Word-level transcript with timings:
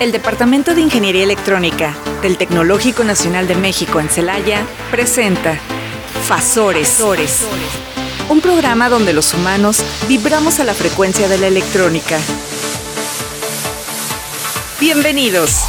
El 0.00 0.12
Departamento 0.12 0.76
de 0.76 0.80
Ingeniería 0.80 1.24
Electrónica 1.24 1.96
del 2.22 2.38
Tecnológico 2.38 3.02
Nacional 3.02 3.48
de 3.48 3.56
México 3.56 3.98
en 3.98 4.08
Celaya 4.08 4.64
presenta 4.92 5.58
Fasores, 6.28 7.00
un 8.28 8.40
programa 8.40 8.88
donde 8.88 9.12
los 9.12 9.34
humanos 9.34 9.82
vibramos 10.06 10.60
a 10.60 10.64
la 10.64 10.74
frecuencia 10.74 11.28
de 11.28 11.38
la 11.38 11.48
electrónica. 11.48 12.16
Bienvenidos. 14.78 15.67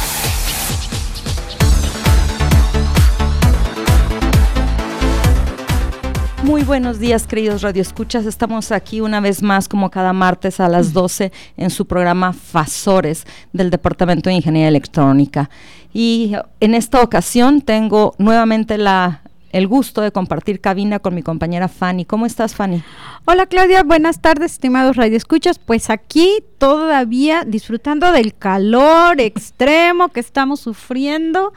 Buenos 6.70 7.00
días, 7.00 7.26
queridos 7.26 7.62
radioescuchas. 7.62 8.26
Estamos 8.26 8.70
aquí 8.70 9.00
una 9.00 9.18
vez 9.18 9.42
más, 9.42 9.66
como 9.66 9.90
cada 9.90 10.12
martes 10.12 10.60
a 10.60 10.68
las 10.68 10.92
12, 10.92 11.32
en 11.56 11.68
su 11.68 11.84
programa 11.84 12.32
Fasores 12.32 13.26
del 13.52 13.70
Departamento 13.70 14.30
de 14.30 14.36
Ingeniería 14.36 14.68
Electrónica. 14.68 15.50
Y 15.92 16.36
en 16.60 16.76
esta 16.76 17.02
ocasión 17.02 17.62
tengo 17.62 18.14
nuevamente 18.18 18.78
la, 18.78 19.22
el 19.50 19.66
gusto 19.66 20.00
de 20.00 20.12
compartir 20.12 20.60
cabina 20.60 21.00
con 21.00 21.12
mi 21.12 21.24
compañera 21.24 21.66
Fanny. 21.66 22.04
¿Cómo 22.04 22.24
estás, 22.24 22.54
Fanny? 22.54 22.84
Hola, 23.24 23.46
Claudia. 23.46 23.82
Buenas 23.82 24.20
tardes, 24.20 24.52
estimados 24.52 24.94
radioescuchas. 24.94 25.58
Pues 25.58 25.90
aquí 25.90 26.44
todavía 26.58 27.42
disfrutando 27.44 28.12
del 28.12 28.32
calor 28.36 29.20
extremo 29.20 30.10
que 30.10 30.20
estamos 30.20 30.60
sufriendo 30.60 31.52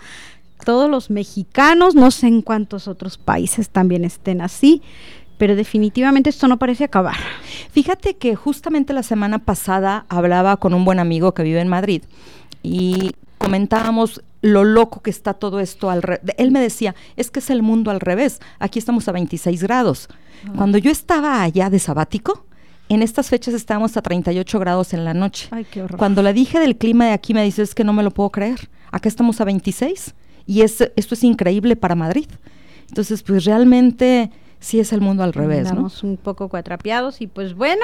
todos 0.63 0.89
los 0.89 1.09
mexicanos, 1.09 1.95
no 1.95 2.11
sé 2.11 2.27
en 2.27 2.41
cuántos 2.41 2.87
otros 2.87 3.17
países 3.17 3.69
también 3.69 4.03
estén 4.05 4.41
así, 4.41 4.81
pero 5.37 5.55
definitivamente 5.55 6.29
esto 6.29 6.47
no 6.47 6.59
parece 6.59 6.83
acabar. 6.83 7.17
Fíjate 7.71 8.15
que 8.15 8.35
justamente 8.35 8.93
la 8.93 9.03
semana 9.03 9.39
pasada 9.39 10.05
hablaba 10.09 10.57
con 10.57 10.73
un 10.73 10.85
buen 10.85 10.99
amigo 10.99 11.33
que 11.33 11.43
vive 11.43 11.59
en 11.59 11.67
Madrid 11.67 12.03
y 12.61 13.11
comentábamos 13.37 14.23
lo 14.41 14.63
loco 14.63 15.01
que 15.01 15.09
está 15.09 15.33
todo 15.33 15.59
esto 15.59 15.89
al 15.89 16.21
Él 16.37 16.51
me 16.51 16.59
decía, 16.59 16.95
es 17.15 17.31
que 17.31 17.39
es 17.39 17.49
el 17.49 17.61
mundo 17.61 17.91
al 17.91 17.99
revés, 17.99 18.39
aquí 18.59 18.79
estamos 18.79 19.07
a 19.07 19.11
26 19.11 19.63
grados. 19.63 20.09
Cuando 20.57 20.77
yo 20.77 20.91
estaba 20.91 21.41
allá 21.41 21.69
de 21.69 21.79
sabático, 21.79 22.45
en 22.89 23.01
estas 23.01 23.29
fechas 23.29 23.53
estábamos 23.53 23.95
a 23.95 24.01
38 24.01 24.59
grados 24.59 24.93
en 24.93 25.05
la 25.05 25.13
noche. 25.13 25.47
Ay, 25.51 25.65
qué 25.69 25.81
horror. 25.81 25.97
Cuando 25.97 26.21
le 26.21 26.33
dije 26.33 26.59
del 26.59 26.77
clima 26.77 27.05
de 27.05 27.11
aquí, 27.13 27.33
me 27.33 27.43
dice, 27.43 27.61
es 27.61 27.73
que 27.73 27.85
no 27.85 27.93
me 27.93 28.03
lo 28.03 28.11
puedo 28.11 28.29
creer. 28.29 28.69
Acá 28.91 29.07
estamos 29.07 29.39
a 29.39 29.45
26 29.45 30.13
y 30.45 30.61
esto 30.61 30.85
es 30.95 31.23
increíble 31.23 31.75
para 31.75 31.95
Madrid. 31.95 32.27
Entonces, 32.89 33.23
pues 33.23 33.45
realmente 33.45 34.29
sí 34.59 34.79
es 34.79 34.93
el 34.93 35.01
mundo 35.01 35.23
al 35.23 35.33
revés. 35.33 35.65
Estamos 35.65 36.03
un 36.03 36.17
poco 36.17 36.49
cuatrapeados 36.49 37.21
y 37.21 37.27
pues 37.27 37.53
bueno, 37.53 37.83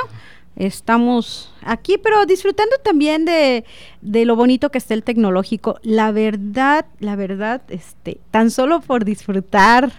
estamos 0.55 1.53
aquí, 1.61 1.97
pero 1.97 2.25
disfrutando 2.25 2.75
también 2.83 3.25
de, 3.25 3.65
de, 4.01 4.25
lo 4.25 4.35
bonito 4.35 4.71
que 4.71 4.77
está 4.77 4.93
el 4.93 5.03
tecnológico. 5.03 5.79
La 5.83 6.11
verdad, 6.11 6.85
la 6.99 7.15
verdad, 7.15 7.61
este, 7.69 8.19
tan 8.31 8.51
solo 8.51 8.81
por 8.81 9.05
disfrutar 9.05 9.91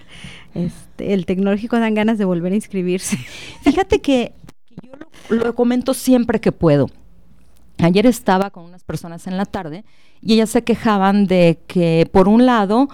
este, 0.54 1.12
el 1.14 1.26
tecnológico 1.26 1.78
dan 1.78 1.94
ganas 1.94 2.18
de 2.18 2.24
volver 2.24 2.52
a 2.52 2.56
inscribirse. 2.56 3.16
Fíjate 3.62 4.00
que 4.00 4.32
yo 4.82 4.92
lo, 5.28 5.44
lo 5.44 5.54
comento 5.54 5.94
siempre 5.94 6.40
que 6.40 6.52
puedo. 6.52 6.88
Ayer 7.82 8.06
estaba 8.06 8.50
con 8.50 8.64
unas 8.64 8.84
personas 8.84 9.26
en 9.26 9.36
la 9.36 9.46
tarde 9.46 9.84
y 10.20 10.34
ellas 10.34 10.50
se 10.50 10.64
quejaban 10.64 11.26
de 11.26 11.60
que 11.66 12.08
por 12.12 12.28
un 12.28 12.44
lado 12.46 12.88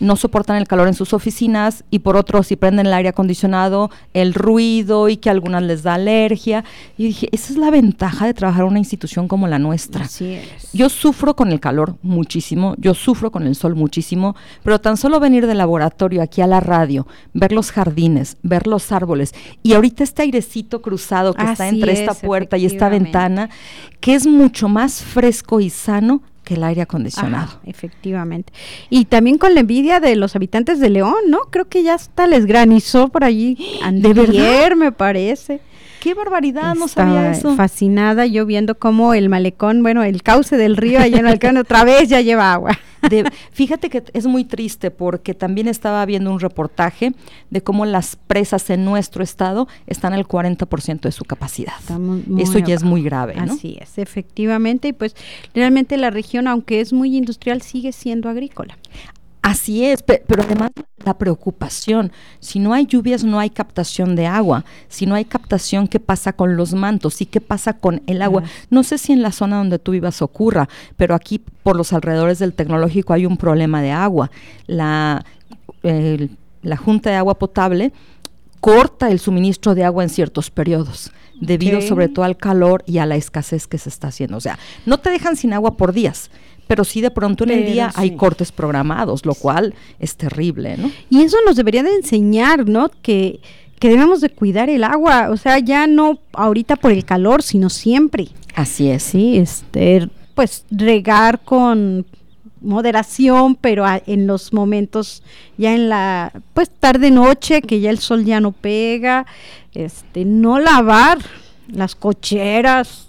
no 0.00 0.16
soportan 0.16 0.56
el 0.56 0.66
calor 0.66 0.88
en 0.88 0.94
sus 0.94 1.12
oficinas 1.12 1.84
y 1.90 2.00
por 2.00 2.16
otro 2.16 2.42
si 2.42 2.56
prenden 2.56 2.86
el 2.86 2.94
aire 2.94 3.10
acondicionado, 3.10 3.90
el 4.14 4.34
ruido 4.34 5.08
y 5.08 5.18
que 5.18 5.28
a 5.28 5.32
algunas 5.32 5.62
les 5.62 5.82
da 5.82 5.94
alergia. 5.94 6.64
Y 6.96 7.04
dije, 7.04 7.28
esa 7.32 7.52
es 7.52 7.58
la 7.58 7.70
ventaja 7.70 8.26
de 8.26 8.34
trabajar 8.34 8.62
en 8.62 8.70
una 8.70 8.78
institución 8.78 9.28
como 9.28 9.46
la 9.46 9.58
nuestra. 9.58 10.06
Así 10.06 10.34
es. 10.34 10.72
Yo 10.72 10.88
sufro 10.88 11.36
con 11.36 11.52
el 11.52 11.60
calor 11.60 11.96
muchísimo, 12.02 12.74
yo 12.78 12.94
sufro 12.94 13.30
con 13.30 13.46
el 13.46 13.54
sol 13.54 13.74
muchísimo, 13.74 14.34
pero 14.62 14.80
tan 14.80 14.96
solo 14.96 15.20
venir 15.20 15.46
del 15.46 15.58
laboratorio 15.58 16.22
aquí 16.22 16.40
a 16.40 16.46
la 16.46 16.60
radio, 16.60 17.06
ver 17.34 17.52
los 17.52 17.70
jardines, 17.70 18.36
ver 18.42 18.66
los 18.66 18.92
árboles 18.92 19.34
y 19.62 19.74
ahorita 19.74 20.04
este 20.04 20.22
airecito 20.22 20.82
cruzado 20.82 21.34
que 21.34 21.44
está 21.44 21.68
entre 21.68 21.92
esta 21.92 22.14
puerta 22.14 22.56
y 22.56 22.66
esta 22.66 22.88
ventana, 22.88 23.50
que 24.00 24.14
es 24.14 24.26
mucho 24.26 24.68
más 24.68 25.02
fresco 25.02 25.60
y 25.60 25.70
sano 25.70 26.22
el 26.54 26.64
aire 26.64 26.82
acondicionado. 26.82 27.60
efectivamente. 27.64 28.52
Y 28.88 29.06
también 29.06 29.38
con 29.38 29.54
la 29.54 29.60
envidia 29.60 30.00
de 30.00 30.16
los 30.16 30.36
habitantes 30.36 30.80
de 30.80 30.90
León, 30.90 31.14
¿no? 31.28 31.40
Creo 31.50 31.68
que 31.68 31.82
ya 31.82 31.94
hasta 31.94 32.26
les 32.26 32.46
granizó 32.46 33.08
por 33.08 33.24
allí. 33.24 33.56
¿De 33.92 34.12
verdad? 34.12 34.76
me 34.76 34.92
parece. 34.92 35.60
¡Qué 36.00 36.14
barbaridad! 36.14 36.74
no 36.74 36.88
sabía 36.88 37.30
eso. 37.30 37.54
fascinada 37.56 38.26
yo 38.26 38.46
viendo 38.46 38.78
cómo 38.78 39.14
el 39.14 39.28
malecón, 39.28 39.82
bueno, 39.82 40.02
el 40.02 40.22
cauce 40.22 40.56
del 40.56 40.76
río 40.76 40.98
allá 41.00 41.18
en 41.18 41.26
el 41.26 41.38
otra 41.58 41.84
vez 41.84 42.08
ya 42.08 42.20
lleva 42.20 42.52
agua. 42.52 42.78
fíjate 43.52 43.88
que 43.88 44.02
es 44.12 44.26
muy 44.26 44.44
triste 44.44 44.90
porque 44.90 45.34
también 45.34 45.68
estaba 45.68 46.04
viendo 46.06 46.32
un 46.32 46.40
reportaje 46.40 47.12
de 47.50 47.62
cómo 47.62 47.86
las 47.86 48.16
presas 48.16 48.68
en 48.70 48.84
nuestro 48.84 49.22
estado 49.22 49.68
están 49.86 50.12
al 50.12 50.26
40% 50.26 51.00
de 51.00 51.12
su 51.12 51.24
capacidad. 51.24 51.74
Eso 52.38 52.58
ya 52.58 52.74
es 52.74 52.82
muy 52.82 53.02
grave, 53.02 53.34
¿no? 53.36 53.52
Así 53.52 53.78
es, 53.80 53.98
efectivamente. 53.98 54.88
Y 54.88 54.92
pues 54.92 55.14
realmente 55.54 55.96
la 55.96 56.10
región, 56.10 56.46
aunque 56.46 56.80
es 56.80 56.92
muy 56.92 57.16
industrial, 57.16 57.62
sigue 57.62 57.92
siendo 57.92 58.28
agrícola. 58.28 58.76
Así 59.42 59.84
es, 59.86 60.02
pero 60.02 60.42
además 60.42 60.70
la 61.04 61.16
preocupación, 61.16 62.12
si 62.40 62.58
no 62.58 62.74
hay 62.74 62.84
lluvias 62.86 63.24
no 63.24 63.38
hay 63.38 63.48
captación 63.48 64.14
de 64.14 64.26
agua, 64.26 64.66
si 64.88 65.06
no 65.06 65.14
hay 65.14 65.24
captación, 65.24 65.88
¿qué 65.88 65.98
pasa 65.98 66.34
con 66.34 66.56
los 66.56 66.74
mantos? 66.74 67.22
¿Y 67.22 67.26
qué 67.26 67.40
pasa 67.40 67.72
con 67.72 68.02
el 68.06 68.20
agua? 68.20 68.42
No 68.68 68.82
sé 68.82 68.98
si 68.98 69.12
en 69.12 69.22
la 69.22 69.32
zona 69.32 69.56
donde 69.56 69.78
tú 69.78 69.92
vivas 69.92 70.20
ocurra, 70.20 70.68
pero 70.96 71.14
aquí 71.14 71.38
por 71.62 71.74
los 71.74 71.94
alrededores 71.94 72.38
del 72.38 72.52
tecnológico 72.52 73.14
hay 73.14 73.24
un 73.24 73.38
problema 73.38 73.80
de 73.80 73.92
agua. 73.92 74.30
La, 74.66 75.24
la 75.82 76.76
Junta 76.76 77.08
de 77.10 77.16
Agua 77.16 77.38
Potable 77.38 77.92
corta 78.60 79.10
el 79.10 79.18
suministro 79.18 79.74
de 79.74 79.84
agua 79.84 80.02
en 80.02 80.10
ciertos 80.10 80.50
periodos, 80.50 81.12
debido 81.40 81.80
sobre 81.80 82.08
todo 82.08 82.26
al 82.26 82.36
calor 82.36 82.84
y 82.86 82.98
a 82.98 83.06
la 83.06 83.16
escasez 83.16 83.66
que 83.66 83.78
se 83.78 83.88
está 83.88 84.08
haciendo. 84.08 84.36
O 84.36 84.40
sea, 84.40 84.58
no 84.84 84.98
te 84.98 85.10
dejan 85.10 85.36
sin 85.36 85.54
agua 85.54 85.76
por 85.78 85.94
días, 85.94 86.30
pero 86.70 86.84
sí 86.84 87.00
de 87.00 87.10
pronto 87.10 87.42
en 87.42 87.50
el 87.50 87.66
día 87.66 87.90
hay 87.96 88.14
cortes 88.14 88.52
programados, 88.52 89.26
lo 89.26 89.34
cual 89.34 89.74
es 89.98 90.14
terrible, 90.14 90.76
¿no? 90.76 90.88
Y 91.10 91.22
eso 91.22 91.36
nos 91.44 91.56
debería 91.56 91.82
de 91.82 91.92
enseñar, 91.96 92.68
¿no? 92.68 92.92
Que, 93.02 93.40
que 93.80 93.88
debemos 93.88 94.20
de 94.20 94.30
cuidar 94.30 94.70
el 94.70 94.84
agua, 94.84 95.30
o 95.30 95.36
sea, 95.36 95.58
ya 95.58 95.88
no 95.88 96.20
ahorita 96.32 96.76
por 96.76 96.92
el 96.92 97.04
calor, 97.04 97.42
sino 97.42 97.70
siempre. 97.70 98.28
Así 98.54 98.88
es. 98.88 99.02
Sí, 99.02 99.36
este, 99.36 100.08
pues 100.36 100.64
regar 100.70 101.40
con 101.40 102.06
moderación, 102.60 103.56
pero 103.56 103.84
en 104.06 104.28
los 104.28 104.52
momentos 104.52 105.24
ya 105.58 105.74
en 105.74 105.88
la 105.88 106.32
pues 106.54 106.70
tarde 106.70 107.10
noche 107.10 107.62
que 107.62 107.80
ya 107.80 107.90
el 107.90 107.98
sol 107.98 108.24
ya 108.24 108.40
no 108.40 108.52
pega, 108.52 109.26
este 109.74 110.24
no 110.24 110.60
lavar 110.60 111.18
las 111.66 111.96
cocheras, 111.96 113.06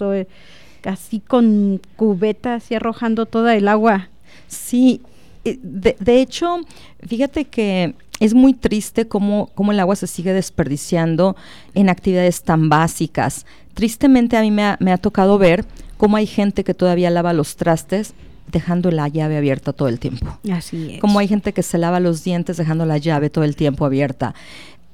así 0.85 1.19
con 1.19 1.81
cubetas 1.95 2.71
y 2.71 2.75
arrojando 2.75 3.25
toda 3.25 3.55
el 3.55 3.67
agua. 3.67 4.09
Sí, 4.47 5.01
eh, 5.43 5.57
de, 5.61 6.21
hecho, 6.21 6.61
fíjate 7.07 7.45
que 7.45 7.95
es 8.19 8.33
muy 8.33 8.53
triste 8.53 9.07
cómo, 9.07 9.49
cómo, 9.55 9.71
el 9.71 9.79
agua 9.79 9.95
se 9.95 10.07
sigue 10.07 10.33
desperdiciando 10.33 11.35
en 11.73 11.89
actividades 11.89 12.43
tan 12.43 12.69
básicas. 12.69 13.45
Tristemente 13.73 14.37
a 14.37 14.41
mí 14.41 14.51
me 14.51 14.63
ha, 14.63 14.77
me 14.79 14.91
ha 14.91 14.97
tocado 14.97 15.37
ver 15.37 15.65
cómo 15.97 16.17
hay 16.17 16.27
gente 16.27 16.63
que 16.63 16.73
todavía 16.73 17.09
lava 17.09 17.33
los 17.33 17.55
trastes 17.55 18.13
dejando 18.51 18.91
la 18.91 19.07
llave 19.07 19.37
abierta 19.37 19.73
todo 19.73 19.87
el 19.87 19.99
tiempo. 19.99 20.37
Así 20.51 20.93
es. 20.93 21.01
Como 21.01 21.19
hay 21.19 21.27
gente 21.27 21.53
que 21.53 21.63
se 21.63 21.77
lava 21.77 21.99
los 21.99 22.23
dientes 22.23 22.57
dejando 22.57 22.85
la 22.85 22.97
llave 22.97 23.29
todo 23.29 23.43
el 23.43 23.55
tiempo 23.55 23.85
abierta. 23.85 24.35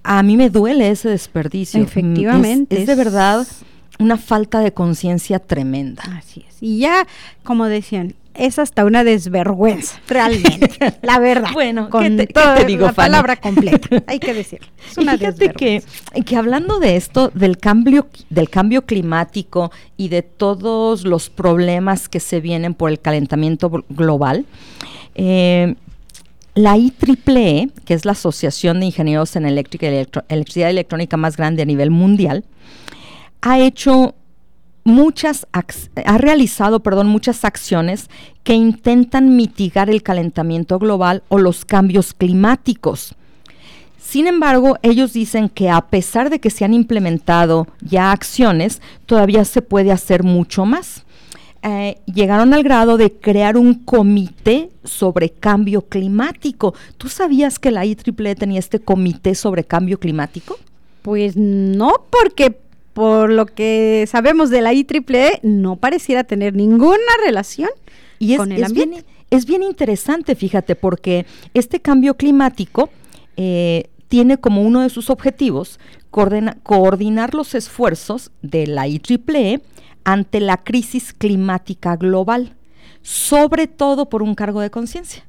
A 0.04 0.24
mí 0.24 0.38
me 0.38 0.50
duele 0.50 0.90
ese 0.90 1.10
desperdicio. 1.10 1.82
Efectivamente. 1.82 2.80
es 2.80 2.88
de 2.88 2.96
verdad 2.96 3.46
una 4.00 4.18
falta 4.18 4.60
de 4.60 4.74
conciencia 4.74 5.40
tremenda. 5.40 6.04
Así 6.18 6.46
es. 6.48 6.58
Y 6.62 6.80
ya, 6.80 7.08
como 7.44 7.66
decían, 7.66 8.16
es 8.38 8.60
hasta 8.60 8.86
una 8.86 9.04
desvergüenza, 9.04 10.00
realmente, 10.08 10.94
la 11.02 11.20
verdad. 11.20 11.50
Bueno, 11.54 11.90
con 11.90 12.18
¿qué 12.18 12.28
te, 12.28 12.66
digo, 12.66 12.86
la 12.86 12.94
palabra 12.94 13.36
completa, 13.36 14.04
hay 14.08 14.20
que 14.20 14.34
decirlo. 14.34 14.68
Es 14.90 14.98
una 14.98 15.18
fíjate 15.18 15.50
que, 15.54 15.84
que 16.26 16.36
hablando 16.36 16.80
de 16.80 16.96
esto, 16.96 17.32
del 17.34 17.58
cambio, 17.58 18.08
del 18.30 18.50
cambio 18.50 18.84
climático 18.84 19.72
y 19.98 20.10
de 20.10 20.22
todos 20.22 21.04
los 21.04 21.30
problemas 21.30 22.08
que 22.10 22.20
se 22.20 22.40
vienen 22.40 22.74
por 22.74 22.90
el 22.90 23.00
calentamiento 23.00 23.84
global, 23.90 24.46
eh, 25.16 25.76
la 26.54 26.76
IEEE, 26.76 27.70
que 27.86 27.94
es 27.94 28.06
la 28.06 28.14
Asociación 28.14 28.80
de 28.80 28.88
Ingenieros 28.88 29.36
en 29.36 29.46
Eléctrica 29.46 29.86
y 29.88 30.08
Electricidad 30.30 30.72
Electrónica 30.72 31.16
más 31.16 31.38
grande 31.38 31.62
a 31.62 31.66
nivel 31.66 31.92
mundial, 31.92 32.44
ha 33.42 33.60
hecho 33.60 34.16
muchas, 34.84 35.48
ha 35.52 36.18
realizado, 36.18 36.80
perdón, 36.80 37.08
muchas 37.08 37.44
acciones 37.44 38.10
que 38.44 38.54
intentan 38.54 39.36
mitigar 39.36 39.90
el 39.90 40.02
calentamiento 40.02 40.80
global 40.80 41.24
o 41.28 41.40
los 41.40 41.66
cambios 41.66 42.14
climáticos. 42.14 43.14
Sin 44.00 44.28
embargo, 44.28 44.78
ellos 44.84 45.12
dicen 45.12 45.50
que 45.50 45.70
a 45.70 45.82
pesar 45.82 46.30
de 46.30 46.40
que 46.40 46.50
se 46.50 46.64
han 46.64 46.74
implementado 46.74 47.68
ya 47.82 48.14
acciones, 48.14 48.82
todavía 49.06 49.44
se 49.44 49.62
puede 49.62 49.92
hacer 49.92 50.24
mucho 50.24 50.66
más. 50.66 51.04
eh, 51.64 51.98
llegaron 52.06 52.54
al 52.54 52.64
grado 52.64 52.98
de 52.98 53.12
crear 53.12 53.58
un 53.58 53.74
comité 53.74 54.70
sobre 54.84 55.32
cambio 55.32 55.82
climático. 55.82 56.74
¿Tú 56.98 57.10
sabías 57.10 57.60
que 57.60 57.72
la 57.72 57.86
IEEE 57.86 58.36
tenía 58.36 58.60
este 58.60 58.80
comité 58.80 59.36
sobre 59.36 59.64
cambio 59.66 60.00
climático? 60.00 60.58
Pues 61.02 61.36
no, 61.36 61.94
porque 62.10 62.58
por 62.98 63.30
lo 63.30 63.46
que 63.46 64.06
sabemos 64.10 64.50
de 64.50 64.60
la 64.64 64.74
IEEE 64.74 65.40
no 65.44 65.76
pareciera 65.76 66.24
tener 66.24 66.56
ninguna 66.56 66.98
relación 67.24 67.70
y 68.18 68.34
es, 68.34 68.40
con 68.40 68.52
el 68.52 68.64
es 68.64 68.70
ambiente. 68.70 68.96
Bien, 69.04 69.06
es 69.30 69.46
bien 69.46 69.62
interesante, 69.62 70.34
fíjate, 70.34 70.76
porque 70.76 71.28
este 71.54 71.80
cambio 71.80 72.16
climático 72.16 72.90
eh, 73.36 73.92
tiene 74.08 74.40
como 74.40 74.64
uno 74.64 74.82
de 74.82 74.90
sus 74.90 75.12
objetivos 75.12 75.80
coordina, 76.10 76.58
coordinar 76.64 77.36
los 77.36 77.54
esfuerzos 77.54 78.32
de 78.42 78.66
la 78.66 78.88
IEEE 78.88 79.62
ante 80.04 80.40
la 80.40 80.58
crisis 80.58 81.14
climática 81.14 81.98
global, 81.98 82.56
sobre 83.04 83.68
todo 83.68 84.10
por 84.10 84.24
un 84.24 84.34
cargo 84.34 84.60
de 84.60 84.72
conciencia, 84.72 85.24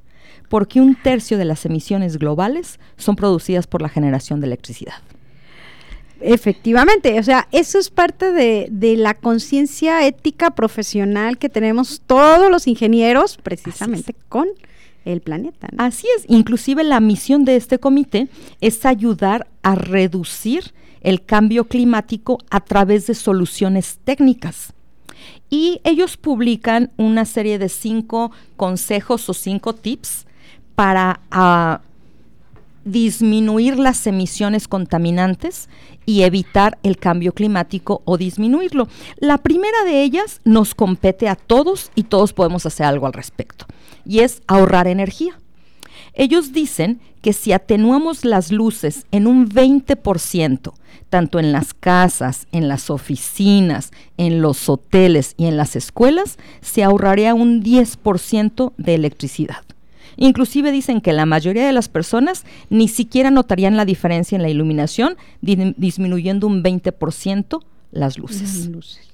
porque 0.49 0.81
un 0.81 0.95
tercio 0.95 1.37
de 1.37 1.45
las 1.45 1.67
emisiones 1.67 2.17
globales 2.17 2.81
son 2.97 3.15
producidas 3.15 3.67
por 3.67 3.83
la 3.83 3.91
generación 3.91 4.41
de 4.41 4.47
electricidad. 4.47 5.03
Efectivamente, 6.21 7.19
o 7.19 7.23
sea, 7.23 7.47
eso 7.53 7.79
es 7.79 7.91
parte 7.91 8.33
de, 8.33 8.69
de 8.71 8.97
la 8.97 9.15
conciencia 9.15 10.07
ética 10.07 10.51
profesional 10.51 11.39
que 11.39 11.49
tenemos 11.49 12.03
todos 12.07 12.51
los 12.51 12.67
ingenieros 12.67 13.37
precisamente 13.37 14.15
con 14.29 14.49
el 15.05 15.21
planeta. 15.21 15.69
¿no? 15.73 15.85
Así 15.85 16.07
es, 16.17 16.25
inclusive 16.29 16.85
la 16.85 17.01
misión 17.01 17.45
de 17.45 17.57
este 17.57 17.79
comité 17.79 18.29
es 18.61 18.85
ayudar 18.85 19.47
a 19.63 19.75
reducir 19.75 20.73
el 21.01 21.25
cambio 21.25 21.65
climático 21.69 22.39
a 22.51 22.61
través 22.61 23.07
de 23.07 23.15
soluciones 23.15 23.99
técnicas. 24.05 24.73
Y 25.51 25.81
ellos 25.85 26.17
publican 26.17 26.91
una 26.97 27.25
serie 27.25 27.59
de 27.59 27.69
cinco 27.69 28.33
consejos 28.57 29.29
o 29.29 29.35
cinco 29.35 29.75
tips 29.75 30.27
para 30.75 31.21
uh, 31.33 31.88
disminuir 32.85 33.79
las 33.79 34.07
emisiones 34.07 34.69
contaminantes 34.69 35.69
y 36.07 36.23
evitar 36.23 36.79
el 36.83 36.97
cambio 36.97 37.33
climático 37.33 38.03
o 38.05 38.17
disminuirlo. 38.17 38.89
La 39.19 39.39
primera 39.39 39.85
de 39.85 40.03
ellas 40.03 40.41
nos 40.45 40.75
compete 40.75 41.29
a 41.29 41.37
todos 41.37 41.91
y 41.95 42.05
todos 42.05 42.33
podemos 42.33 42.65
hacer 42.67 42.87
algo 42.87 43.07
al 43.07 43.13
respecto, 43.13 43.67
y 44.07 44.21
es 44.21 44.43
ahorrar 44.47 44.87
energía. 44.87 45.39
Ellos 46.15 46.53
dicen 46.53 47.01
que 47.23 47.33
si 47.33 47.53
atenuamos 47.53 48.25
las 48.25 48.51
luces 48.51 49.07
en 49.13 49.27
un 49.27 49.49
20%, 49.49 50.73
tanto 51.11 51.39
en 51.39 51.53
las 51.53 51.75
casas, 51.75 52.47
en 52.53 52.69
las 52.69 52.91
oficinas, 52.91 53.93
en 54.17 54.41
los 54.41 54.69
hoteles 54.69 55.35
y 55.37 55.47
en 55.47 55.57
las 55.57 55.77
escuelas, 55.77 56.39
se 56.61 56.83
ahorraría 56.83 57.35
un 57.35 57.63
10% 57.63 58.73
de 58.77 58.95
electricidad. 58.95 59.68
Inclusive 60.19 60.71
dicen 60.73 61.01
que 61.01 61.13
la 61.13 61.27
mayoría 61.27 61.65
de 61.65 61.73
las 61.73 61.89
personas 61.89 62.45
ni 62.71 62.89
siquiera 62.89 63.31
notarían 63.31 63.77
la 63.77 63.85
diferencia 63.85 64.35
en 64.37 64.43
la 64.43 64.49
iluminación, 64.49 65.17
di 65.41 65.75
disminuyendo 65.77 66.49
un 66.49 66.63
20% 66.63 67.63
las 67.93 68.19
luces. 68.19 68.43
Las 68.43 68.67
luces. 68.67 69.09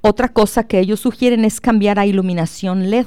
Otra 0.00 0.30
cosa 0.30 0.64
que 0.64 0.80
ellos 0.80 1.00
sugieren 1.00 1.44
es 1.44 1.60
cambiar 1.60 1.98
a 1.98 2.06
iluminación 2.06 2.88
LED. 2.90 3.04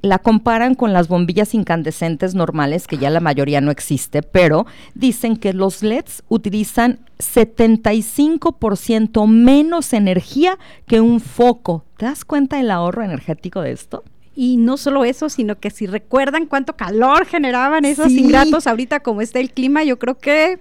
La 0.00 0.18
comparan 0.18 0.74
con 0.74 0.92
las 0.92 1.06
bombillas 1.06 1.54
incandescentes 1.54 2.34
normales, 2.34 2.88
que 2.88 2.98
ya 2.98 3.08
la 3.08 3.20
mayoría 3.20 3.60
no 3.60 3.70
existe, 3.70 4.24
pero 4.24 4.66
dicen 4.94 5.36
que 5.36 5.52
los 5.52 5.84
LEDs 5.84 6.24
utilizan 6.28 6.98
75% 7.20 9.28
menos 9.28 9.92
energía 9.92 10.58
que 10.88 11.00
un 11.00 11.20
foco. 11.20 11.84
¿Te 11.96 12.06
das 12.06 12.24
cuenta 12.24 12.56
del 12.56 12.72
ahorro 12.72 13.04
energético 13.04 13.60
de 13.60 13.70
esto? 13.70 14.02
Y 14.34 14.56
no 14.56 14.76
solo 14.76 15.04
eso, 15.04 15.28
sino 15.28 15.58
que 15.58 15.70
si 15.70 15.86
recuerdan 15.86 16.46
cuánto 16.46 16.74
calor 16.74 17.26
generaban 17.26 17.84
esos 17.84 18.08
sí. 18.08 18.20
ingratos 18.20 18.66
ahorita 18.66 19.00
como 19.00 19.20
está 19.20 19.40
el 19.40 19.50
clima, 19.50 19.84
yo 19.84 19.98
creo 19.98 20.18
que 20.18 20.58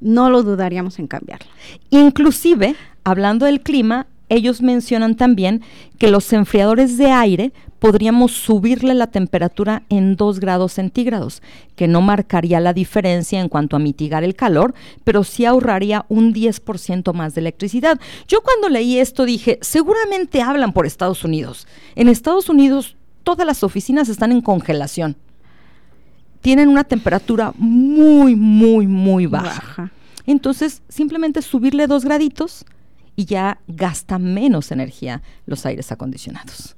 no 0.00 0.30
lo 0.30 0.42
dudaríamos 0.42 0.98
en 0.98 1.06
cambiarlo. 1.06 1.50
Inclusive, 1.90 2.76
hablando 3.02 3.46
del 3.46 3.60
clima, 3.60 4.06
ellos 4.28 4.62
mencionan 4.62 5.16
también 5.16 5.62
que 5.98 6.08
los 6.08 6.32
enfriadores 6.32 6.96
de 6.96 7.10
aire 7.10 7.52
podríamos 7.84 8.32
subirle 8.32 8.94
la 8.94 9.08
temperatura 9.08 9.82
en 9.90 10.16
2 10.16 10.40
grados 10.40 10.72
centígrados, 10.72 11.42
que 11.76 11.86
no 11.86 12.00
marcaría 12.00 12.58
la 12.58 12.72
diferencia 12.72 13.38
en 13.38 13.50
cuanto 13.50 13.76
a 13.76 13.78
mitigar 13.78 14.24
el 14.24 14.34
calor, 14.34 14.72
pero 15.04 15.22
sí 15.22 15.44
ahorraría 15.44 16.06
un 16.08 16.32
10% 16.32 17.12
más 17.12 17.34
de 17.34 17.42
electricidad. 17.42 18.00
Yo 18.26 18.40
cuando 18.40 18.70
leí 18.70 18.96
esto 18.96 19.26
dije, 19.26 19.58
seguramente 19.60 20.40
hablan 20.40 20.72
por 20.72 20.86
Estados 20.86 21.24
Unidos. 21.24 21.68
En 21.94 22.08
Estados 22.08 22.48
Unidos 22.48 22.96
todas 23.22 23.46
las 23.46 23.62
oficinas 23.62 24.08
están 24.08 24.32
en 24.32 24.40
congelación. 24.40 25.14
Tienen 26.40 26.70
una 26.70 26.84
temperatura 26.84 27.52
muy, 27.58 28.34
muy, 28.34 28.86
muy 28.86 29.26
baja. 29.26 29.60
baja. 29.60 29.92
Entonces, 30.24 30.80
simplemente 30.88 31.42
subirle 31.42 31.86
dos 31.86 32.06
graditos 32.06 32.64
y 33.14 33.26
ya 33.26 33.58
gasta 33.68 34.18
menos 34.18 34.72
energía 34.72 35.20
los 35.44 35.66
aires 35.66 35.92
acondicionados. 35.92 36.76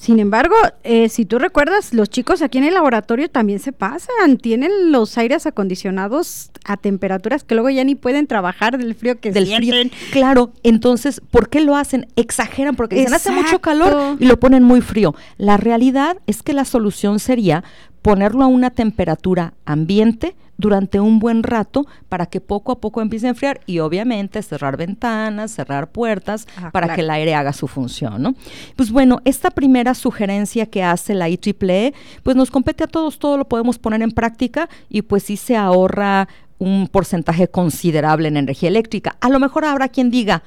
Sin 0.00 0.18
embargo, 0.18 0.54
eh, 0.82 1.10
si 1.10 1.26
tú 1.26 1.38
recuerdas, 1.38 1.92
los 1.92 2.08
chicos 2.08 2.40
aquí 2.40 2.56
en 2.56 2.64
el 2.64 2.72
laboratorio 2.72 3.28
también 3.28 3.58
se 3.58 3.70
pasan, 3.70 4.38
tienen 4.38 4.92
los 4.92 5.18
aires 5.18 5.44
acondicionados 5.44 6.50
a 6.64 6.78
temperaturas 6.78 7.44
que 7.44 7.54
luego 7.54 7.68
ya 7.68 7.84
ni 7.84 7.96
pueden 7.96 8.26
trabajar 8.26 8.78
del 8.78 8.94
frío 8.94 9.20
que 9.20 9.30
del 9.30 9.46
sienten. 9.46 9.90
frío. 9.90 10.10
Claro, 10.10 10.52
entonces, 10.62 11.20
¿por 11.30 11.50
qué 11.50 11.60
lo 11.60 11.76
hacen? 11.76 12.06
Exageran 12.16 12.76
porque 12.76 12.96
dicen 12.96 13.12
hace 13.12 13.30
mucho 13.30 13.60
calor 13.60 14.16
y 14.18 14.24
lo 14.24 14.40
ponen 14.40 14.62
muy 14.62 14.80
frío. 14.80 15.14
La 15.36 15.58
realidad 15.58 16.16
es 16.26 16.42
que 16.42 16.54
la 16.54 16.64
solución 16.64 17.18
sería 17.18 17.62
ponerlo 18.02 18.44
a 18.44 18.46
una 18.46 18.70
temperatura 18.70 19.54
ambiente 19.64 20.34
durante 20.60 21.00
un 21.00 21.18
buen 21.18 21.42
rato 21.42 21.86
para 22.08 22.26
que 22.26 22.40
poco 22.40 22.72
a 22.72 22.80
poco 22.80 23.00
empiece 23.00 23.26
a 23.26 23.30
enfriar 23.30 23.60
y 23.66 23.78
obviamente 23.78 24.42
cerrar 24.42 24.76
ventanas, 24.76 25.52
cerrar 25.52 25.90
puertas 25.90 26.46
ah, 26.56 26.70
para 26.70 26.86
claro. 26.86 26.96
que 26.96 27.00
el 27.00 27.10
aire 27.10 27.34
haga 27.34 27.52
su 27.52 27.66
función, 27.66 28.22
¿no? 28.22 28.34
Pues 28.76 28.90
bueno, 28.90 29.20
esta 29.24 29.50
primera 29.50 29.94
sugerencia 29.94 30.66
que 30.66 30.82
hace 30.82 31.14
la 31.14 31.28
IEEE, 31.28 31.94
pues 32.22 32.36
nos 32.36 32.50
compete 32.50 32.84
a 32.84 32.88
todos, 32.88 33.18
todo 33.18 33.38
lo 33.38 33.48
podemos 33.48 33.78
poner 33.78 34.02
en 34.02 34.10
práctica 34.10 34.68
y 34.90 35.02
pues 35.02 35.22
sí 35.22 35.38
se 35.38 35.56
ahorra 35.56 36.28
un 36.58 36.88
porcentaje 36.88 37.48
considerable 37.48 38.28
en 38.28 38.36
energía 38.36 38.68
eléctrica. 38.68 39.16
A 39.20 39.30
lo 39.30 39.40
mejor 39.40 39.64
habrá 39.64 39.88
quien 39.88 40.10
diga, 40.10 40.42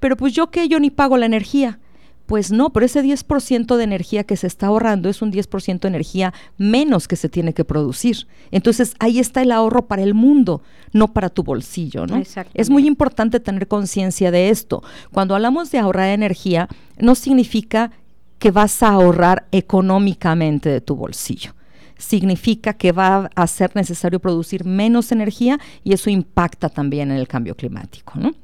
pero 0.00 0.16
pues 0.16 0.32
yo 0.32 0.50
que 0.50 0.68
yo 0.68 0.80
ni 0.80 0.90
pago 0.90 1.16
la 1.16 1.26
energía. 1.26 1.78
Pues 2.26 2.50
no, 2.50 2.70
pero 2.70 2.86
ese 2.86 3.02
10% 3.02 3.76
de 3.76 3.84
energía 3.84 4.24
que 4.24 4.36
se 4.36 4.46
está 4.46 4.68
ahorrando 4.68 5.08
es 5.08 5.20
un 5.20 5.30
10% 5.30 5.80
de 5.80 5.88
energía 5.88 6.32
menos 6.56 7.06
que 7.06 7.16
se 7.16 7.28
tiene 7.28 7.52
que 7.52 7.64
producir. 7.64 8.26
Entonces 8.50 8.94
ahí 8.98 9.18
está 9.18 9.42
el 9.42 9.52
ahorro 9.52 9.86
para 9.86 10.02
el 10.02 10.14
mundo, 10.14 10.62
no 10.92 11.12
para 11.12 11.28
tu 11.28 11.42
bolsillo, 11.42 12.06
¿no? 12.06 12.22
Es 12.54 12.70
muy 12.70 12.86
importante 12.86 13.40
tener 13.40 13.68
conciencia 13.68 14.30
de 14.30 14.48
esto. 14.48 14.82
Cuando 15.12 15.34
hablamos 15.34 15.70
de 15.70 15.78
ahorrar 15.78 16.08
energía, 16.08 16.68
no 16.98 17.14
significa 17.14 17.90
que 18.38 18.50
vas 18.50 18.82
a 18.82 18.88
ahorrar 18.88 19.46
económicamente 19.52 20.68
de 20.70 20.80
tu 20.80 20.96
bolsillo 20.96 21.54
significa 21.96 22.74
que 22.74 22.92
va 22.92 23.30
a 23.34 23.46
ser 23.46 23.74
necesario 23.74 24.20
producir 24.20 24.64
menos 24.64 25.12
energía 25.12 25.58
y 25.84 25.92
eso 25.92 26.10
impacta 26.10 26.68
también 26.68 27.10
en 27.10 27.18
el 27.18 27.28
cambio 27.28 27.54
climático, 27.54 28.14
¿no? 28.16 28.34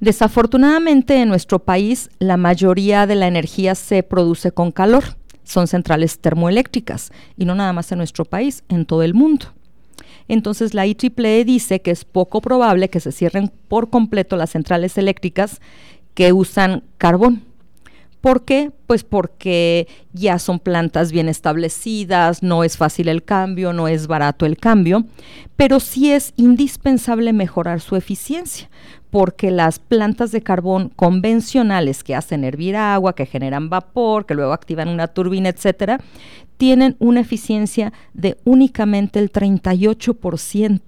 Desafortunadamente 0.00 1.20
en 1.20 1.28
nuestro 1.28 1.58
país 1.58 2.10
la 2.18 2.36
mayoría 2.36 3.06
de 3.06 3.14
la 3.14 3.26
energía 3.26 3.74
se 3.74 4.02
produce 4.02 4.52
con 4.52 4.72
calor, 4.72 5.04
son 5.44 5.66
centrales 5.66 6.18
termoeléctricas 6.18 7.12
y 7.36 7.44
no 7.44 7.54
nada 7.54 7.72
más 7.72 7.90
en 7.92 7.98
nuestro 7.98 8.24
país, 8.24 8.64
en 8.68 8.84
todo 8.84 9.02
el 9.02 9.14
mundo. 9.14 9.46
Entonces 10.28 10.74
la 10.74 10.86
IEEE 10.86 11.44
dice 11.44 11.80
que 11.80 11.92
es 11.92 12.04
poco 12.04 12.40
probable 12.40 12.90
que 12.90 13.00
se 13.00 13.12
cierren 13.12 13.50
por 13.68 13.90
completo 13.90 14.36
las 14.36 14.50
centrales 14.50 14.98
eléctricas 14.98 15.60
que 16.14 16.32
usan 16.32 16.82
carbón. 16.98 17.44
¿Por 18.20 18.44
qué? 18.44 18.72
Pues 18.88 19.04
porque 19.04 19.86
ya 20.12 20.40
son 20.40 20.58
plantas 20.58 21.12
bien 21.12 21.28
establecidas, 21.28 22.42
no 22.42 22.64
es 22.64 22.76
fácil 22.76 23.08
el 23.08 23.22
cambio, 23.22 23.72
no 23.72 23.86
es 23.86 24.08
barato 24.08 24.46
el 24.46 24.56
cambio, 24.56 25.04
pero 25.54 25.78
sí 25.78 26.10
es 26.10 26.32
indispensable 26.34 27.32
mejorar 27.32 27.80
su 27.80 27.94
eficiencia, 27.94 28.68
porque 29.16 29.50
las 29.50 29.78
plantas 29.78 30.30
de 30.30 30.42
carbón 30.42 30.90
convencionales 30.94 32.04
que 32.04 32.14
hacen 32.14 32.44
hervir 32.44 32.76
agua, 32.76 33.14
que 33.14 33.24
generan 33.24 33.70
vapor, 33.70 34.26
que 34.26 34.34
luego 34.34 34.52
activan 34.52 34.90
una 34.90 35.08
turbina, 35.08 35.48
etcétera, 35.48 36.00
tienen 36.58 36.96
una 36.98 37.20
eficiencia 37.20 37.94
de 38.12 38.36
únicamente 38.44 39.18
el 39.18 39.32
38% 39.32 40.80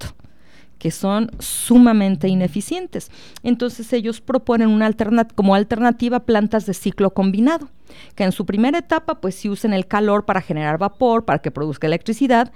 que 0.76 0.90
son 0.90 1.30
sumamente 1.38 2.28
ineficientes. 2.28 3.10
Entonces 3.42 3.94
ellos 3.94 4.20
proponen 4.20 4.68
una 4.68 4.84
alternat 4.84 5.32
como 5.32 5.54
alternativa 5.54 6.20
plantas 6.20 6.66
de 6.66 6.74
ciclo 6.74 7.14
combinado, 7.14 7.70
que 8.14 8.24
en 8.24 8.32
su 8.32 8.44
primera 8.44 8.80
etapa 8.80 9.22
pues 9.22 9.36
sí 9.36 9.48
usen 9.48 9.72
el 9.72 9.86
calor 9.86 10.26
para 10.26 10.42
generar 10.42 10.76
vapor, 10.76 11.24
para 11.24 11.38
que 11.38 11.50
produzca 11.50 11.86
electricidad, 11.86 12.52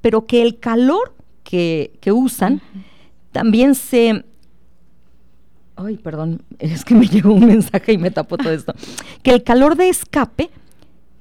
pero 0.00 0.24
que 0.24 0.42
el 0.42 0.60
calor 0.60 1.16
que, 1.42 1.98
que 2.00 2.12
usan 2.12 2.52
uh 2.52 2.56
-huh. 2.58 2.82
también 3.32 3.74
se 3.74 4.24
ay, 5.76 5.96
perdón, 5.98 6.42
es 6.58 6.84
que 6.84 6.94
me 6.94 7.06
llegó 7.06 7.32
un 7.32 7.46
mensaje 7.46 7.92
y 7.92 7.98
me 7.98 8.10
tapó 8.10 8.36
todo 8.36 8.52
esto, 8.52 8.74
que 9.22 9.30
el 9.30 9.42
calor 9.42 9.76
de 9.76 9.88
escape 9.88 10.50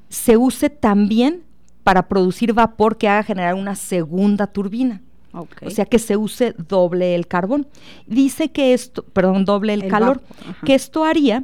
se 0.10 0.38
use 0.38 0.70
también 0.70 1.44
para 1.84 2.08
producir 2.08 2.54
vapor 2.54 2.98
que 2.98 3.08
haga 3.08 3.24
generar 3.24 3.54
una 3.54 3.76
segunda 3.76 4.48
turbina. 4.48 5.02
O 5.34 5.70
sea 5.70 5.86
que 5.86 6.00
se 6.00 6.16
use 6.16 6.56
doble 6.58 7.14
el 7.14 7.28
carbón. 7.28 7.68
Dice 8.08 8.52
que 8.52 8.74
esto, 8.74 9.04
perdón, 9.04 9.44
doble 9.44 9.74
el, 9.74 9.88
calor, 9.90 10.22
que 10.64 10.76
esto 10.76 11.04
haría 11.04 11.44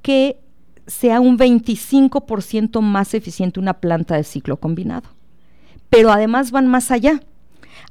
que 0.00 0.40
sea 0.86 1.20
un 1.20 1.38
25% 1.38 2.80
más 2.80 3.12
eficiente 3.12 3.60
una 3.60 3.74
planta 3.74 4.16
de 4.16 4.24
ciclo 4.24 4.56
combinado. 4.56 5.10
Pero 5.90 6.10
además 6.10 6.50
van 6.50 6.66
más 6.66 6.90
allá. 6.90 7.20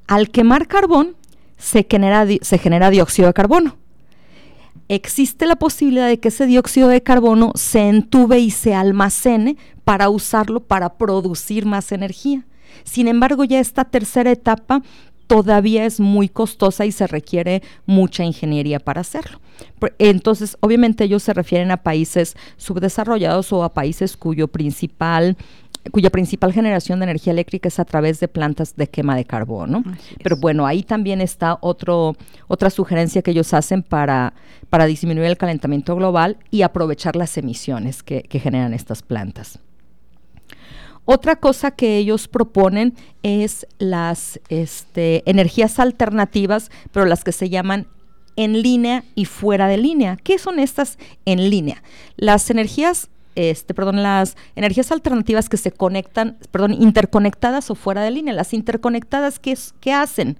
Al 0.07 0.31
quemar 0.31 0.67
carbón 0.67 1.15
se 1.57 1.85
genera, 1.89 2.25
se 2.41 2.57
genera 2.57 2.89
dióxido 2.89 3.27
de 3.27 3.33
carbono. 3.33 3.77
Existe 4.89 5.45
la 5.45 5.57
posibilidad 5.57 6.07
de 6.07 6.19
que 6.19 6.29
ese 6.29 6.45
dióxido 6.45 6.87
de 6.87 7.03
carbono 7.03 7.51
se 7.55 7.89
entube 7.89 8.39
y 8.39 8.51
se 8.51 8.73
almacene 8.73 9.57
para 9.83 10.09
usarlo 10.09 10.61
para 10.61 10.97
producir 10.97 11.65
más 11.65 11.91
energía. 11.91 12.45
Sin 12.83 13.07
embargo, 13.07 13.43
ya 13.43 13.59
esta 13.59 13.85
tercera 13.85 14.31
etapa 14.31 14.81
todavía 15.27 15.85
es 15.85 15.99
muy 15.99 16.29
costosa 16.29 16.85
y 16.85 16.91
se 16.91 17.05
requiere 17.05 17.61
mucha 17.85 18.23
ingeniería 18.23 18.79
para 18.79 19.01
hacerlo. 19.01 19.39
Entonces, 19.99 20.57
obviamente 20.61 21.03
ellos 21.03 21.23
se 21.23 21.33
refieren 21.33 21.71
a 21.71 21.83
países 21.83 22.35
subdesarrollados 22.55 23.51
o 23.51 23.63
a 23.63 23.73
países 23.73 24.15
cuyo 24.15 24.47
principal 24.47 25.35
cuya 25.91 26.09
principal 26.09 26.53
generación 26.53 26.99
de 26.99 27.05
energía 27.05 27.33
eléctrica 27.33 27.67
es 27.67 27.79
a 27.79 27.85
través 27.85 28.19
de 28.19 28.27
plantas 28.27 28.75
de 28.75 28.87
quema 28.87 29.15
de 29.15 29.25
carbono. 29.25 29.83
Pero 30.23 30.37
bueno, 30.37 30.65
ahí 30.65 30.83
también 30.83 31.21
está 31.21 31.57
otro, 31.61 32.15
otra 32.47 32.69
sugerencia 32.69 33.21
que 33.21 33.31
ellos 33.31 33.53
hacen 33.53 33.83
para, 33.83 34.33
para 34.69 34.85
disminuir 34.85 35.27
el 35.27 35.37
calentamiento 35.37 35.95
global 35.95 36.37
y 36.51 36.61
aprovechar 36.61 37.15
las 37.15 37.37
emisiones 37.37 38.03
que 38.03 38.39
generan 38.39 38.73
estas 38.73 39.01
plantas. 39.01 39.59
Otra 41.09 41.37
cosa 41.37 41.71
que 41.71 41.95
ellos 41.95 42.27
proponen 42.27 42.93
es 43.23 43.65
las 43.79 44.41
este, 44.49 45.23
energías 45.25 45.79
alternativas, 45.79 46.69
pero 46.91 47.05
las 47.05 47.23
que 47.23 47.31
se 47.31 47.49
llaman 47.49 47.87
en 48.35 48.61
línea 48.61 49.05
y 49.15 49.23
fuera 49.23 49.69
de 49.69 49.77
línea. 49.77 50.17
¿Qué 50.21 50.37
son 50.37 50.59
estas 50.59 50.97
en 51.23 51.49
línea? 51.49 51.81
Las 52.17 52.49
energías 52.49 53.09
este, 53.37 53.75
las 53.93 54.35
energías 54.55 54.91
alternativas 54.91 55.47
que 55.47 55.57
se 55.57 55.71
conectan, 55.71 56.37
perdón, 56.49 56.73
interconectadas 56.73 57.69
o 57.69 57.75
fuera 57.75 58.01
de 58.01 58.09
línea. 58.09 58.33
Las 58.33 58.51
interconectadas, 58.51 59.39
¿qué, 59.39 59.93
hacen? 59.93 60.37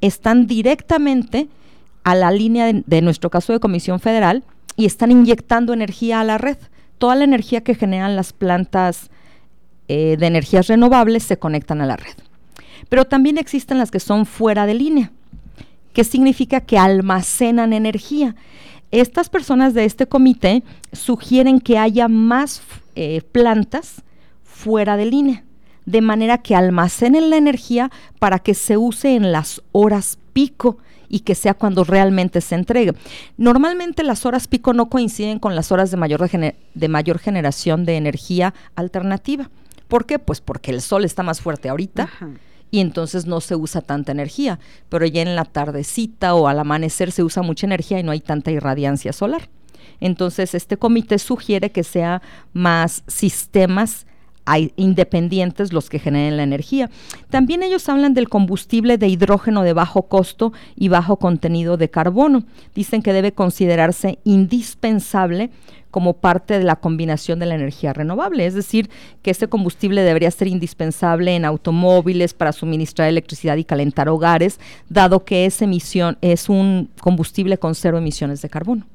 Están 0.00 0.48
directamente 0.48 1.48
a 2.02 2.16
la 2.16 2.32
línea 2.32 2.66
de, 2.66 2.82
de, 2.84 3.00
nuestro 3.00 3.30
caso 3.30 3.52
de 3.52 3.60
Comisión 3.60 4.00
Federal 4.00 4.42
y 4.76 4.86
están 4.86 5.12
inyectando 5.12 5.72
energía 5.72 6.20
a 6.20 6.24
la 6.24 6.36
red. 6.36 6.58
Toda 6.98 7.14
la 7.14 7.22
energía 7.22 7.62
que 7.62 7.76
generan 7.76 8.16
las 8.16 8.32
plantas 8.32 9.08
eh, 9.86 10.16
de 10.18 10.26
energías 10.26 10.66
renovables 10.66 11.22
se 11.22 11.38
conectan 11.38 11.80
a 11.80 11.86
la 11.86 11.96
red. 11.96 12.14
Pero 12.88 13.04
también 13.04 13.38
existen 13.38 13.78
las 13.78 13.92
que 13.92 14.00
son 14.00 14.26
fuera 14.26 14.66
de 14.66 14.74
línea, 14.74 15.12
que 15.92 16.02
significa 16.02 16.60
que 16.60 16.76
almacenan 16.76 17.72
energía. 17.72 18.34
Estas 18.90 19.28
personas 19.28 19.74
de 19.74 19.84
este 19.84 20.06
comité 20.06 20.62
sugieren 20.92 21.60
que 21.60 21.78
haya 21.78 22.08
más 22.08 22.62
eh, 22.94 23.22
plantas 23.32 24.02
fuera 24.44 24.96
de 24.96 25.06
línea, 25.06 25.44
de 25.84 26.00
manera 26.00 26.38
que 26.38 26.54
almacenen 26.54 27.30
la 27.30 27.36
energía 27.36 27.90
para 28.18 28.38
que 28.38 28.54
se 28.54 28.76
use 28.76 29.14
en 29.14 29.32
las 29.32 29.62
horas 29.72 30.18
pico 30.32 30.78
y 31.08 31.20
que 31.20 31.34
sea 31.34 31.54
cuando 31.54 31.84
realmente 31.84 32.40
se 32.40 32.54
entregue. 32.54 32.92
Normalmente 33.36 34.02
las 34.02 34.26
horas 34.26 34.48
pico 34.48 34.72
no 34.72 34.88
coinciden 34.88 35.38
con 35.38 35.54
las 35.54 35.72
horas 35.72 35.90
de 35.90 35.96
mayor, 35.96 36.28
de 36.74 36.88
mayor 36.88 37.18
generación 37.18 37.84
de 37.84 37.96
energía 37.96 38.54
alternativa. 38.74 39.50
¿Por 39.88 40.06
qué? 40.06 40.18
Pues 40.18 40.40
porque 40.40 40.72
el 40.72 40.80
sol 40.80 41.04
está 41.04 41.22
más 41.22 41.40
fuerte 41.40 41.68
ahorita. 41.68 42.08
Y 42.70 42.80
entonces 42.80 43.26
no 43.26 43.40
se 43.40 43.56
usa 43.56 43.80
tanta 43.80 44.12
energía, 44.12 44.58
pero 44.88 45.06
ya 45.06 45.22
en 45.22 45.36
la 45.36 45.44
tardecita 45.44 46.34
o 46.34 46.48
al 46.48 46.58
amanecer 46.58 47.12
se 47.12 47.22
usa 47.22 47.42
mucha 47.42 47.66
energía 47.66 48.00
y 48.00 48.02
no 48.02 48.12
hay 48.12 48.20
tanta 48.20 48.50
irradiancia 48.50 49.12
solar. 49.12 49.48
Entonces, 50.00 50.54
este 50.54 50.76
comité 50.76 51.18
sugiere 51.18 51.70
que 51.70 51.84
sea 51.84 52.22
más 52.52 53.02
sistemas 53.06 54.06
independientes 54.76 55.72
los 55.72 55.90
que 55.90 55.98
generen 55.98 56.36
la 56.36 56.44
energía. 56.44 56.88
También 57.30 57.62
ellos 57.62 57.88
hablan 57.88 58.14
del 58.14 58.28
combustible 58.28 58.96
de 58.96 59.08
hidrógeno 59.08 59.62
de 59.62 59.72
bajo 59.72 60.02
costo 60.02 60.52
y 60.76 60.88
bajo 60.88 61.16
contenido 61.16 61.76
de 61.76 61.90
carbono. 61.90 62.44
Dicen 62.74 63.02
que 63.02 63.12
debe 63.12 63.32
considerarse 63.32 64.18
indispensable 64.24 65.50
como 65.96 66.12
parte 66.12 66.58
de 66.58 66.64
la 66.64 66.76
combinación 66.76 67.38
de 67.38 67.46
la 67.46 67.54
energía 67.54 67.94
renovable, 67.94 68.44
es 68.44 68.52
decir, 68.52 68.90
que 69.22 69.30
este 69.30 69.48
combustible 69.48 70.02
debería 70.02 70.30
ser 70.30 70.46
indispensable 70.46 71.34
en 71.34 71.46
automóviles 71.46 72.34
para 72.34 72.52
suministrar 72.52 73.08
electricidad 73.08 73.56
y 73.56 73.64
calentar 73.64 74.10
hogares, 74.10 74.60
dado 74.90 75.24
que 75.24 75.46
es 75.46 75.62
emisión 75.62 76.18
es 76.20 76.50
un 76.50 76.90
combustible 77.00 77.56
con 77.56 77.74
cero 77.74 77.96
emisiones 77.96 78.42
de 78.42 78.50
carbono. 78.50 78.86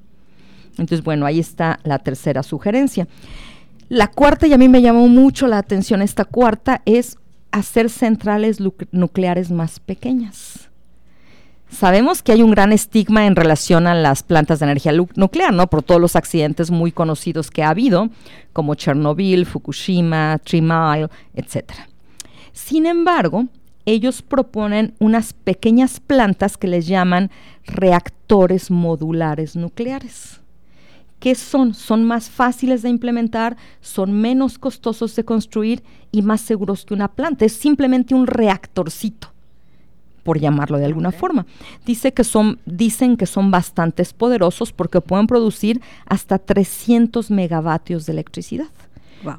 Entonces, 0.74 1.04
bueno, 1.04 1.26
ahí 1.26 1.40
está 1.40 1.80
la 1.86 1.98
tercera 1.98 2.44
sugerencia. 2.44 3.08
La 3.90 4.06
cuarta, 4.06 4.46
y 4.46 4.54
a 4.54 4.60
mí 4.60 4.70
me 4.70 4.84
llamó 4.84 5.08
mucho 5.08 5.48
la 5.48 5.58
atención 5.58 6.04
esta 6.04 6.26
cuarta, 6.26 6.84
es 6.86 7.18
hacer 7.50 7.90
centrales 7.90 8.60
nucleares 8.92 9.50
más 9.50 9.80
pequeñas. 9.80 10.70
Sabemos 11.72 12.22
que 12.22 12.34
hay 12.34 12.44
un 12.44 12.52
gran 12.52 12.74
estigma 12.74 13.26
en 13.26 13.36
relación 13.36 13.88
a 13.88 13.96
las 13.96 14.24
plantas 14.24 14.60
de 14.60 14.66
energía 14.66 14.92
nuclear, 15.16 15.54
¿no? 15.54 15.68
Por 15.68 15.84
todos 15.84 16.02
los 16.02 16.18
accidentes 16.18 16.70
muy 16.70 16.92
conocidos 16.92 17.50
que 17.50 17.64
ha 17.64 17.70
habido, 17.70 18.10
como 18.52 18.76
Chernobyl, 18.76 19.46
Fukushima, 19.46 20.38
Three 20.44 20.62
Mile, 20.62 21.08
etc. 21.34 21.72
Sin 22.52 22.86
embargo, 22.86 23.48
ellos 23.86 24.22
proponen 24.22 24.94
unas 25.00 25.32
pequeñas 25.32 26.02
plantas 26.02 26.58
que 26.58 26.68
les 26.68 26.88
llaman 26.88 27.32
reactores 27.66 28.70
modulares 28.70 29.56
nucleares. 29.56 30.42
¿Qué 31.20 31.36
son? 31.36 31.74
Son 31.74 32.04
más 32.04 32.30
fáciles 32.30 32.82
de 32.82 32.90
implementar, 32.90 33.56
son 33.80 34.12
menos 34.12 34.60
costosos 34.60 35.16
de 35.16 35.24
construir 35.24 35.84
y 36.12 36.22
más 36.22 36.42
seguros 36.42 36.84
que 36.84 36.94
una 36.94 37.08
planta. 37.08 37.46
Es 37.46 37.54
simplemente 37.54 38.14
un 38.14 38.28
reactorcito, 38.28 39.32
por 40.24 40.40
llamarlo 40.40 40.78
de 40.78 40.86
alguna 40.86 41.12
forma. 41.12 41.46
Dice 41.86 42.14
que 42.14 42.24
son, 42.24 42.60
dicen 42.66 43.18
que 43.18 43.26
son 43.26 43.52
bastante 43.52 44.04
poderosos 44.18 44.72
porque 44.72 45.02
pueden 45.02 45.28
producir 45.28 45.82
hasta 46.06 46.38
300 46.38 47.32
megavatios 47.32 48.06
de 48.06 48.14
electricidad, 48.14 48.68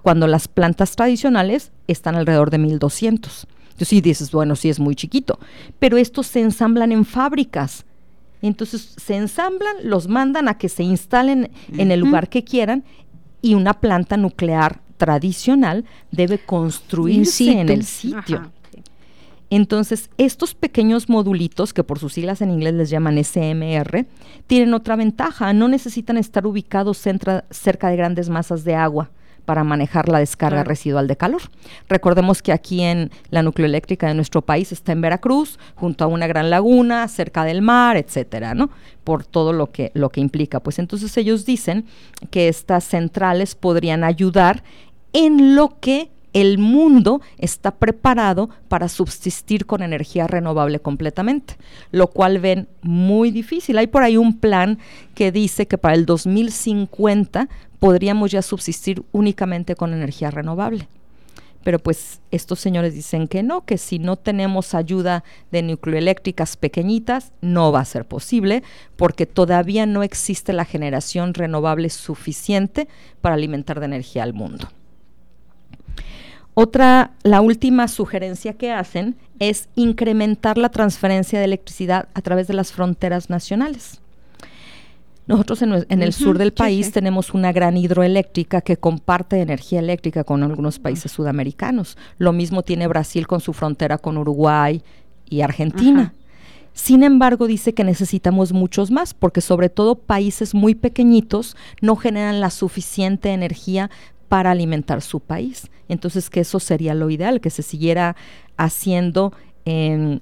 cuando 0.03 0.27
las 0.27 0.49
plantas 0.49 0.95
tradicionales 0.95 1.73
están 1.89 2.15
alrededor 2.15 2.51
de 2.51 2.59
1200. 2.59 3.47
Entonces 3.65 3.89
sí 3.89 4.01
dices, 4.01 4.31
bueno, 4.31 4.55
sí 4.57 4.69
es 4.69 4.79
muy 4.79 4.95
chiquito, 4.95 5.39
pero 5.79 5.97
estos 5.97 6.27
se 6.27 6.41
ensamblan 6.41 6.93
en 6.93 7.05
fábricas 7.05 7.85
entonces 8.43 8.95
se 8.97 9.15
ensamblan, 9.15 9.77
los 9.85 10.09
mandan 10.09 10.49
a 10.49 10.59
que 10.59 10.69
se 10.69 10.83
instalen 10.83 11.51
en 11.79 11.93
el 11.93 12.01
lugar 12.01 12.29
que 12.29 12.43
quieran 12.43 12.85
y 13.41 13.55
una 13.55 13.75
planta 13.75 14.17
nuclear 14.17 14.81
tradicional 14.97 15.85
debe 16.11 16.39
construirse 16.39 17.61
en 17.61 17.69
el 17.69 17.85
sitio. 17.85 18.51
Entonces, 19.55 20.09
estos 20.17 20.55
pequeños 20.55 21.11
modulitos, 21.11 21.75
que 21.75 21.85
por 21.85 21.99
sus 21.99 22.15
siglas 22.15 22.41
en 22.41 22.51
inglés 22.51 22.73
les 22.73 22.89
llaman 22.89 23.23
SMR, 23.23 24.07
tienen 24.47 24.73
otra 24.73 24.97
ventaja, 24.97 25.53
no 25.53 25.69
necesitan 25.69 26.17
estar 26.17 26.47
ubicados 26.47 26.97
cerca 26.97 27.89
de 27.91 27.97
grandes 27.97 28.31
masas 28.31 28.65
de 28.65 28.75
agua 28.75 29.11
para 29.45 29.63
manejar 29.63 30.09
la 30.09 30.21
descarga 30.21 30.65
residual 30.65 31.07
de 31.07 31.19
calor. 31.19 31.43
Recordemos 31.87 32.41
que 32.41 32.53
aquí 32.53 32.81
en 32.81 33.11
la 33.29 33.43
nucleoeléctrica 33.43 34.09
de 34.09 34.15
nuestro 34.15 34.41
país 34.41 34.73
está 34.73 34.93
en 34.93 35.03
Veracruz, 35.03 35.59
junto 35.75 36.05
a 36.05 36.07
una 36.07 36.27
gran 36.27 36.49
laguna, 36.49 37.07
cerca 37.09 37.45
del 37.45 37.61
mar, 37.61 37.99
etcétera, 37.99 38.55
¿no? 38.55 38.71
Por 39.05 39.27
todo 39.27 39.53
lo 39.53 39.71
que, 39.71 39.91
lo 39.93 40.09
que 40.09 40.23
implica. 40.23 40.61
Pues 40.61 40.79
entonces 40.79 41.15
ellos 41.19 41.45
dicen 41.45 41.85
que 42.31 42.49
estas 42.49 42.85
centrales 42.85 43.55
podrían 43.55 44.03
ayudar 44.03 44.63
en 45.13 45.57
lo 45.57 45.79
que 45.79 46.11
el 46.33 46.59
mundo 46.59 47.21
está 47.39 47.73
preparado 47.73 48.51
para 48.69 48.89
subsistir 48.89 49.67
con 49.67 49.83
energía 49.83 50.27
renovable 50.27 50.81
completamente, 50.81 51.57
lo 51.91 52.09
cual 52.09 52.39
ven 52.39 52.69
muy 52.83 53.31
difícil. 53.31 53.79
Hay 53.79 53.87
por 53.87 54.03
ahí 54.03 54.17
un 54.17 54.39
plan 54.39 54.79
que 55.15 55.33
dice 55.33 55.67
que 55.67 55.79
para 55.79 55.95
el 55.95 56.07
2050 56.07 57.49
podríamos 57.79 58.31
ya 58.31 58.43
subsistir 58.43 59.03
únicamente 59.13 59.75
con 59.75 59.93
energía 59.93 60.31
renovable. 60.31 60.89
Pero 61.65 61.79
pues 61.79 62.21
estos 62.31 62.59
señores 62.59 62.95
dicen 62.95 63.29
que 63.29 63.43
no, 63.43 63.65
que 63.65 63.79
si 63.79 63.99
no 63.99 64.17
tenemos 64.17 64.75
ayuda 64.75 65.23
de 65.53 65.63
nucleoeléctricas 65.63 66.57
pequeñitas, 66.57 67.33
no 67.41 67.71
va 67.71 67.81
a 67.81 67.85
ser 67.85 68.05
posible, 68.05 68.65
porque 68.97 69.27
todavía 69.27 69.87
no 69.87 70.03
existe 70.03 70.53
la 70.53 70.65
generación 70.65 71.35
renovable 71.35 71.89
suficiente 71.91 72.89
para 73.21 73.37
alimentar 73.37 73.79
de 73.79 73.87
energía 73.87 74.25
al 74.25 74.33
mundo. 74.33 74.69
Otra, 76.55 77.13
la 77.23 77.41
última 77.41 77.89
sugerencia 77.89 78.53
que 78.55 78.73
hacen 78.73 79.17
es 79.39 79.69
incrementar 79.75 80.59
la 80.59 80.69
transferencia 80.69 81.39
de 81.39 81.47
electricidad 81.47 82.09
a 82.15 82.21
través 82.21 82.47
de 82.47 82.55
las 82.55 82.73
fronteras 82.73 83.31
nacionales. 83.31 84.01
Nosotros 85.27 85.63
en, 85.63 86.03
el 86.03 86.13
sur 86.13 86.37
del 86.37 86.53
país 86.53 86.87
sí. 86.87 86.93
tenemos 86.93 87.33
una 87.33 87.53
gran 87.53 87.77
hidroeléctrica 87.77 88.61
que 88.61 88.77
comparte 88.77 89.41
energía 89.41 89.79
eléctrica 89.79 90.25
con 90.25 90.43
algunos 90.43 90.79
países 90.79 91.13
sudamericanos. 91.13 91.97
Lo 92.19 92.33
mismo 92.33 92.63
tiene 92.63 92.89
Brasil 92.89 93.27
con 93.27 93.41
su 93.41 93.53
frontera 93.53 93.99
con 93.99 94.19
Uruguay 94.19 94.83
y 95.31 95.41
Argentina. 95.41 96.13
Sin 96.75 97.03
embargo, 97.03 97.47
dice 97.47 97.73
que 97.73 97.85
necesitamos 97.85 98.53
muchos 98.53 98.91
más, 98.91 99.15
porque 99.15 99.41
sobre 99.41 99.69
todo 99.69 99.95
países 99.95 100.55
muy 100.55 100.75
pequeñitos 100.75 101.57
no 101.81 101.97
generan 101.97 102.41
la 102.41 102.51
suficiente 102.51 103.31
energía 103.31 103.91
para 104.33 104.51
alimentar 104.51 105.03
su 105.03 105.21
país. 105.21 105.71
Entonces, 105.91 106.31
que 106.31 106.41
eso 106.41 106.59
sería 106.59 106.95
lo 106.95 107.11
ideal, 107.11 107.43
que 107.43 107.51
se 107.51 107.63
siguiera 107.63 108.17
haciendo 108.57 109.35
em, 109.67 110.21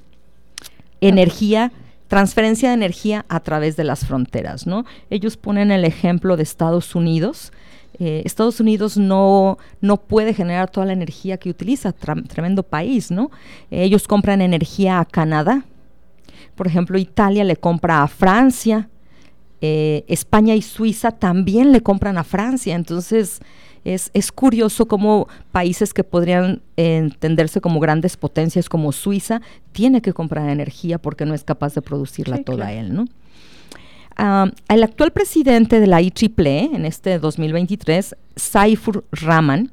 energía, 1.00 1.70
transferencia 2.08 2.70
de 2.70 2.74
energía 2.74 3.24
a 3.28 3.38
través 3.38 3.76
de 3.76 3.84
las 3.84 4.04
fronteras, 4.04 4.66
¿no? 4.66 4.84
Ellos 5.10 5.36
ponen 5.36 5.70
el 5.70 5.84
ejemplo 5.84 6.36
de 6.36 6.42
Estados 6.42 6.96
Unidos. 6.96 7.52
Eh, 8.00 8.22
Estados 8.24 8.58
Unidos 8.58 8.96
no, 8.96 9.58
no 9.80 9.96
puede 9.98 10.34
generar 10.34 10.68
toda 10.68 10.86
la 10.86 10.92
energía 10.92 11.36
que 11.36 11.48
utiliza, 11.48 11.92
tremendo 11.92 12.64
país, 12.64 13.12
¿no? 13.12 13.30
Ellos 13.70 14.08
compran 14.08 14.40
energía 14.40 14.98
a 14.98 15.04
Canadá. 15.04 15.62
Por 16.56 16.66
ejemplo, 16.66 16.98
Italia 16.98 17.44
le 17.44 17.54
compra 17.54 18.02
a 18.02 18.08
Francia. 18.08 18.88
Eh, 19.60 20.04
España 20.08 20.56
y 20.56 20.62
Suiza 20.62 21.12
también 21.12 21.70
le 21.70 21.80
compran 21.80 22.18
a 22.18 22.24
Francia. 22.24 22.74
Entonces, 22.74 23.40
es, 23.84 24.10
es 24.14 24.32
curioso 24.32 24.86
cómo 24.86 25.28
países 25.52 25.94
que 25.94 26.04
podrían 26.04 26.62
entenderse 26.76 27.60
como 27.60 27.80
grandes 27.80 28.16
potencias 28.16 28.68
como 28.68 28.92
Suiza 28.92 29.40
tiene 29.72 30.02
que 30.02 30.12
comprar 30.12 30.48
energía 30.48 30.98
porque 30.98 31.24
no 31.26 31.34
es 31.34 31.44
capaz 31.44 31.74
de 31.74 31.82
producirla 31.82 32.38
Sí, 32.38 32.44
toda 32.44 32.66
claro. 32.66 32.80
él, 32.80 32.94
¿no? 32.94 33.04
Ah, 34.16 34.50
el 34.68 34.82
actual 34.82 35.12
presidente 35.12 35.80
de 35.80 35.86
la 35.86 36.02
IEEE 36.02 36.70
en 36.74 36.84
este 36.84 37.18
2023, 37.18 38.16
Saifur 38.36 39.04
Rahman, 39.12 39.70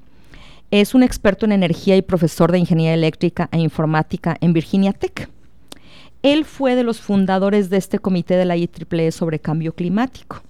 es 0.72 0.96
un 0.96 1.04
experto 1.04 1.46
en 1.46 1.52
energía 1.52 1.98
y 1.98 2.02
profesor 2.02 2.52
de 2.52 2.60
ingeniería 2.60 2.94
eléctrica 2.94 3.50
e 3.52 3.60
informática 3.60 4.38
en 4.40 4.54
Virginia 4.54 4.94
Tech. 4.94 5.30
Él 6.24 6.46
fue 6.46 6.76
de 6.76 6.84
los 6.84 7.00
fundadores 7.00 7.70
de 7.70 7.78
este 7.78 8.00
comité 8.00 8.36
de 8.36 8.46
la 8.46 8.56
IEEE 8.58 9.12
sobre 9.12 9.40
cambio 9.40 9.74
climático. 9.74 10.42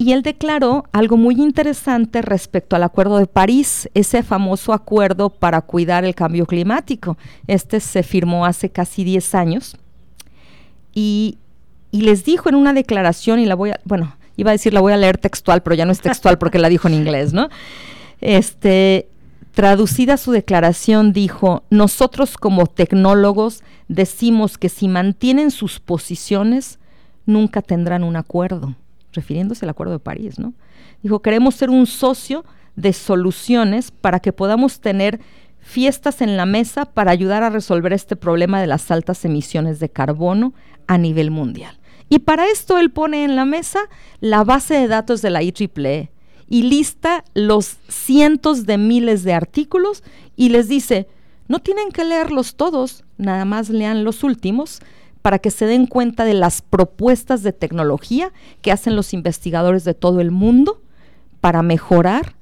Y 0.00 0.12
él 0.12 0.22
declaró 0.22 0.84
algo 0.92 1.16
muy 1.16 1.34
interesante 1.34 2.22
respecto 2.22 2.76
al 2.76 2.84
Acuerdo 2.84 3.18
de 3.18 3.26
París, 3.26 3.90
ese 3.94 4.22
famoso 4.22 4.72
acuerdo 4.72 5.28
para 5.28 5.60
cuidar 5.60 6.04
el 6.04 6.14
cambio 6.14 6.46
climático. 6.46 7.18
Este 7.48 7.80
se 7.80 8.04
firmó 8.04 8.46
hace 8.46 8.70
casi 8.70 9.02
10 9.02 9.34
años. 9.34 9.76
Y, 10.94 11.38
y 11.90 12.02
les 12.02 12.24
dijo 12.24 12.48
en 12.48 12.54
una 12.54 12.72
declaración, 12.72 13.40
y 13.40 13.46
la 13.46 13.56
voy 13.56 13.70
a, 13.70 13.80
bueno, 13.84 14.16
iba 14.36 14.50
a 14.50 14.52
decir 14.52 14.72
la 14.72 14.80
voy 14.80 14.92
a 14.92 14.96
leer 14.96 15.18
textual, 15.18 15.62
pero 15.62 15.74
ya 15.74 15.84
no 15.84 15.92
es 15.92 16.00
textual 16.00 16.38
porque 16.40 16.60
la 16.60 16.68
dijo 16.68 16.86
en 16.86 16.94
inglés, 16.94 17.32
¿no? 17.32 17.48
Este, 18.20 19.08
traducida 19.52 20.16
su 20.16 20.30
declaración, 20.30 21.12
dijo, 21.12 21.64
nosotros 21.70 22.36
como 22.36 22.68
tecnólogos 22.68 23.64
decimos 23.88 24.58
que 24.58 24.68
si 24.68 24.86
mantienen 24.86 25.50
sus 25.50 25.80
posiciones, 25.80 26.78
nunca 27.26 27.62
tendrán 27.62 28.04
un 28.04 28.14
acuerdo, 28.14 28.76
refiriéndose 29.18 29.64
al 29.64 29.70
Acuerdo 29.70 29.94
de 29.94 29.98
París, 29.98 30.38
¿no? 30.38 30.54
Dijo, 31.02 31.20
queremos 31.20 31.54
ser 31.54 31.70
un 31.70 31.86
socio 31.86 32.44
de 32.76 32.92
soluciones 32.92 33.90
para 33.90 34.20
que 34.20 34.32
podamos 34.32 34.80
tener 34.80 35.20
fiestas 35.60 36.22
en 36.22 36.36
la 36.36 36.46
mesa 36.46 36.86
para 36.86 37.10
ayudar 37.10 37.42
a 37.42 37.50
resolver 37.50 37.92
este 37.92 38.16
problema 38.16 38.60
de 38.60 38.68
las 38.68 38.90
altas 38.90 39.24
emisiones 39.24 39.80
de 39.80 39.88
carbono 39.88 40.54
a 40.86 40.96
nivel 40.96 41.30
mundial. 41.30 41.78
Y 42.08 42.20
para 42.20 42.46
esto 42.46 42.78
él 42.78 42.90
pone 42.90 43.24
en 43.24 43.36
la 43.36 43.44
mesa 43.44 43.80
la 44.20 44.44
base 44.44 44.74
de 44.74 44.88
datos 44.88 45.20
de 45.20 45.30
la 45.30 45.42
IEEE 45.42 46.10
y 46.48 46.62
lista 46.62 47.24
los 47.34 47.76
cientos 47.88 48.64
de 48.64 48.78
miles 48.78 49.24
de 49.24 49.34
artículos 49.34 50.02
y 50.36 50.48
les 50.48 50.68
dice, 50.68 51.08
no 51.48 51.58
tienen 51.58 51.90
que 51.90 52.04
leerlos 52.04 52.54
todos, 52.54 53.04
nada 53.18 53.44
más 53.44 53.68
lean 53.68 54.04
los 54.04 54.22
últimos 54.24 54.80
para 55.22 55.38
que 55.38 55.50
se 55.50 55.66
den 55.66 55.86
cuenta 55.86 56.24
de 56.24 56.34
las 56.34 56.62
propuestas 56.62 57.42
de 57.42 57.52
tecnología 57.52 58.32
que 58.62 58.72
hacen 58.72 58.96
los 58.96 59.12
investigadores 59.12 59.84
de 59.84 59.94
todo 59.94 60.20
el 60.20 60.30
mundo 60.30 60.80
para 61.40 61.62
mejorar 61.62 62.34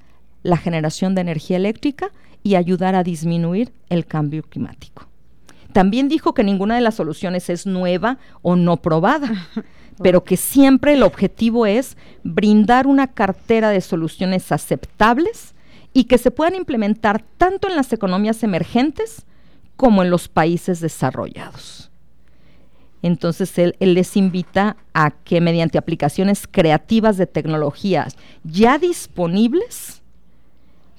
la 0.43 0.57
generación 0.57 1.15
de 1.15 1.23
energía 1.23 1.57
eléctrica 1.57 2.11
y 2.43 2.55
ayudar 2.55 2.95
a 2.95 3.03
disminuir 3.03 3.73
el 3.89 4.07
cambio 4.07 4.43
climático. 4.43 5.09
También 5.73 6.09
dijo 6.09 6.33
que 6.33 6.45
ninguna 6.45 6.77
de 6.77 6.81
las 6.81 6.95
soluciones 6.95 7.51
es 7.51 7.67
nueva 7.67 8.19
o 8.43 8.57
no 8.57 8.77
probada, 8.79 9.49
pero 10.03 10.25
que 10.25 10.37
siempre 10.37 10.95
el 10.95 11.03
objetivo 11.03 11.67
es 11.67 11.97
brindar 12.23 12.87
una 12.87 13.09
cartera 13.09 13.71
de 13.71 13.81
soluciones 13.81 14.53
aceptables 14.53 15.55
y 15.93 16.05
que 16.05 16.19
se 16.19 16.31
puedan 16.31 16.55
implementar 16.55 17.25
tanto 17.37 17.69
en 17.69 17.77
las 17.77 17.93
economías 17.93 18.43
emergentes 18.43 19.27
como 19.77 20.03
en 20.03 20.11
los 20.11 20.29
países 20.29 20.81
desarrollados. 20.81 21.86
Entonces 23.03 23.59
él, 23.59 23.75
les 23.79 24.17
invita 24.17 24.77
a 24.95 25.11
que 25.11 25.41
mediante 25.41 25.79
aplicaciones 25.79 26.47
creativas 26.51 27.17
de 27.17 27.27
tecnologías 27.27 28.17
ya 28.45 28.79
disponibles 28.79 30.03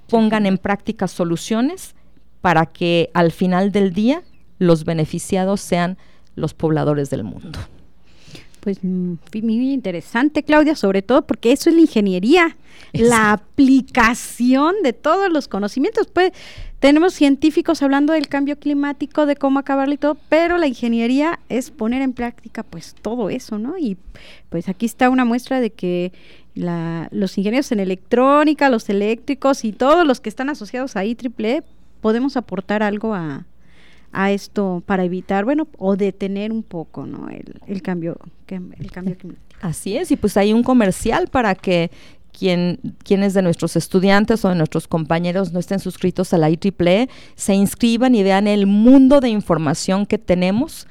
pongan 0.08 0.46
en 0.46 0.58
práctica 0.58 1.08
soluciones 1.08 1.96
para 2.42 2.66
que 2.66 3.10
al 3.14 3.32
final 3.32 3.72
del 3.72 3.94
día 3.94 4.22
los 4.60 4.86
beneficiados 4.86 5.60
sean 5.60 5.98
los 6.36 6.54
pobladores 6.54 7.10
del 7.10 7.24
mundo. 7.24 7.60
Pues 8.60 8.84
muy 8.84 9.72
interesante, 9.72 10.44
Claudia, 10.44 10.76
sobre 10.76 11.02
todo 11.02 11.26
porque 11.26 11.52
eso 11.52 11.70
es 11.70 11.76
la 11.76 11.82
ingeniería, 11.82 12.58
es 12.92 13.02
la 13.02 13.32
aplicación 13.32 14.76
de 14.84 14.94
todos 14.94 15.32
los 15.32 15.48
conocimientos. 15.48 16.08
Pues 16.08 16.32
tenemos 16.80 17.14
científicos 17.14 17.82
hablando 17.82 18.14
del 18.14 18.28
cambio 18.28 18.60
climático, 18.60 19.26
de 19.26 19.36
cómo 19.36 19.60
acabarlo 19.60 19.94
y 19.94 19.98
todo, 19.98 20.18
pero 20.30 20.58
la 20.58 20.68
ingeniería 20.68 21.40
es 21.50 21.72
poner 21.72 22.02
en 22.02 22.14
práctica 22.14 22.64
pues 22.64 22.96
todo 23.02 23.30
eso, 23.30 23.58
¿no? 23.58 23.78
Y 23.78 23.98
pues 24.50 24.70
aquí 24.70 24.86
está 24.86 25.10
una 25.10 25.26
muestra 25.26 25.60
de 25.60 25.72
que 25.72 26.12
la, 26.54 27.08
los 27.12 27.38
ingenieros 27.38 27.72
en 27.72 27.80
electrónica, 27.80 28.70
los 28.70 28.90
eléctricos 28.90 29.64
y 29.64 29.72
todos 29.72 30.06
los 30.06 30.20
que 30.20 30.30
están 30.30 30.50
asociados 30.50 30.96
a 30.96 31.06
IEEE 31.06 31.64
podemos 32.02 32.38
aportar 32.38 32.84
algo 32.84 33.14
a, 33.14 33.46
a 34.18 34.32
esto 34.32 34.82
para 34.88 35.04
evitar, 35.04 35.46
bueno, 35.46 35.68
o 35.78 35.96
detener 35.96 36.52
un 36.52 36.64
poco, 36.64 37.06
¿no? 37.06 37.30
El, 37.30 37.54
el 37.68 37.82
cambio, 37.84 38.18
el 38.48 38.92
cambio 38.92 39.16
climático. 39.16 39.46
Así 39.62 39.96
es, 39.96 40.10
y 40.12 40.16
pues 40.16 40.36
hay 40.38 40.54
un 40.54 40.64
comercial 40.64 41.28
para 41.28 41.54
que 41.54 41.92
quien, 42.38 42.80
quienes 43.04 43.36
de 43.36 43.44
nuestros 43.44 43.76
estudiantes 43.76 44.44
o 44.44 44.50
de 44.50 44.56
nuestros 44.56 44.88
compañeros 44.88 45.54
no 45.54 45.60
estén 45.60 45.80
suscritos 45.80 46.34
a 46.34 46.40
la 46.40 46.50
IEEE 46.50 47.10
se 47.36 47.54
inscriban 47.54 48.16
y 48.16 48.24
vean 48.24 48.48
el 48.48 48.66
mundo 48.66 49.20
de 49.20 49.30
información 49.30 50.08
que 50.08 50.18
tenemos 50.18 50.88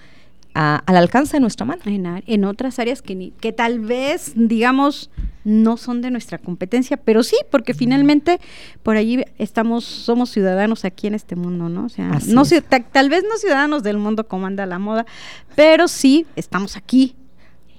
a, 0.59 0.83
al 0.87 0.97
alcance 0.97 1.37
de 1.37 1.41
nuestra 1.41 1.67
mano. 1.67 1.83
En, 1.85 2.23
en 2.27 2.45
otras 2.47 2.79
áreas 2.79 3.03
que, 3.03 3.15
ni, 3.15 3.31
que 3.31 3.53
tal 3.53 3.79
vez, 3.79 4.33
digamos, 4.35 5.11
no 5.45 5.77
son 5.77 6.01
de 6.01 6.11
nuestra 6.11 6.39
competencia, 6.39 6.97
pero 6.97 7.23
sí, 7.23 7.37
porque 7.51 7.75
finalmente 7.75 8.41
por 8.83 8.97
allí 8.97 9.23
estamos, 9.37 9.85
somos 9.85 10.31
ciudadanos 10.31 10.87
aquí 10.87 11.09
en 11.09 11.15
este 11.15 11.37
mundo, 11.37 11.69
¿no? 11.69 11.85
O 11.85 11.89
sea, 11.91 12.11
Así 12.11 12.33
no, 12.33 12.43
tal 12.91 13.11
vez 13.11 13.23
no 13.29 13.37
ciudadanos 13.37 13.83
del 13.83 13.99
mundo 13.99 14.27
como 14.27 14.47
anda 14.47 14.65
la 14.65 14.79
moda, 14.79 15.05
pero 15.55 15.89
sí 15.89 16.27
estamos 16.37 16.77
aquí. 16.77 17.15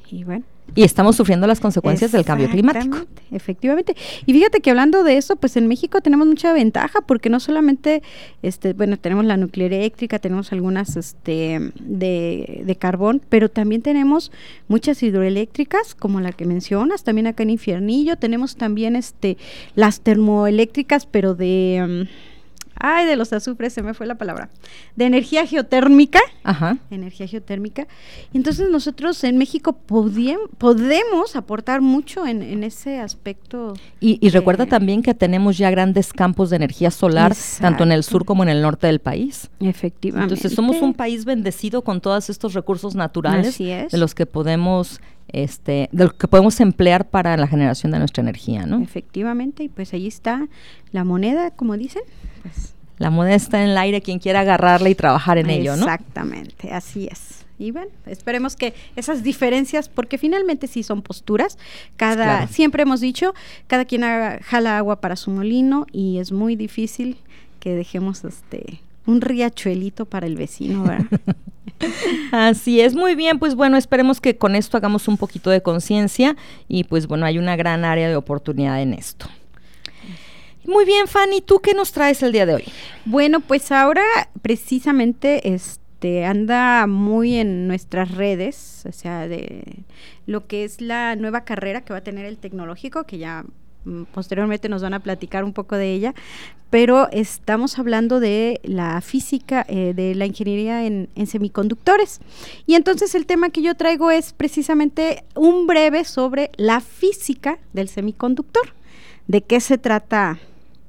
Y 0.10 0.24
bueno. 0.24 0.46
Y 0.76 0.84
estamos 0.84 1.16
sufriendo 1.16 1.48
las 1.48 1.60
consecuencias 1.60 2.12
del 2.12 2.24
cambio 2.24 2.50
climático. 2.50 3.00
Efectivamente. 3.32 3.96
Y 4.26 4.34
fíjate 4.34 4.62
que 4.62 4.70
hablando 4.70 5.04
de 5.04 5.18
eso, 5.18 5.36
pues 5.36 5.58
en 5.58 5.68
México 5.68 6.02
tenemos 6.02 6.28
mucha 6.28 6.54
ventaja 6.54 7.02
porque 7.02 7.30
no 7.30 7.40
solamente, 7.40 8.04
este, 8.42 8.74
bueno, 8.74 8.98
tenemos 8.98 9.26
la 9.26 9.38
nuclear 9.38 9.74
eléctrica, 9.74 10.20
tenemos 10.20 10.52
algunas 10.52 10.96
este, 10.96 11.72
de, 11.80 12.64
de, 12.66 12.76
carbón, 12.76 13.22
pero 13.28 13.50
también 13.50 13.82
tenemos 13.82 14.32
muchas 14.68 15.02
hidroeléctricas, 15.02 15.96
como 15.96 16.22
la 16.22 16.32
que 16.32 16.46
mencionas, 16.46 17.04
también 17.04 17.28
acá 17.28 17.44
en 17.44 17.52
Infiernillo, 17.52 18.18
tenemos 18.18 18.56
también 18.56 18.96
este, 18.96 19.38
las 19.76 20.02
termoeléctricas, 20.02 21.06
pero 21.06 21.34
de... 21.34 22.08
Um, 22.08 22.37
ay, 22.80 23.06
de 23.06 23.16
los 23.16 23.34
azufres, 23.34 23.74
se 23.74 23.82
me 23.84 23.94
fue 23.94 24.06
la 24.06 24.16
palabra, 24.16 24.50
de 24.96 25.06
energía 25.06 25.46
geotérmica, 25.46 26.20
Ajá. 26.44 26.78
energía 26.92 27.28
geotérmica. 27.28 27.88
Entonces 28.34 28.70
nosotros 28.70 29.24
en 29.24 29.38
México 29.38 29.74
podemos 29.74 31.36
aportar 31.36 31.82
mucho 31.82 32.26
en, 32.26 32.42
en 32.42 32.64
ese 32.64 33.00
aspecto. 33.00 33.74
Y, 34.00 34.18
y 34.26 34.30
recuerda 34.30 34.66
eh, 34.66 34.68
también 34.68 35.02
que 35.02 35.14
tenemos 35.14 35.58
ya 35.58 35.70
grandes 35.72 36.14
campos 36.14 36.50
de 36.50 36.58
energía 36.58 36.92
solar, 36.92 37.32
exacto. 37.32 37.62
tanto 37.62 37.84
en 37.84 37.92
el 37.92 38.04
sur 38.04 38.26
como 38.26 38.44
en 38.44 38.50
el 38.50 38.62
norte 38.62 38.88
del 38.88 39.00
país. 39.00 39.50
Efectivamente. 39.60 40.34
Entonces 40.34 40.56
somos 40.56 40.82
un 40.82 40.94
país 40.94 41.26
bendecido 41.26 41.84
con 41.84 42.02
todos 42.02 42.30
estos 42.30 42.54
recursos 42.54 42.96
naturales 42.96 43.60
es. 43.60 43.92
de 43.92 43.98
los 43.98 44.16
que 44.16 44.26
podemos 44.26 45.00
este, 45.30 45.90
de 45.92 46.06
lo 46.06 46.12
que 46.16 46.28
podemos 46.28 46.60
emplear 46.60 47.10
para 47.10 47.38
la 47.38 47.48
generación 47.48 47.92
de 47.92 48.00
nuestra 48.00 48.22
energía, 48.22 48.66
¿no? 48.66 48.82
Efectivamente, 48.82 49.64
y 49.64 49.70
pues 49.70 49.94
ahí 49.94 50.08
está 50.08 50.48
la 50.92 51.04
moneda, 51.04 51.52
como 51.52 51.78
dicen. 51.78 52.04
Pues. 52.42 52.74
La 52.98 53.10
moneda 53.10 53.36
está 53.36 53.64
en 53.64 53.70
el 53.70 53.78
aire, 53.78 54.02
quien 54.02 54.20
quiera 54.20 54.40
agarrarla 54.42 54.90
y 54.90 54.96
trabajar 54.96 55.38
en 55.38 55.50
ello, 55.50 55.76
¿no? 55.76 55.84
Exactamente, 55.84 56.72
así 56.72 57.08
es. 57.12 57.46
Y 57.60 57.72
bueno, 57.72 57.92
esperemos 58.06 58.56
que 58.56 58.74
esas 58.96 59.24
diferencias, 59.24 59.90
porque 59.90 60.18
finalmente 60.18 60.68
sí 60.68 60.84
son 60.84 61.02
posturas, 61.02 61.58
cada, 61.96 62.48
siempre 62.48 62.84
hemos 62.84 63.02
dicho, 63.02 63.34
cada 63.66 63.86
quien 63.86 64.04
jala 64.42 64.78
agua 64.78 65.02
para 65.02 65.16
su 65.16 65.32
molino 65.32 65.88
y 65.92 66.20
es 66.20 66.32
muy 66.32 66.56
difícil 66.56 67.18
que 67.60 67.74
dejemos 67.74 68.24
este 68.24 68.82
un 69.08 69.22
riachuelito 69.22 70.06
para 70.06 70.28
el 70.28 70.36
vecino, 70.36 70.84
¿verdad? 70.84 71.06
Así 72.32 72.82
es, 72.82 72.94
muy 72.94 73.16
bien, 73.16 73.40
pues 73.40 73.56
bueno, 73.56 73.78
esperemos 73.78 74.22
que 74.22 74.38
con 74.38 74.56
esto 74.56 74.78
hagamos 74.78 75.08
un 75.08 75.18
poquito 75.18 75.50
de 75.50 75.62
conciencia 75.62 76.36
y 76.68 76.84
pues 76.84 77.08
bueno, 77.08 77.26
hay 77.26 77.38
una 77.38 77.56
gran 77.56 77.86
área 77.86 78.08
de 78.10 78.16
oportunidad 78.16 78.82
en 78.82 78.94
esto. 78.94 79.28
Muy 80.66 80.86
bien, 80.86 81.08
Fanny, 81.08 81.42
¿tú 81.42 81.62
qué 81.62 81.74
nos 81.74 81.94
traes 81.94 82.22
el 82.24 82.34
día 82.34 82.46
de 82.46 82.56
hoy? 82.56 82.64
Bueno, 83.06 83.40
pues 83.40 83.72
ahora 83.72 84.04
precisamente 84.42 85.54
este 85.54 86.26
anda 86.26 86.86
muy 86.88 87.36
en 87.36 87.68
nuestras 87.68 88.12
redes, 88.12 88.84
o 88.88 88.92
sea, 88.92 89.30
de 89.30 89.64
lo 90.26 90.46
que 90.46 90.66
es 90.66 90.82
la 90.82 91.16
nueva 91.16 91.46
carrera 91.46 91.82
que 91.82 91.94
va 91.94 92.00
a 92.00 92.04
tener 92.04 92.26
el 92.26 92.38
tecnológico, 92.38 93.06
que 93.06 93.18
ya 93.18 93.46
posteriormente 94.14 94.70
nos 94.70 94.82
van 94.82 94.94
a 94.94 95.00
platicar 95.00 95.44
un 95.44 95.54
poco 95.54 95.76
de 95.76 95.94
ella, 95.94 96.14
pero 96.70 97.10
estamos 97.12 97.80
hablando 97.80 98.20
de 98.20 98.60
la 98.64 99.00
física, 99.02 99.66
eh, 99.70 99.94
de 99.96 100.16
la 100.16 100.26
ingeniería 100.26 100.86
en, 100.86 101.10
en, 101.16 101.28
semiconductores. 101.28 102.20
Y 102.66 102.76
entonces 102.76 103.16
el 103.16 103.26
tema 103.26 103.50
que 103.50 103.62
yo 103.62 103.76
traigo 103.76 104.12
es 104.12 104.34
precisamente 104.34 105.24
un 105.36 105.68
breve 105.68 106.04
sobre 106.04 106.52
la 106.58 106.82
física 106.82 107.60
del 107.74 107.90
semiconductor. 107.90 108.74
¿De 109.28 109.42
qué 109.42 109.60
se 109.60 109.78
trata 109.78 110.40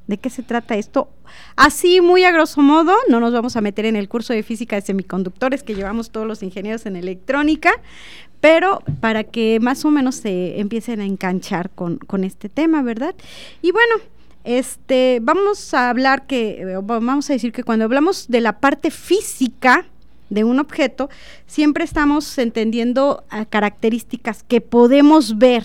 ¿De 0.09 0.17
qué 0.17 0.31
se 0.31 0.43
trata 0.43 0.75
esto? 0.75 1.11
Así, 1.57 2.01
muy 2.01 2.25
a 2.25 2.31
grosso 2.31 2.63
modo, 2.63 2.95
no 3.09 3.21
nos 3.21 3.33
vamos 3.33 3.57
a 3.57 3.61
meter 3.61 3.87
en 3.87 3.97
el 3.97 4.09
curso 4.09 4.33
de 4.33 4.43
física 4.43 4.77
de 4.77 4.83
semiconductores 4.83 5.63
que 5.63 5.75
llevamos 5.75 6.11
todos 6.11 6.27
los 6.27 6.43
ingenieros 6.43 6.87
en 6.87 6.97
electrónica, 6.97 7.73
pero 8.41 8.83
para 9.01 9.25
que 9.25 9.59
más 9.61 9.85
o 9.85 9.91
menos 9.91 10.17
se 10.17 10.61
empiecen 10.61 11.01
a 11.01 11.05
enganchar 11.05 11.71
con, 11.71 11.99
este 12.25 12.49
tema, 12.49 12.83
¿verdad? 12.83 13.15
Y 13.63 13.73
bueno, 13.73 13.95
este, 14.45 15.19
vamos 15.23 15.75
a 15.75 15.91
hablar 15.91 16.27
que, 16.27 16.63
eh, 16.63 16.79
vamos 16.83 17.31
a 17.31 17.33
decir 17.33 17.53
que 17.53 17.65
cuando 17.65 17.85
hablamos 17.85 18.29
de 18.29 18.41
la 18.41 18.61
parte 18.61 18.91
física, 18.91 19.87
de 20.31 20.45
un 20.45 20.61
objeto, 20.61 21.09
siempre 21.47 21.85
estamos 21.85 22.37
entendiendo 22.39 23.25
características 23.51 24.43
que 24.43 24.61
podemos 24.61 25.39
ver, 25.39 25.65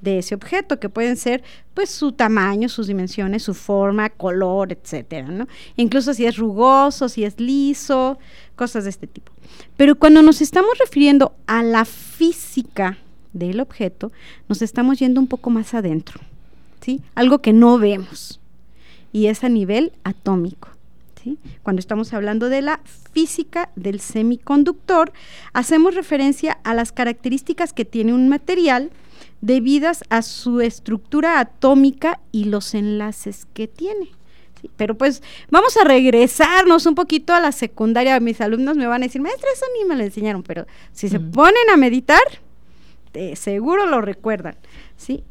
de 0.00 0.18
ese 0.18 0.34
objeto, 0.34 0.78
que 0.78 0.88
pueden 0.88 1.16
ser 1.16 1.42
pues 1.74 1.90
su 1.90 2.12
tamaño, 2.12 2.68
sus 2.68 2.86
dimensiones, 2.86 3.42
su 3.42 3.54
forma, 3.54 4.10
color, 4.10 4.72
etcétera, 4.72 5.28
¿no? 5.28 5.46
Incluso 5.76 6.14
si 6.14 6.26
es 6.26 6.36
rugoso, 6.36 7.08
si 7.08 7.24
es 7.24 7.38
liso, 7.40 8.18
cosas 8.56 8.84
de 8.84 8.90
este 8.90 9.06
tipo. 9.06 9.32
Pero 9.76 9.96
cuando 9.96 10.22
nos 10.22 10.40
estamos 10.40 10.70
refiriendo 10.78 11.34
a 11.46 11.62
la 11.62 11.84
física 11.84 12.98
del 13.32 13.60
objeto, 13.60 14.12
nos 14.48 14.62
estamos 14.62 14.98
yendo 14.98 15.20
un 15.20 15.26
poco 15.26 15.50
más 15.50 15.74
adentro, 15.74 16.20
¿sí? 16.80 17.00
Algo 17.14 17.40
que 17.40 17.52
no 17.52 17.78
vemos. 17.78 18.40
Y 19.12 19.26
es 19.26 19.42
a 19.42 19.48
nivel 19.48 19.92
atómico. 20.04 20.68
¿sí? 21.22 21.38
Cuando 21.62 21.80
estamos 21.80 22.12
hablando 22.12 22.48
de 22.48 22.62
la 22.62 22.80
física 23.12 23.70
del 23.74 24.00
semiconductor, 24.00 25.12
hacemos 25.52 25.94
referencia 25.94 26.58
a 26.62 26.74
las 26.74 26.92
características 26.92 27.72
que 27.72 27.84
tiene 27.84 28.12
un 28.12 28.28
material 28.28 28.90
debidas 29.40 30.04
a 30.08 30.22
su 30.22 30.60
estructura 30.60 31.40
atómica 31.40 32.20
y 32.32 32.44
los 32.44 32.74
enlaces 32.74 33.46
que 33.54 33.68
tiene. 33.68 34.10
pero 34.76 34.96
pues 34.96 35.22
vamos 35.50 35.76
a 35.76 35.84
regresarnos 35.84 36.86
un 36.86 36.96
poquito 36.96 37.32
a 37.32 37.40
la 37.40 37.52
secundaria. 37.52 38.18
Mis 38.18 38.40
alumnos 38.40 38.76
me 38.76 38.86
van 38.86 39.02
a 39.02 39.06
decir, 39.06 39.20
maestra, 39.20 39.48
eso 39.54 39.64
ni 39.78 39.88
me 39.88 39.96
lo 39.96 40.02
enseñaron, 40.02 40.42
pero 40.42 40.66
si 40.92 41.08
se 41.08 41.20
ponen 41.20 41.70
a 41.72 41.76
meditar, 41.76 42.20
seguro 43.34 43.86
lo 43.86 44.00
recuerdan, 44.00 44.56
¿sí? 44.96 45.22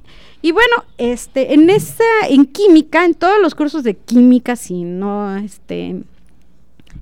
Y 0.42 0.52
bueno, 0.52 0.86
este, 0.98 1.54
en 1.54 1.70
esa, 1.70 2.04
en 2.30 2.46
química, 2.46 3.06
en 3.06 3.16
todos 3.16 3.42
los 3.42 3.56
cursos 3.56 3.84
de 3.84 3.96
química, 3.96 4.56
si 4.56 4.84
no, 4.84 5.36
este, 5.38 6.04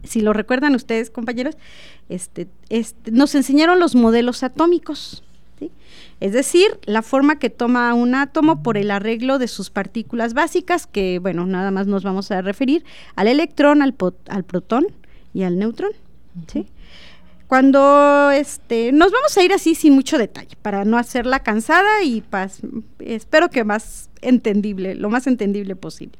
si 0.04 0.22
lo 0.22 0.34
recuerdan 0.34 0.76
ustedes, 0.76 1.10
compañeros, 1.10 1.58
este, 2.10 2.48
este, 2.70 3.12
nos 3.12 3.36
enseñaron 3.36 3.80
los 3.80 3.96
modelos 3.96 4.44
atómicos, 4.44 5.24
es 6.19 6.34
decir, 6.34 6.80
la 6.86 7.01
forma 7.01 7.39
que 7.39 7.49
toma 7.49 7.93
un 7.93 8.15
átomo 8.15 8.63
por 8.63 8.78
el 8.78 8.91
arreglo 8.91 9.38
de 9.38 9.47
sus 9.47 9.69
partículas 9.69 10.34
básicas, 10.34 10.88
que 10.88 11.19
bueno, 11.19 11.45
nada 11.45 11.71
más 11.71 11.88
nos 11.88 12.04
vamos 12.04 12.32
a 12.32 12.41
referir 12.41 12.86
al 13.15 13.28
electrón, 13.28 13.82
al, 13.82 13.95
al 14.30 14.43
protón 14.43 14.88
y 15.34 15.43
al 15.43 15.60
neutrón. 15.60 15.91
¿sí? 16.47 16.67
Cuando 17.47 18.32
este, 18.32 18.91
nos 18.91 19.12
vamos 19.12 19.38
a 19.38 19.43
ir 19.43 19.54
así 19.54 19.75
sin 19.75 19.93
mucho 19.93 20.17
detalle, 20.17 20.56
para 20.62 20.84
no 20.84 20.97
hacerla 20.97 21.41
cansada 21.41 22.01
y 22.04 22.23
espero 22.99 23.49
que 23.49 23.63
más 23.63 24.10
entendible, 24.21 24.95
lo 24.95 25.10
más 25.10 25.28
entendible 25.28 25.75
posible. 25.75 26.17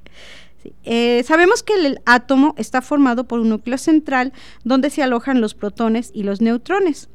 Eh, 0.84 1.24
sabemos 1.26 1.64
que 1.64 1.74
el 1.74 2.00
átomo 2.06 2.56
está 2.58 2.82
formado 2.82 3.28
por 3.28 3.40
un 3.40 3.50
núcleo 3.50 3.78
central 3.78 4.34
donde 4.64 4.90
se 4.90 5.04
alojan 5.04 5.42
los 5.42 5.54
protones 5.54 6.12
y 6.14 6.24
los 6.24 6.42
neutrones. 6.42 7.10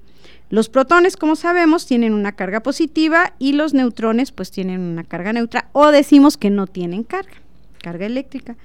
Los 0.50 0.68
protones, 0.68 1.16
como 1.16 1.36
sabemos, 1.36 1.86
tienen 1.86 2.12
una 2.12 2.32
carga 2.32 2.60
positiva 2.60 3.34
y 3.38 3.52
los 3.52 3.72
neutrones 3.72 4.32
pues 4.32 4.50
tienen 4.50 4.80
una 4.80 5.04
carga 5.04 5.32
neutra 5.32 5.68
o 5.72 5.92
decimos 5.92 6.36
que 6.36 6.50
no 6.50 6.66
tienen 6.66 7.04
carga, 7.04 7.34
carga 7.80 8.06
eléctrica. 8.06 8.56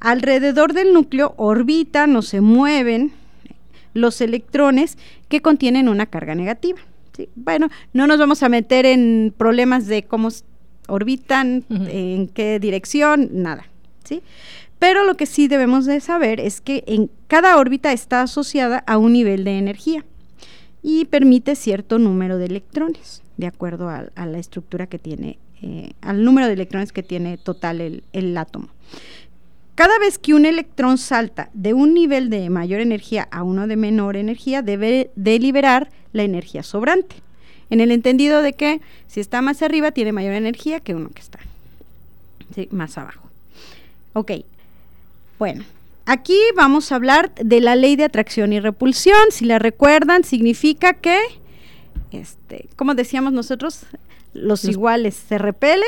Alrededor 0.00 0.72
del 0.72 0.92
núcleo 0.92 1.34
orbitan 1.36 2.16
o 2.16 2.22
se 2.22 2.40
mueven 2.40 3.12
los 3.94 4.20
electrones 4.20 4.98
que 5.28 5.40
contienen 5.40 5.88
una 5.88 6.06
carga 6.06 6.34
negativa. 6.34 6.80
Bueno, 7.36 7.68
no 7.92 8.08
nos 8.08 8.18
vamos 8.18 8.42
a 8.42 8.48
meter 8.48 8.84
en 8.84 9.32
problemas 9.36 9.86
de 9.86 10.02
cómo 10.02 10.30
orbitan, 10.88 11.64
en 11.68 12.26
qué 12.26 12.58
dirección, 12.58 13.28
nada. 13.34 13.66
¿sí? 14.02 14.22
Pero 14.80 15.04
lo 15.04 15.16
que 15.16 15.26
sí 15.26 15.46
debemos 15.46 15.86
de 15.86 16.00
saber 16.00 16.40
es 16.40 16.60
que 16.60 16.82
en 16.88 17.08
cada 17.28 17.56
órbita 17.56 17.92
está 17.92 18.22
asociada 18.22 18.82
a 18.86 18.98
un 18.98 19.12
nivel 19.12 19.44
de 19.44 19.58
energía 19.58 20.04
y 20.82 21.04
permite 21.06 21.56
cierto 21.56 21.98
número 21.98 22.38
de 22.38 22.46
electrones, 22.46 23.22
de 23.36 23.46
acuerdo 23.46 23.88
a, 23.88 24.26
la 24.26 24.38
estructura 24.38 24.86
que 24.86 24.98
tiene, 24.98 25.38
eh, 25.62 25.92
al 26.00 26.24
número 26.24 26.46
de 26.46 26.54
electrones 26.54 26.92
que 26.92 27.02
tiene 27.02 27.38
total 27.38 27.80
el, 27.80 28.04
el 28.12 28.36
átomo. 28.36 28.68
Cada 29.74 29.98
vez 29.98 30.18
que 30.18 30.34
un 30.34 30.44
electrón 30.44 30.98
salta 30.98 31.48
de 31.54 31.72
un 31.72 31.94
nivel 31.94 32.28
de 32.28 32.50
mayor 32.50 32.80
energía 32.80 33.28
a 33.30 33.42
uno 33.42 33.66
de 33.66 33.76
menor 33.76 34.16
energía, 34.16 34.62
debe 34.62 35.10
de 35.16 35.38
liberar 35.38 35.90
la 36.12 36.22
energía 36.22 36.62
sobrante. 36.62 37.16
En 37.70 37.80
el 37.80 37.92
entendido 37.92 38.42
de 38.42 38.52
que 38.52 38.80
si 39.06 39.20
está 39.20 39.40
más 39.40 39.62
arriba, 39.62 39.92
tiene 39.92 40.12
mayor 40.12 40.34
energía 40.34 40.80
que 40.80 40.94
uno 40.94 41.08
que 41.08 41.22
está 41.22 41.38
más 42.70 42.98
abajo. 42.98 43.28
Ok, 44.12 44.32
bueno, 45.38 45.64
Aquí 46.12 46.36
vamos 46.56 46.90
a 46.90 46.96
hablar 46.96 47.32
de 47.36 47.60
la 47.60 47.76
ley 47.76 47.94
de 47.94 48.02
atracción 48.02 48.52
y 48.52 48.58
repulsión. 48.58 49.30
Si 49.30 49.44
la 49.44 49.60
recuerdan, 49.60 50.24
significa 50.24 50.94
que, 50.94 51.16
este, 52.10 52.68
como 52.74 52.96
decíamos 52.96 53.32
nosotros, 53.32 53.82
los, 54.34 54.64
iguales 54.64 55.14
se 55.14 55.38
repelen 55.38 55.84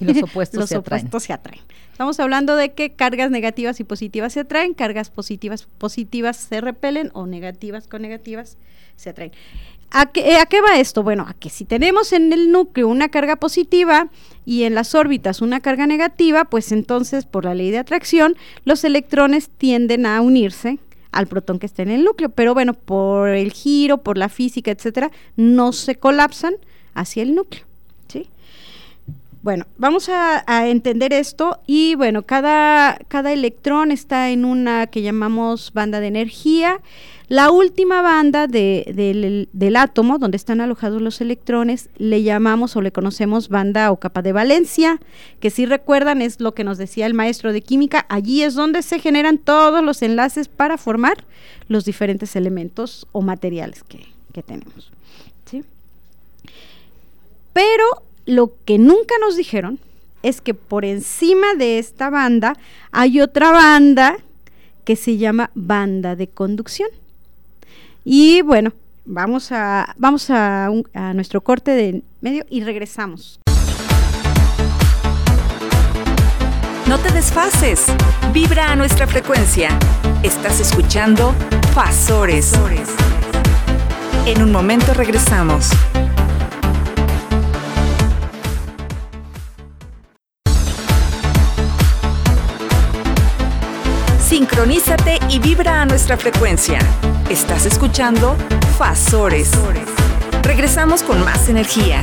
y 0.00 0.06
los 0.06 0.16
opuestos, 0.22 0.70
se, 0.70 0.76
atraen. 0.76 1.60
Estamos 1.92 2.18
hablando 2.20 2.56
de 2.56 2.72
que 2.72 2.94
cargas 2.94 3.30
negativas 3.30 3.78
y 3.78 3.84
positivas 3.84 4.32
se 4.32 4.40
atraen, 4.40 4.72
cargas 4.72 5.10
positivas 5.10 5.68
positivas 5.76 6.38
se 6.38 6.62
repelen 6.62 7.10
o 7.12 7.26
negativas 7.26 7.86
con 7.86 8.00
negativas 8.00 8.56
se 8.96 9.10
atraen. 9.10 9.32
¿A 9.98 10.04
qué, 10.04 10.36
¿A 10.36 10.44
qué, 10.44 10.60
va 10.60 10.78
esto? 10.78 11.02
Bueno, 11.02 11.24
a 11.26 11.32
que 11.32 11.48
si 11.48 11.64
tenemos 11.64 12.12
en 12.12 12.30
el 12.30 12.52
núcleo 12.52 12.86
una 12.86 13.08
carga 13.08 13.36
positiva 13.36 14.10
y 14.44 14.64
en 14.64 14.74
las 14.74 14.94
órbitas 14.94 15.40
una 15.40 15.60
carga 15.60 15.86
negativa, 15.86 16.44
pues 16.44 16.70
entonces 16.70 17.24
por 17.24 17.46
la 17.46 17.54
ley 17.54 17.70
de 17.70 17.78
atracción 17.78 18.36
los 18.66 18.84
electrones 18.84 19.48
tienden 19.48 20.04
a 20.04 20.20
unirse 20.20 20.78
al 21.12 21.28
protón 21.28 21.58
que 21.58 21.64
está 21.64 21.80
en 21.80 21.88
el 21.88 22.04
núcleo, 22.04 22.28
pero 22.28 22.52
bueno, 22.52 22.74
por 22.74 23.30
el 23.30 23.52
giro, 23.54 23.96
por 24.02 24.18
la 24.18 24.28
física, 24.28 24.70
etcétera, 24.70 25.10
no 25.34 25.72
se 25.72 25.94
colapsan 25.94 26.56
hacia 26.92 27.22
el 27.22 27.34
núcleo. 27.34 27.65
¿Sí? 29.46 29.46
Bueno, 29.46 29.66
vamos 29.78 30.08
a, 30.08 30.44
entender 30.68 31.12
esto 31.12 31.60
y 31.68 31.94
bueno, 31.94 32.22
cada, 32.22 32.98
cada 33.06 33.32
electrón 33.32 33.92
está 33.92 34.30
en 34.30 34.44
una 34.44 34.88
que 34.88 35.02
llamamos 35.02 35.72
banda 35.72 36.00
de 36.00 36.08
energía. 36.08 36.80
La 37.28 37.50
última 37.50 38.02
banda 38.02 38.48
del, 38.48 39.76
átomo, 39.76 40.18
donde 40.18 40.36
están 40.36 40.60
alojados 40.60 41.00
los 41.00 41.20
electrones, 41.20 41.90
le 41.96 42.24
llamamos 42.24 42.74
o 42.76 42.82
le 42.82 42.90
conocemos 42.90 43.48
banda 43.48 43.92
o 43.92 43.98
capa 43.98 44.22
de 44.22 44.32
valencia, 44.32 45.00
que 45.38 45.50
si 45.50 45.64
recuerdan 45.64 46.22
es 46.22 46.40
lo 46.40 46.52
que 46.54 46.64
nos 46.64 46.76
decía 46.76 47.06
el 47.06 47.14
maestro 47.14 47.52
de 47.52 47.62
química, 47.62 48.04
allí 48.08 48.42
es 48.42 48.54
donde 48.54 48.82
se 48.82 48.98
generan 48.98 49.38
todos 49.38 49.82
los 49.82 50.02
enlaces 50.02 50.48
para 50.48 50.76
formar 50.76 51.24
los 51.68 51.84
diferentes 51.84 52.36
elementos 52.36 53.06
o 53.12 53.22
materiales 53.22 53.82
que, 53.84 54.06
tenemos. 54.42 54.92
Pero 57.52 58.02
lo 58.26 58.52
que 58.64 58.78
nunca 58.78 59.14
nos 59.20 59.36
dijeron 59.36 59.78
es 60.22 60.40
que 60.40 60.52
por 60.52 60.84
encima 60.84 61.54
de 61.54 61.78
esta 61.78 62.10
banda 62.10 62.56
hay 62.90 63.20
otra 63.20 63.52
banda 63.52 64.16
que 64.84 64.96
se 64.96 65.16
llama 65.16 65.50
banda 65.54 66.16
de 66.16 66.26
conducción. 66.26 66.88
Y 68.04 68.42
bueno, 68.42 68.72
vamos 69.04 69.50
a, 69.52 69.94
vamos 69.98 70.28
a, 70.30 70.70
nuestro 71.14 71.40
corte 71.40 71.70
de 71.72 72.02
medio 72.20 72.44
y 72.50 72.62
regresamos. 72.62 73.40
No 76.86 76.98
te 76.98 77.12
desfases. 77.12 77.86
Vibra 78.32 78.70
a 78.70 78.76
nuestra 78.76 79.08
frecuencia. 79.08 79.76
Estás 80.22 80.60
escuchando 80.60 81.34
Fasores. 81.74 82.52
En 84.24 84.42
un 84.42 84.52
momento 84.52 84.94
regresamos. 84.94 85.70
Sincronízate 94.26 95.20
y 95.30 95.38
vibra 95.38 95.82
a 95.82 95.86
nuestra 95.86 96.16
frecuencia. 96.16 96.80
Estás 97.30 97.64
escuchando 97.64 98.34
Fasores. 98.76 99.52
Regresamos 100.42 101.04
con 101.04 101.22
más 101.22 101.48
energía. 101.48 102.02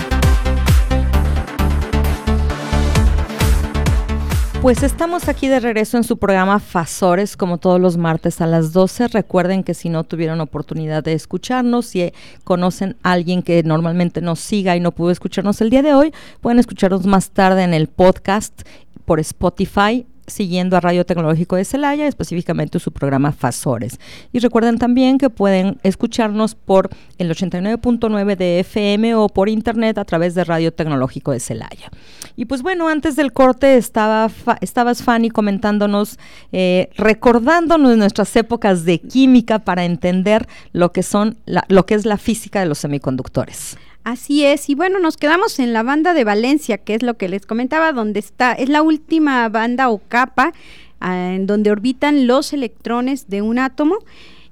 Pues 4.62 4.84
estamos 4.84 5.28
aquí 5.28 5.50
de 5.50 5.60
regreso 5.60 5.98
en 5.98 6.06
su 6.06 6.18
programa 6.18 6.62
Fasores, 6.62 7.36
como 7.36 7.58
todos 7.58 7.82
los 7.82 7.98
martes 7.98 8.40
a 8.40 8.48
las 8.48 8.72
12. 8.72 9.10
Recuerden 9.10 9.66
que 9.66 9.74
si 9.74 9.90
no 9.90 10.06
tuvieron 10.06 10.40
oportunidad 10.40 11.04
de 11.04 11.12
escucharnos, 11.12 11.88
si 11.88 12.14
conocen 12.46 12.96
a 13.04 13.12
alguien 13.12 13.44
que 13.44 13.62
normalmente 13.64 14.22
nos 14.22 14.40
siga 14.40 14.78
y 14.78 14.80
no 14.80 14.94
pudo 14.94 15.12
escucharnos 15.12 15.60
el 15.60 15.70
día 15.70 15.82
de 15.82 15.94
hoy, 15.94 16.14
pueden 16.40 16.60
escucharnos 16.60 17.06
más 17.06 17.32
tarde 17.32 17.64
en 17.64 17.74
el 17.74 17.88
podcast 17.88 18.62
por 19.04 19.20
Spotify 19.20 20.06
siguiendo 20.28 20.78
a 20.78 20.80
Radio 20.80 21.06
Tecnológico 21.06 21.56
de 21.56 21.66
Celaya, 21.66 22.08
específicamente 22.08 22.80
su 22.80 22.92
programa 22.92 23.32
Fasores. 23.32 24.00
Y 24.32 24.40
recuerden 24.40 24.78
también 24.78 25.18
que 25.18 25.30
pueden 25.30 25.78
escucharnos 25.84 26.56
por 26.56 26.90
el 27.18 27.30
89.9 27.30 28.36
de 28.36 28.60
FM 28.60 29.16
o 29.16 29.30
por 29.30 29.50
internet 29.50 29.98
a 29.98 30.06
través 30.06 30.36
de 30.36 30.44
Radio 30.44 30.74
Tecnológico 30.74 31.32
de 31.32 31.40
Celaya. 31.40 31.92
Y 32.36 32.46
pues 32.46 32.62
bueno, 32.62 32.88
antes 32.88 33.16
del 33.16 33.34
corte 33.34 33.78
estaba 33.78 34.30
estabas 34.62 35.04
Fanny 35.04 35.30
comentándonos, 35.30 36.18
eh, 36.52 36.90
recordándonos 36.98 37.98
nuestras 37.98 38.36
épocas 38.36 38.86
de 38.86 39.00
química 39.00 39.60
para 39.60 39.86
entender 39.86 40.48
lo 40.72 40.92
que 40.92 41.04
son 41.04 41.38
lo 41.46 41.86
que 41.86 41.96
es 41.96 42.06
la 42.06 42.18
física 42.18 42.60
de 42.60 42.66
los 42.66 42.80
semiconductores. 42.80 43.78
Así 44.04 44.44
es, 44.44 44.70
y 44.70 44.76
bueno, 44.76 45.00
nos 45.00 45.16
quedamos 45.16 45.60
en 45.60 45.72
la 45.72 45.82
banda 45.82 46.14
de 46.14 46.26
Valencia, 46.26 46.78
que 46.78 46.96
es 46.96 47.04
lo 47.04 47.16
que 47.16 47.30
les 47.30 47.46
comentaba, 47.46 47.94
donde 47.94 48.20
está, 48.20 48.52
es 48.52 48.68
la 48.68 48.82
última 48.82 49.48
banda 49.48 49.90
o 49.90 50.00
capa 50.00 50.52
ah, 51.00 51.34
en 51.34 51.48
donde 51.48 51.72
orbitan 51.72 52.28
los 52.28 52.52
electrones 52.52 53.30
de 53.30 53.42
un 53.42 53.60
átomo 53.60 54.00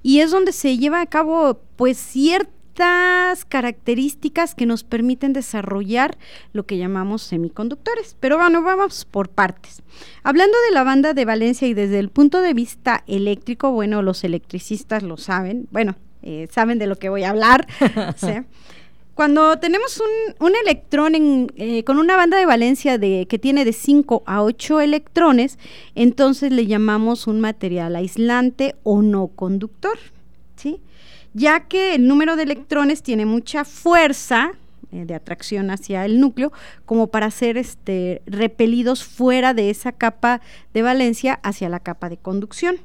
y 0.03 0.19
es 0.19 0.31
donde 0.31 0.53
se 0.53 0.77
lleva 0.77 1.01
a 1.01 1.05
cabo 1.05 1.59
pues 1.75 1.97
ciertas 1.97 3.45
características 3.47 4.55
que 4.55 4.65
nos 4.65 4.83
permiten 4.83 5.33
desarrollar 5.33 6.17
lo 6.53 6.65
que 6.65 6.77
llamamos 6.77 7.21
semiconductores. 7.21 8.15
Pero 8.19 8.37
bueno, 8.37 8.63
vamos 8.63 9.05
por 9.05 9.29
partes. 9.29 9.83
Hablando 10.23 10.57
de 10.67 10.73
la 10.73 10.83
banda 10.83 11.13
de 11.13 11.25
Valencia 11.25 11.67
y 11.67 11.73
desde 11.73 11.99
el 11.99 12.09
punto 12.09 12.41
de 12.41 12.53
vista 12.53 13.03
eléctrico, 13.05 13.71
bueno, 13.71 14.01
los 14.01 14.23
electricistas 14.23 15.03
lo 15.03 15.17
saben, 15.17 15.67
bueno, 15.71 15.95
eh, 16.21 16.47
saben 16.51 16.79
de 16.79 16.87
lo 16.87 16.95
que 16.95 17.09
voy 17.09 17.23
a 17.23 17.31
hablar. 17.31 17.67
¿sí? 18.15 18.45
Cuando 19.13 19.59
tenemos 19.59 20.01
un, 20.39 20.53
electrón 20.55 21.13
eh, 21.55 21.83
con 21.83 21.99
una 21.99 22.15
banda 22.15 22.37
de 22.37 22.45
valencia 22.45 22.97
de, 22.97 23.27
que 23.29 23.37
tiene 23.37 23.65
de 23.65 23.73
5 23.73 24.23
a 24.25 24.41
8 24.41 24.81
electrones, 24.81 25.59
entonces 25.95 26.51
le 26.51 26.65
llamamos 26.65 27.27
un 27.27 27.41
material 27.41 27.95
aislante 27.95 28.75
o 28.83 29.01
no 29.01 29.27
conductor, 29.27 29.97
¿sí? 30.55 30.79
ya 31.33 31.67
que 31.67 31.95
el 31.95 32.07
número 32.07 32.35
de 32.35 32.43
electrones 32.43 33.03
tiene 33.03 33.25
mucha 33.25 33.65
fuerza 33.65 34.53
eh, 34.91 35.05
de 35.05 35.13
atracción 35.13 35.71
hacia 35.71 36.05
el 36.05 36.19
núcleo 36.19 36.51
como 36.85 37.07
para 37.07 37.31
ser 37.31 37.57
este, 37.57 38.21
repelidos 38.25 39.03
fuera 39.03 39.53
de 39.53 39.69
esa 39.69 39.91
capa 39.91 40.41
de 40.73 40.81
valencia 40.81 41.39
hacia 41.43 41.69
la 41.69 41.79
capa 41.79 42.09
de 42.09 42.17
conducción. 42.17 42.77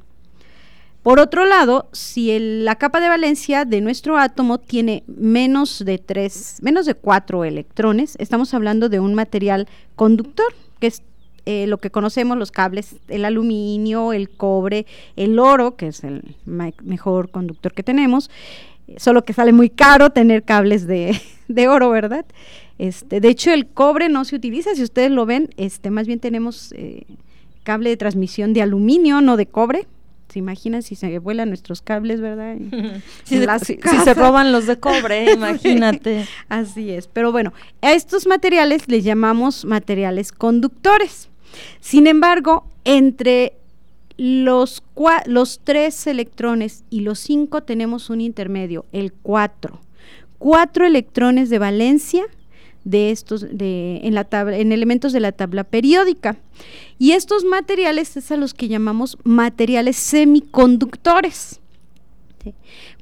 Por 1.07 1.21
otro 1.21 1.45
lado, 1.45 1.87
si 1.93 2.37
la 2.37 2.75
capa 2.75 2.99
de 2.99 3.07
valencia 3.07 3.63
de 3.63 3.79
nuestro 3.79 4.17
átomo 4.17 4.57
tiene 4.57 5.05
menos 5.07 5.85
de 5.85 5.99
tres, 5.99 6.57
menos 6.61 6.85
de 6.85 6.95
cuatro 6.95 7.45
electrones, 7.45 8.17
estamos 8.19 8.53
hablando 8.53 8.89
de 8.89 8.99
un 8.99 9.13
material 9.13 9.69
conductor, 9.95 10.53
que 10.81 10.87
es 10.87 11.03
eh, 11.45 11.65
lo 11.65 11.77
que 11.77 11.91
conocemos, 11.91 12.37
los 12.37 12.51
cables, 12.51 12.97
el 13.07 13.23
aluminio, 13.23 14.11
el 14.11 14.29
cobre, 14.29 14.85
el 15.15 15.39
oro, 15.39 15.77
que 15.77 15.87
es 15.87 16.03
el 16.03 16.35
mejor 16.43 17.31
conductor 17.31 17.71
que 17.71 17.83
tenemos, 17.83 18.29
solo 18.97 19.23
que 19.23 19.31
sale 19.31 19.53
muy 19.53 19.69
caro 19.69 20.09
tener 20.09 20.43
cables 20.43 20.87
de, 20.87 21.67
oro, 21.69 21.89
¿verdad? 21.89 22.25
Este, 22.79 23.21
de 23.21 23.29
hecho, 23.29 23.53
el 23.53 23.65
cobre 23.67 24.09
no 24.09 24.25
se 24.25 24.35
utiliza, 24.35 24.75
si 24.75 24.83
ustedes 24.83 25.11
lo 25.11 25.25
ven, 25.25 25.51
este, 25.55 25.89
más 25.89 26.05
bien 26.05 26.19
tenemos 26.19 26.73
eh, 26.73 27.05
cable 27.63 27.91
de 27.91 27.95
transmisión 27.95 28.51
de 28.51 28.61
aluminio, 28.61 29.21
no 29.21 29.37
de 29.37 29.45
cobre, 29.45 29.87
se 30.37 30.39
imaginan 30.39 30.83
si 30.83 30.93
se 30.95 31.17
vuelan 31.17 31.49
nuestros 31.49 31.81
cables, 31.81 32.21
¿verdad? 32.21 32.57
si, 33.23 33.39
se 33.39 34.13
roban 34.13 34.51
los 34.51 34.67
de 34.67 34.77
cobre, 34.79 35.31
imagínate. 35.33 36.27
Así 36.47 36.91
es. 36.91 37.07
Pero 37.07 37.31
bueno, 37.31 37.53
a 37.81 37.93
estos 37.93 38.27
materiales 38.27 38.87
les 38.87 39.03
llamamos 39.03 39.65
materiales 39.65 40.31
conductores. 40.31 41.29
Sin 41.79 42.05
embargo, 42.05 42.67
entre 42.85 43.53
los, 44.17 44.83
los 45.25 45.59
tres 45.63 46.05
electrones 46.05 46.83
y 46.91 46.99
los 46.99 47.17
cinco 47.17 47.63
tenemos 47.63 48.11
un 48.11 48.21
intermedio, 48.21 48.85
el 48.91 49.13
cuatro. 49.13 49.81
Cuatro 50.37 50.85
electrones 50.85 51.49
de 51.49 51.57
valencia 51.57 52.25
de 52.87 53.11
estos 53.11 53.41
de, 53.41 53.99
en, 54.03 54.15
la 54.15 54.23
tabla, 54.23 54.57
en 54.57 54.71
elementos 54.71 55.11
de 55.11 55.19
la 55.19 55.33
tabla 55.33 55.65
periódica. 55.65 56.37
Y 56.97 57.11
estos 57.11 57.43
materiales 57.43 58.15
es 58.15 58.31
a 58.31 58.37
los 58.37 58.53
que 58.53 58.69
llamamos 58.69 59.17
materiales 59.25 59.97
semiconductores. 59.97 61.59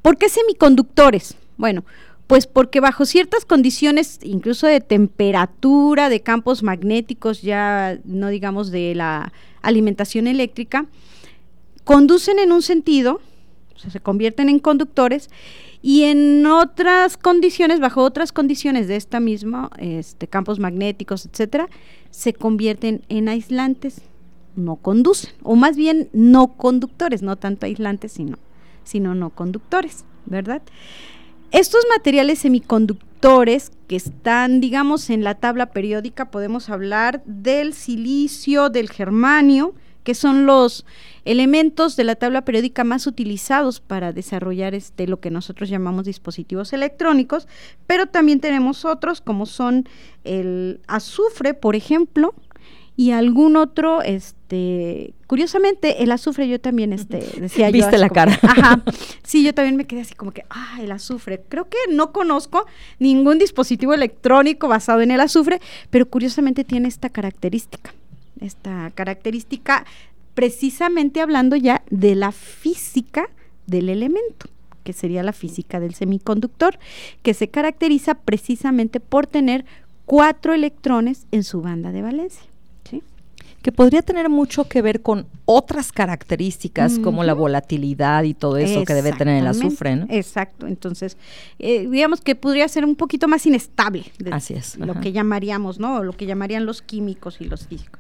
¿Por 0.02 0.18
qué 0.18 0.28
semiconductores? 0.28 1.36
Bueno, 1.58 1.86
pues 2.26 2.48
porque 2.48 2.80
bajo 2.80 3.06
ciertas 3.06 3.46
condiciones, 3.46 4.20
incluso 4.24 4.66
de 4.66 4.82
temperatura, 4.82 6.10
de 6.10 6.22
campos 6.22 6.64
magnéticos, 6.64 7.44
ya 7.44 8.00
no 8.06 8.30
digamos 8.30 8.72
de 8.72 8.96
la 8.96 9.32
alimentación 9.62 10.26
eléctrica, 10.26 10.88
conducen 11.84 12.40
en 12.40 12.52
un 12.52 12.64
sentido, 12.64 13.22
se 13.90 14.00
convierten 14.00 14.50
en 14.50 14.60
conductores 14.60 15.30
y 15.82 16.04
en 16.04 16.46
otras 16.48 17.18
condiciones, 17.18 17.80
bajo 17.80 18.02
otras 18.02 18.32
condiciones 18.32 18.88
de 18.88 18.96
esta 18.96 19.20
misma, 19.20 19.70
este, 19.78 20.28
campos 20.28 20.60
magnéticos, 20.60 21.26
etcétera, 21.26 21.70
se 22.10 22.34
convierten 22.34 23.04
en 23.10 23.30
aislantes, 23.30 24.02
no 24.56 24.78
conducen, 24.78 25.32
o 25.44 25.56
más 25.56 25.76
bien 25.76 26.10
no 26.14 26.54
conductores, 26.58 27.22
no 27.22 27.36
tanto 27.36 27.66
aislantes, 27.66 28.14
sino, 28.14 28.38
sino 28.84 29.14
no 29.14 29.30
conductores, 29.30 30.06
¿verdad? 30.26 30.62
Estos 31.52 31.84
materiales 31.96 32.40
semiconductores 32.40 33.72
que 33.88 33.96
están, 33.96 34.62
digamos, 34.62 35.10
en 35.10 35.24
la 35.24 35.36
tabla 35.36 35.68
periódica, 35.68 36.32
podemos 36.32 36.70
hablar 36.70 37.24
del 37.26 37.74
silicio, 37.74 38.70
del 38.70 38.90
germanio, 38.90 39.74
que 40.06 40.16
son 40.16 40.46
los 40.46 40.86
elementos 41.26 41.96
de 41.98 42.06
la 42.06 42.16
tabla 42.16 42.46
periódica 42.46 42.84
más 42.84 43.08
utilizados 43.08 43.82
para 43.82 44.14
desarrollar 44.14 44.76
este 44.76 45.08
lo 45.08 45.20
que 45.20 45.32
nosotros 45.32 45.68
llamamos 45.68 46.06
dispositivos 46.06 46.72
electrónicos, 46.72 47.48
pero 47.88 48.06
también 48.06 48.40
tenemos 48.40 48.86
otros 48.86 49.20
como 49.20 49.48
son 49.48 49.90
el 50.24 50.80
azufre, 50.88 51.56
por 51.56 51.76
ejemplo, 51.76 52.36
y 52.98 53.12
algún 53.12 53.58
otro, 53.58 54.02
este, 54.04 55.14
curiosamente, 55.28 56.04
el 56.04 56.12
azufre 56.12 56.48
yo 56.48 56.62
también, 56.62 56.94
este, 56.94 57.18
decía 57.42 57.70
yo. 57.70 57.74
Viste 57.74 57.98
la 57.98 58.10
cara. 58.10 58.40
Ajá. 58.42 58.84
Sí, 59.24 59.44
yo 59.44 59.54
también 59.54 59.76
me 59.76 59.86
quedé 59.86 60.02
así 60.02 60.14
como 60.14 60.32
que, 60.32 60.46
ah, 60.50 60.78
el 60.82 60.92
azufre. 60.92 61.44
Creo 61.50 61.68
que 61.68 61.78
no 61.92 62.14
conozco 62.14 62.66
ningún 63.00 63.38
dispositivo 63.38 63.94
electrónico 63.94 64.70
basado 64.70 65.02
en 65.02 65.12
el 65.12 65.20
azufre, 65.20 65.60
pero 65.90 66.10
curiosamente 66.10 66.64
tiene 66.64 66.88
esta 66.88 67.10
característica. 67.10 67.94
Esta 68.40 68.92
característica 68.92 69.86
precisamente 70.34 71.22
hablando 71.22 71.56
ya 71.56 71.84
de 71.90 72.16
la 72.16 72.32
física 72.32 73.30
del 73.68 73.90
elemento 73.90 74.48
que 74.86 74.94
sería 74.94 75.24
la 75.24 75.34
física 75.34 75.82
del 75.82 75.96
semiconductor, 75.96 76.78
que 77.24 77.34
se 77.34 77.50
caracteriza 77.50 78.14
precisamente 78.14 79.02
por 79.02 79.28
tener 79.28 79.66
cuatro 80.06 80.54
electrones 80.54 81.26
en 81.32 81.44
su 81.44 81.62
banda 81.62 81.92
de 81.92 82.04
valencia. 82.04 82.55
Que 83.66 83.72
podría 83.72 84.04
tener 84.04 84.30
mucho 84.30 84.70
que 84.70 84.84
ver 84.84 85.02
con 85.02 85.26
otras 85.46 85.92
características 85.92 87.00
como 87.00 87.24
la 87.24 87.34
volatilidad 87.34 88.22
y 88.22 88.36
todo 88.36 88.58
eso 88.58 88.86
que 88.86 88.94
debe 88.94 89.12
tener 89.12 89.42
el 89.42 89.48
azufre. 89.48 89.96
¿no? 89.96 90.06
Exacto, 90.08 90.68
entonces 90.68 91.18
eh, 91.58 91.88
digamos 91.90 92.22
que 92.22 92.36
podría 92.36 92.68
ser 92.68 92.86
un 92.86 92.96
poquito 92.96 93.28
más 93.28 93.44
inestable. 93.48 94.06
Así 94.30 94.54
es. 94.54 94.78
Lo 94.78 95.02
que 95.02 95.14
llamaríamos, 95.14 95.80
¿no? 95.80 96.04
Lo 96.04 96.14
que 96.14 96.28
llamarían 96.28 96.68
los 96.68 96.84
químicos 96.84 97.42
y 97.42 97.46
los 97.46 97.66
físicos. 97.66 98.00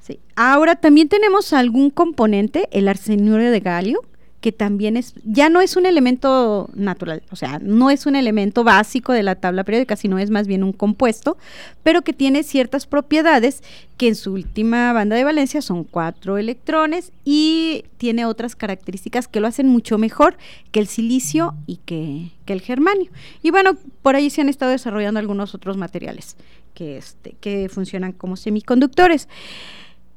Sí. 0.00 0.20
Ahora 0.36 0.74
también 0.74 1.10
tenemos 1.10 1.52
algún 1.52 1.90
componente, 1.90 2.66
el 2.72 2.88
arsenuro 2.88 3.50
de 3.50 3.60
galio, 3.60 4.00
que 4.44 4.52
también 4.52 4.98
es, 4.98 5.14
ya 5.24 5.48
no 5.48 5.62
es 5.62 5.74
un 5.74 5.86
elemento 5.86 6.68
natural, 6.74 7.22
o 7.30 7.36
sea, 7.36 7.60
no 7.62 7.88
es 7.88 8.04
un 8.04 8.14
elemento 8.14 8.62
básico 8.62 9.14
de 9.14 9.22
la 9.22 9.36
tabla 9.36 9.64
periódica, 9.64 9.96
sino 9.96 10.18
es 10.18 10.28
más 10.28 10.46
bien 10.46 10.62
un 10.62 10.74
compuesto, 10.74 11.38
pero 11.82 12.02
que 12.02 12.12
tiene 12.12 12.42
ciertas 12.42 12.86
propiedades 12.86 13.62
que 13.96 14.08
en 14.08 14.14
su 14.14 14.34
última 14.34 14.92
banda 14.92 15.16
de 15.16 15.24
valencia 15.24 15.62
son 15.62 15.82
cuatro 15.82 16.36
electrones 16.36 17.10
y 17.24 17.86
tiene 17.96 18.26
otras 18.26 18.54
características 18.54 19.28
que 19.28 19.40
lo 19.40 19.46
hacen 19.46 19.66
mucho 19.66 19.96
mejor 19.96 20.36
que 20.72 20.80
el 20.80 20.88
silicio 20.88 21.54
y 21.66 21.78
que, 21.78 22.28
que 22.44 22.52
el 22.52 22.60
germanio. 22.60 23.10
Y 23.42 23.50
bueno, 23.50 23.78
por 24.02 24.14
ahí 24.14 24.28
se 24.28 24.42
han 24.42 24.50
estado 24.50 24.72
desarrollando 24.72 25.20
algunos 25.20 25.54
otros 25.54 25.78
materiales 25.78 26.36
que, 26.74 26.98
este, 26.98 27.34
que 27.40 27.70
funcionan 27.70 28.12
como 28.12 28.36
semiconductores. 28.36 29.26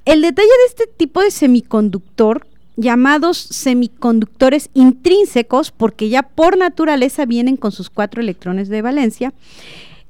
El 0.04 0.22
detalle 0.22 0.50
de 0.50 0.66
este 0.68 0.88
tipo 0.98 1.22
de 1.22 1.32
semiconductor 1.32 2.46
llamados 2.78 3.38
semiconductores 3.38 4.70
intrínsecos, 4.74 5.72
porque 5.72 6.10
ya 6.10 6.24
por 6.24 6.58
naturaleza 6.58 7.26
vienen 7.26 7.58
con 7.58 7.72
sus 7.72 7.90
cuatro 7.90 8.22
electrones 8.22 8.70
de 8.70 8.82
valencia, 8.82 9.34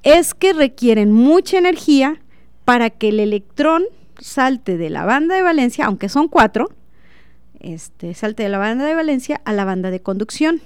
es 0.04 0.34
que 0.34 0.54
requieren 0.54 1.12
mucha 1.12 1.58
energía 1.58 2.22
para 2.66 2.90
que 2.90 3.10
el 3.10 3.20
electrón 3.20 3.86
salte 4.20 4.78
de 4.78 4.90
la 4.90 5.06
banda 5.06 5.36
de 5.36 5.42
valencia, 5.42 5.86
aunque 5.86 6.10
son 6.10 6.28
cuatro, 6.28 6.70
este, 7.60 8.14
salte 8.14 8.44
de 8.44 8.50
la 8.50 8.58
banda 8.58 8.86
de 8.86 8.96
valencia 8.96 9.42
a 9.46 9.54
la 9.54 9.66
banda 9.66 9.90
de 9.90 10.02
conducción, 10.02 10.62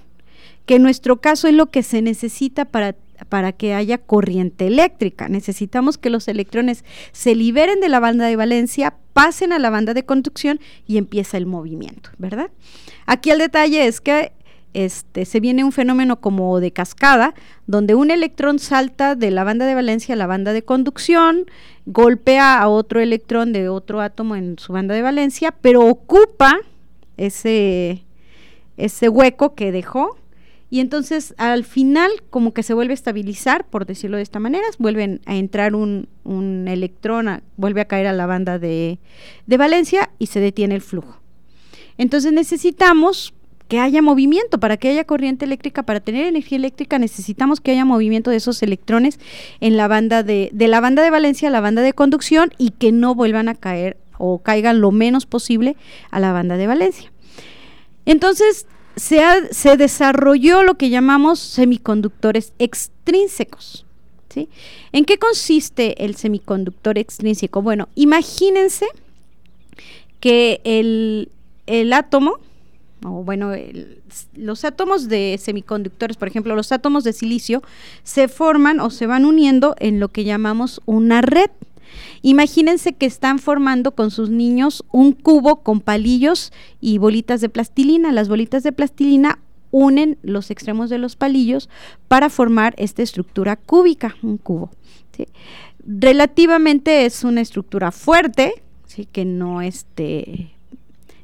que 0.66 0.76
en 0.76 0.84
nuestro 0.84 1.22
caso 1.22 1.48
es 1.48 1.54
lo 1.54 1.68
que 1.68 1.84
se 1.84 2.02
necesita 2.02 2.66
para 2.66 2.96
para 3.30 3.52
que 3.52 3.74
haya 3.74 3.98
corriente 3.98 4.68
eléctrica. 4.68 5.30
Necesitamos 5.30 5.98
que 5.98 6.10
los 6.10 6.28
electrones 6.28 6.84
se 7.12 7.36
liberen 7.36 7.80
de 7.80 7.90
la 7.90 8.00
banda 8.00 8.26
de 8.26 8.36
valencia, 8.36 8.96
pasen 9.14 9.54
a 9.54 9.60
la 9.60 9.70
banda 9.70 9.94
de 9.94 10.06
conducción 10.06 10.60
y 10.88 10.98
empieza 10.98 11.38
el 11.38 11.46
movimiento, 11.46 12.10
¿verdad? 12.18 12.50
Aquí 13.06 13.30
el 13.30 13.40
detalle 13.40 13.88
es 13.88 14.02
que 14.02 14.32
este, 14.74 15.26
se 15.26 15.40
viene 15.42 15.64
un 15.64 15.74
fenómeno 15.74 16.22
como 16.22 16.60
de 16.60 16.72
cascada, 16.72 17.34
donde 17.68 17.94
un 17.94 18.10
electrón 18.10 18.58
salta 18.58 19.16
de 19.16 19.30
la 19.30 19.44
banda 19.44 19.66
de 19.66 19.76
valencia 19.76 20.14
a 20.14 20.18
la 20.18 20.28
banda 20.28 20.54
de 20.54 20.64
conducción, 20.64 21.46
golpea 21.86 22.60
a 22.60 22.70
otro 22.70 23.02
electrón 23.02 23.52
de 23.52 23.68
otro 23.68 24.00
átomo 24.00 24.36
en 24.36 24.58
su 24.60 24.72
banda 24.72 24.96
de 24.96 25.02
valencia, 25.02 25.54
pero 25.62 25.86
ocupa 25.86 26.58
ese, 27.18 28.06
ese 28.78 29.10
hueco 29.10 29.56
que 29.56 29.72
dejó 29.72 30.18
y 30.72 30.80
entonces 30.80 31.36
al 31.38 31.66
final 31.66 32.10
como 32.30 32.54
que 32.54 32.64
se 32.64 32.74
vuelve 32.74 32.94
a 32.94 32.96
estabilizar, 32.96 33.66
por 33.66 33.86
decirlo 33.86 34.16
de 34.16 34.24
esta 34.24 34.40
manera, 34.40 34.66
vuelven 34.80 35.20
a 35.26 35.36
entrar 35.36 35.76
un, 35.76 36.08
un 36.24 36.70
electrón, 36.70 37.44
vuelve 37.58 37.82
a 37.82 37.86
caer 37.86 38.08
a 38.08 38.14
la 38.14 38.26
banda 38.26 38.58
de, 38.58 38.98
de 39.46 39.58
valencia 39.58 40.10
y 40.18 40.28
se 40.28 40.40
detiene 40.40 40.74
el 40.74 40.82
flujo. 40.82 41.20
Entonces 41.98 42.32
necesitamos 42.32 43.34
que 43.68 43.80
haya 43.80 44.02
movimiento, 44.02 44.62
para 44.62 44.78
que 44.78 44.88
haya 44.88 45.04
corriente 45.04 45.44
eléctrica, 45.44 45.84
para 45.84 46.00
tener 46.00 46.26
energía 46.26 46.58
eléctrica 46.58 46.98
necesitamos 47.00 47.60
que 47.60 47.72
haya 47.72 47.84
movimiento 47.84 48.32
de 48.32 48.38
esos 48.38 48.64
electrones 48.64 49.20
en 49.60 49.76
la 49.76 49.90
banda 49.90 50.24
de, 50.24 50.52
de 50.54 50.70
la 50.70 50.80
banda 50.80 51.04
de 51.04 51.10
valencia 51.10 51.50
a 51.50 51.52
la 51.52 51.60
banda 51.60 51.82
de 51.82 51.92
conducción 51.92 52.54
y 52.58 52.70
que 52.70 52.94
no 52.94 53.14
vuelvan 53.14 53.50
a 53.50 53.56
caer 53.56 53.98
o 54.18 54.40
caigan 54.40 54.80
lo 54.80 54.92
menos 54.92 55.26
posible 55.26 55.76
a 56.12 56.22
la 56.22 56.32
banda 56.32 56.56
de 56.56 56.68
valencia. 56.68 57.12
Entonces, 58.06 58.68
se, 58.96 59.78
desarrolló 59.78 60.64
lo 60.64 60.76
que 60.76 60.90
llamamos 60.90 61.40
semiconductores 61.40 62.54
extrínsecos. 62.60 63.86
¿sí? 64.30 64.50
¿En 64.92 65.06
qué 65.06 65.18
consiste 65.18 66.04
el 66.04 66.16
semiconductor 66.16 66.98
extrínseco? 66.98 67.62
Bueno, 67.62 67.90
imagínense 67.96 68.88
que 70.20 70.62
el, 70.64 71.94
átomo, 71.94 72.40
o 73.04 73.24
bueno, 73.24 73.54
los 74.36 74.66
átomos 74.66 75.10
de 75.10 75.38
semiconductores, 75.42 76.18
por 76.18 76.28
ejemplo, 76.28 76.56
los 76.56 76.72
átomos 76.72 77.04
de 77.04 77.14
silicio, 77.14 77.64
se 78.04 78.28
forman 78.28 78.80
o 78.80 78.90
se 78.90 79.08
van 79.08 79.26
uniendo 79.26 79.76
en 79.80 80.00
lo 80.00 80.10
que 80.10 80.24
llamamos 80.24 80.82
una 80.86 81.22
red. 81.22 81.50
Imagínense 82.22 82.94
que 82.94 83.06
están 83.06 83.40
formando 83.40 83.92
con 83.96 84.12
sus 84.12 84.30
niños 84.30 84.84
un 84.92 85.14
cubo 85.14 85.64
con 85.64 85.82
palillos 85.82 86.52
y 86.80 86.98
bolitas 86.98 87.42
de 87.42 87.50
plastilina. 87.50 88.12
Las 88.12 88.30
bolitas 88.30 88.64
de 88.64 88.72
plastilina 88.72 89.40
unen 89.72 90.18
los 90.22 90.52
extremos 90.52 90.90
de 90.90 90.98
los 90.98 91.16
palillos 91.16 91.70
para 92.08 92.30
formar 92.30 92.76
esta 92.78 93.02
estructura 93.02 93.56
cúbica, 93.56 94.16
un 94.22 94.38
cubo. 94.38 94.72
Relativamente 95.86 97.06
es 97.06 97.24
una 97.24 97.42
estructura 97.42 97.92
fuerte, 97.92 98.64
¿sí? 98.86 99.08
que 99.12 99.26
no 99.26 99.62
este, 99.62 100.52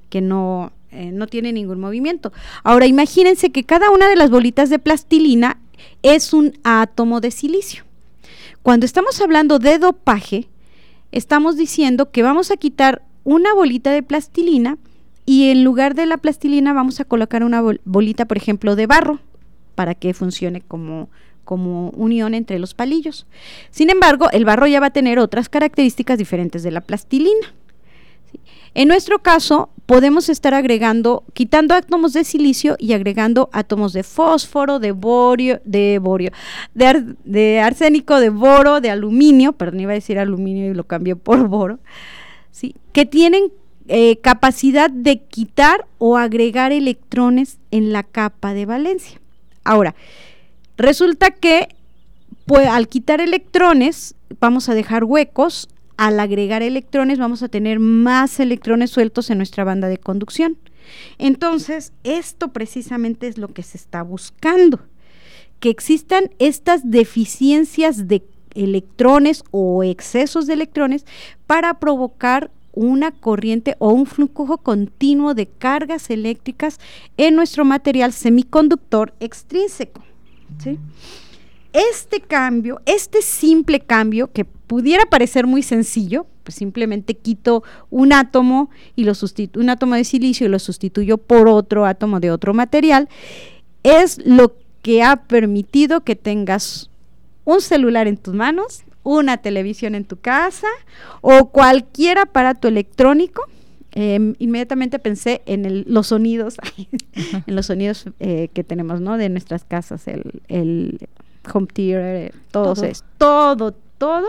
que 0.10 0.22
no, 0.22 0.72
eh, 0.92 1.12
no 1.12 1.28
tiene 1.28 1.54
ningún 1.54 1.80
movimiento. 1.80 2.32
Ahora 2.64 2.88
imagínense 2.88 3.52
que 3.52 3.64
cada 3.64 3.92
una 3.92 4.08
de 4.08 4.16
las 4.16 4.30
bolitas 4.30 4.70
de 4.70 4.80
plastilina 4.80 5.60
es 6.02 6.34
un 6.34 6.58
átomo 6.64 7.22
de 7.22 7.32
silicio. 7.32 7.84
Cuando 8.64 8.86
estamos 8.86 9.22
hablando 9.22 9.60
de 9.60 9.80
dopaje, 9.80 10.48
estamos 11.12 11.58
diciendo 11.58 12.12
que 12.12 12.24
vamos 12.24 12.52
a 12.52 12.58
quitar 12.58 13.04
una 13.24 13.54
bolita 13.54 13.92
de 13.92 14.04
plastilina 14.04 14.78
y 15.26 15.50
en 15.50 15.64
lugar 15.64 15.96
de 15.96 16.06
la 16.06 16.18
plastilina 16.18 16.74
vamos 16.74 17.00
a 17.00 17.06
colocar 17.06 17.44
una 17.44 17.62
bolita, 17.84 18.26
por 18.26 18.38
ejemplo, 18.38 18.76
de 18.76 18.88
barro 18.88 19.20
para 19.76 19.94
que 19.94 20.14
funcione 20.14 20.62
como, 20.62 21.10
como 21.44 21.90
unión 21.90 22.34
entre 22.34 22.60
los 22.60 22.74
palillos. 22.74 23.28
Sin 23.70 23.90
embargo, 23.90 24.30
el 24.32 24.46
barro 24.46 24.68
ya 24.68 24.80
va 24.80 24.88
a 24.88 24.92
tener 24.92 25.20
otras 25.20 25.50
características 25.50 26.18
diferentes 26.18 26.64
de 26.64 26.72
la 26.72 26.82
plastilina. 26.82 27.54
En 28.78 28.90
nuestro 28.90 29.18
caso, 29.18 29.72
podemos 29.88 30.30
estar 30.30 30.54
agregando, 30.54 31.24
quitando 31.34 31.74
átomos 31.74 32.14
de 32.14 32.24
silicio 32.24 32.76
y 32.78 32.94
agregando 32.94 33.50
átomos 33.52 33.92
de 33.92 34.04
fósforo, 34.04 34.78
de 34.78 34.92
borio, 34.92 35.60
de 35.66 35.98
borio, 35.98 36.30
de, 36.76 37.60
arsénico, 37.60 38.20
de 38.20 38.30
boro, 38.30 38.80
de 38.80 38.92
aluminio, 38.92 39.54
perdón, 39.54 39.80
iba 39.80 39.94
a 39.94 39.96
decir 39.96 40.20
aluminio 40.20 40.70
y 40.70 40.76
lo 40.76 40.84
cambié 40.84 41.16
por 41.16 41.48
boro, 41.48 41.80
¿sí? 42.52 42.76
que 42.94 43.08
tienen 43.08 43.46
eh, 43.88 44.18
capacidad 44.18 44.92
de 44.92 45.24
quitar 45.24 45.88
o 45.98 46.16
agregar 46.16 46.72
electrones 46.72 47.58
en 47.72 47.92
la 47.92 48.04
capa 48.04 48.54
de 48.54 48.68
valencia. 48.68 49.20
Ahora, 49.64 49.96
resulta 50.78 51.32
que 51.32 51.70
pues, 52.46 52.68
al 52.68 52.88
quitar 52.88 53.22
electrones 53.22 54.14
vamos 54.40 54.70
a 54.70 54.76
dejar 54.76 55.04
huecos 55.04 55.68
al 55.98 56.20
agregar 56.20 56.62
electrones 56.62 57.20
vamos 57.20 57.44
a 57.44 57.50
tener 57.50 57.80
más 57.80 58.40
electrones 58.40 58.92
sueltos 58.92 59.30
en 59.30 59.38
nuestra 59.38 59.64
banda 59.64 59.88
de 59.88 59.98
conducción. 59.98 60.58
Entonces, 61.18 61.92
esto 62.04 62.50
precisamente 62.50 63.28
es 63.28 63.38
lo 63.38 63.50
que 63.50 63.64
se 63.64 63.78
está 63.78 64.04
buscando, 64.04 64.80
que 65.60 65.70
existan 65.70 66.30
estas 66.40 66.90
deficiencias 66.90 68.08
de 68.08 68.24
electrones 68.54 69.44
o 69.52 69.84
excesos 69.84 70.48
de 70.48 70.54
electrones 70.54 71.06
para 71.46 71.80
provocar 71.80 72.52
una 72.74 73.12
corriente 73.12 73.76
o 73.80 73.90
un 73.90 74.06
flujo 74.06 74.60
continuo 74.60 75.34
de 75.34 75.48
cargas 75.48 76.12
eléctricas 76.12 76.80
en 77.18 77.36
nuestro 77.36 77.66
material 77.66 78.14
semiconductor 78.14 79.14
extrínseco. 79.20 80.04
¿sí? 80.64 80.78
Este 81.74 82.22
cambio, 82.22 82.80
este 82.86 83.24
simple 83.24 83.80
cambio 83.80 84.32
que 84.32 84.46
pudiera 84.68 85.06
parecer 85.06 85.48
muy 85.48 85.64
sencillo, 85.64 86.28
pues 86.44 86.56
simplemente 86.56 87.16
quito 87.16 87.64
un 87.90 88.14
átomo 88.14 88.70
y 88.96 89.06
lo 89.06 89.16
sustituyo, 89.16 89.64
un 89.64 89.70
átomo 89.70 89.96
de 89.96 90.04
silicio 90.04 90.46
y 90.46 90.50
lo 90.50 90.60
sustituyo 90.60 91.18
por 91.18 91.48
otro 91.48 91.86
átomo 91.86 92.20
de 92.20 92.32
otro 92.32 92.54
material, 92.54 93.10
es 93.84 94.24
lo 94.26 94.56
que 94.82 95.04
ha 95.04 95.16
permitido 95.16 96.02
que 96.02 96.16
tengas 96.16 96.90
un 97.46 97.62
celular 97.62 98.08
en 98.08 98.18
tus 98.18 98.34
manos, 98.34 98.84
una 99.04 99.38
televisión 99.38 99.96
en 99.96 100.04
tu 100.04 100.18
casa 100.18 100.68
o 101.22 101.50
cualquier 101.50 102.20
aparato 102.20 102.68
electrónico. 102.68 103.44
Em, 103.92 104.36
inmediatamente 104.38 105.00
pensé 105.00 105.42
en 105.46 105.86
los 105.88 106.08
sonidos, 106.08 106.58
en 107.48 107.56
los 107.56 107.68
sonidos 107.68 108.06
eh, 108.20 108.50
que 108.54 108.66
tenemos, 108.66 109.00
¿no? 109.00 109.18
De 109.18 109.30
nuestras 109.30 109.64
casas, 109.64 110.08
el, 110.10 110.42
el 110.50 111.00
home 111.52 111.68
theater, 111.68 112.34
todo, 112.52 112.74
todo. 112.74 112.86
Es, 112.86 113.04
todo, 113.18 113.72
todo, 113.98 114.28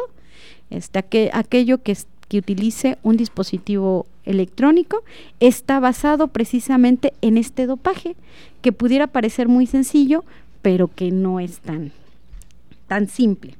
este, 0.70 1.30
aquello 1.32 1.82
que, 1.82 1.96
que 2.28 2.38
utilice 2.38 2.98
un 3.02 3.16
dispositivo 3.16 4.06
electrónico 4.24 5.02
está 5.40 5.80
basado 5.80 6.28
precisamente 6.28 7.14
en 7.22 7.38
este 7.38 7.66
dopaje, 7.66 8.16
que 8.62 8.72
pudiera 8.72 9.06
parecer 9.06 9.48
muy 9.48 9.66
sencillo, 9.66 10.24
pero 10.62 10.88
que 10.88 11.10
no 11.10 11.40
es 11.40 11.60
tan, 11.60 11.92
tan 12.86 13.08
simple. 13.08 13.54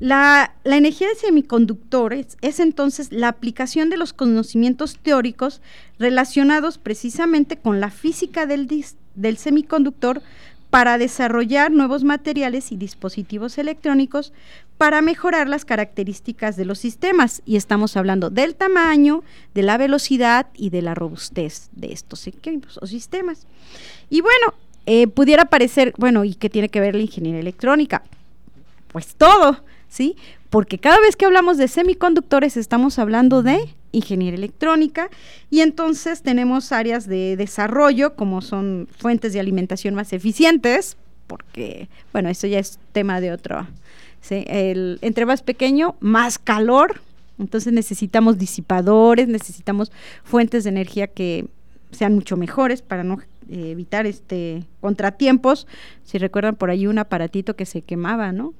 La, 0.00 0.54
la, 0.64 0.78
energía 0.78 1.08
de 1.08 1.16
semiconductores 1.16 2.38
es 2.40 2.60
entonces 2.60 3.12
la 3.12 3.28
aplicación 3.28 3.90
de 3.90 3.98
los 3.98 4.14
conocimientos 4.14 4.96
teóricos 4.96 5.60
relacionados 5.98 6.78
precisamente 6.78 7.58
con 7.58 7.78
la 7.78 7.90
física 7.90 8.46
del, 8.46 8.68
del 9.14 9.36
semiconductor 9.36 10.22
para 10.70 10.96
desarrollar 10.96 11.70
nuevos 11.70 12.04
materiales 12.04 12.72
y 12.72 12.76
dispositivos 12.76 13.58
electrónicos 13.58 14.32
para 14.82 15.00
mejorar 15.00 15.48
las 15.48 15.64
características 15.64 16.56
de 16.56 16.64
los 16.64 16.80
sistemas. 16.80 17.40
Y 17.44 17.54
estamos 17.54 17.96
hablando 17.96 18.30
del 18.30 18.56
tamaño, 18.56 19.22
de 19.54 19.62
la 19.62 19.78
velocidad 19.78 20.48
y 20.56 20.70
de 20.70 20.82
la 20.82 20.92
robustez 20.96 21.70
de 21.70 21.92
estos 21.92 22.26
equipos 22.26 22.80
o 22.82 22.88
sistemas. 22.88 23.46
Y 24.10 24.22
bueno, 24.22 24.54
eh, 24.86 25.06
pudiera 25.06 25.44
parecer, 25.44 25.94
bueno, 25.98 26.24
¿y 26.24 26.34
qué 26.34 26.50
tiene 26.50 26.68
que 26.68 26.80
ver 26.80 26.96
la 26.96 27.02
ingeniería 27.02 27.38
electrónica? 27.38 28.02
Pues 28.88 29.14
todo, 29.14 29.62
¿sí? 29.88 30.16
Porque 30.50 30.78
cada 30.78 30.98
vez 30.98 31.14
que 31.14 31.26
hablamos 31.26 31.58
de 31.58 31.68
semiconductores 31.68 32.56
estamos 32.56 32.98
hablando 32.98 33.44
de 33.44 33.72
ingeniería 33.92 34.36
electrónica 34.36 35.10
y 35.48 35.60
entonces 35.60 36.22
tenemos 36.22 36.72
áreas 36.72 37.06
de 37.06 37.36
desarrollo 37.36 38.16
como 38.16 38.40
son 38.40 38.88
fuentes 38.98 39.32
de 39.32 39.38
alimentación 39.38 39.94
más 39.94 40.12
eficientes, 40.12 40.96
porque, 41.28 41.88
bueno, 42.12 42.30
eso 42.30 42.48
ya 42.48 42.58
es 42.58 42.80
tema 42.90 43.20
de 43.20 43.30
otro. 43.30 43.68
¿Sí? 44.22 44.44
El, 44.46 44.98
entre 45.02 45.26
más 45.26 45.42
pequeño, 45.42 45.96
más 46.00 46.38
calor, 46.38 47.02
entonces 47.38 47.72
necesitamos 47.72 48.38
disipadores, 48.38 49.28
necesitamos 49.28 49.92
fuentes 50.24 50.64
de 50.64 50.70
energía 50.70 51.08
que 51.08 51.46
sean 51.90 52.14
mucho 52.14 52.38
mejores 52.38 52.80
para 52.80 53.04
no 53.04 53.18
eh, 53.50 53.70
evitar 53.72 54.06
este 54.06 54.64
contratiempos. 54.80 55.66
Si 56.04 56.16
recuerdan 56.16 56.56
por 56.56 56.70
ahí 56.70 56.86
un 56.86 56.98
aparatito 56.98 57.54
que 57.54 57.66
se 57.66 57.82
quemaba, 57.82 58.32
¿no? 58.32 58.54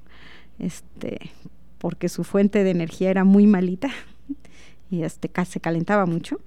Este, 0.59 1.31
porque 1.79 2.09
su 2.09 2.23
fuente 2.23 2.63
de 2.63 2.69
energía 2.69 3.09
era 3.09 3.23
muy 3.23 3.47
malita 3.47 3.89
y 4.91 5.03
este 5.03 5.31
se 5.45 5.59
calentaba 5.59 6.05
mucho. 6.05 6.39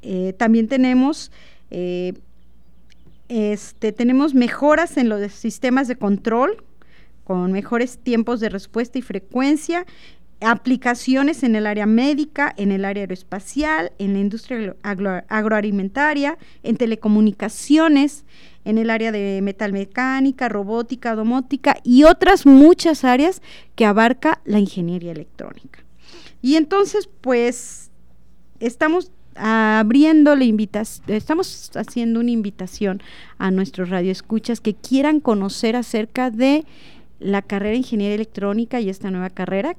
Eh, 0.00 0.32
también 0.38 0.68
tenemos 0.68 1.32
eh, 1.70 2.14
este, 3.28 3.92
tenemos 3.92 4.34
mejoras 4.34 4.96
en 4.98 5.08
los 5.08 5.32
sistemas 5.32 5.88
de 5.88 5.96
control 5.96 6.62
con 7.32 7.50
mejores 7.50 7.96
tiempos 7.96 8.40
de 8.40 8.50
respuesta 8.50 8.98
y 8.98 9.00
frecuencia, 9.00 9.86
aplicaciones 10.42 11.42
en 11.42 11.56
el 11.56 11.66
área 11.66 11.86
médica, 11.86 12.52
en 12.58 12.72
el 12.72 12.84
área 12.84 13.04
aeroespacial, 13.04 13.90
en 13.98 14.12
la 14.12 14.18
industria 14.18 14.76
agroalimentaria, 14.82 16.36
en 16.62 16.76
telecomunicaciones, 16.76 18.26
en 18.66 18.76
el 18.76 18.90
área 18.90 19.12
de 19.12 19.40
metalmecánica, 19.42 20.50
robótica, 20.50 21.14
domótica 21.14 21.78
y 21.82 22.04
otras 22.04 22.44
muchas 22.44 23.02
áreas 23.02 23.40
que 23.76 23.86
abarca 23.86 24.42
la 24.44 24.58
ingeniería 24.58 25.12
electrónica. 25.12 25.82
Y 26.42 26.56
entonces, 26.56 27.08
pues, 27.22 27.90
estamos 28.60 29.10
abriendo 29.36 30.36
la 30.36 30.44
invitación, 30.44 31.16
estamos 31.16 31.70
haciendo 31.76 32.20
una 32.20 32.30
invitación 32.30 33.02
a 33.38 33.50
nuestros 33.50 33.88
radioescuchas 33.88 34.60
que 34.60 34.74
quieran 34.74 35.20
conocer 35.20 35.76
acerca 35.76 36.30
de 36.30 36.66
la 37.22 37.42
carrera 37.42 37.72
de 37.72 37.78
ingeniería 37.78 38.14
electrónica 38.14 38.80
y 38.80 38.88
esta 38.88 39.10
nueva 39.10 39.30
carrera 39.30 39.76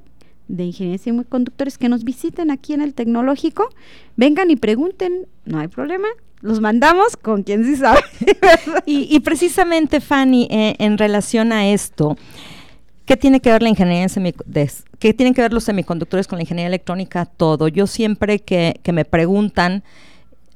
de 0.48 0.66
ingeniería 0.66 0.98
de 0.98 1.04
semiconductores 1.04 1.78
que 1.78 1.89
nos 1.89 2.04
visiten 2.04 2.52
aquí 2.52 2.74
en 2.74 2.82
el 2.82 2.94
tecnológico, 2.94 3.70
vengan 4.16 4.52
y 4.52 4.56
pregunten, 4.56 5.28
no 5.46 5.60
hay 5.60 5.68
problema, 5.68 6.08
los 6.41 6.60
mandamos 6.60 7.16
con 7.16 7.44
quien 7.44 7.64
sí 7.64 7.78
sabe. 7.78 8.02
y, 8.86 9.20
precisamente, 9.22 10.02
Fanny, 10.02 10.48
eh, 10.52 10.76
en 10.80 10.98
relación 10.98 11.54
a 11.54 11.70
esto, 11.70 12.18
¿Qué 13.06 13.18
tiene 13.18 13.41
que 13.41 13.52
ver 13.52 13.62
la 13.62 13.70
ingeniería 13.70 14.04
en 14.04 14.34
¿Qué 14.98 15.14
tienen 15.14 15.34
que 15.34 15.41
ver 15.41 15.52
los 15.52 15.66
semiconductores 15.66 16.26
con 16.26 16.38
la 16.38 16.44
ingeniería 16.44 16.68
electrónica? 16.68 17.26
Todo. 17.26 17.68
Yo 17.68 17.86
siempre 17.86 18.39
que, 18.39 18.80
me 18.94 19.04
preguntan 19.04 19.84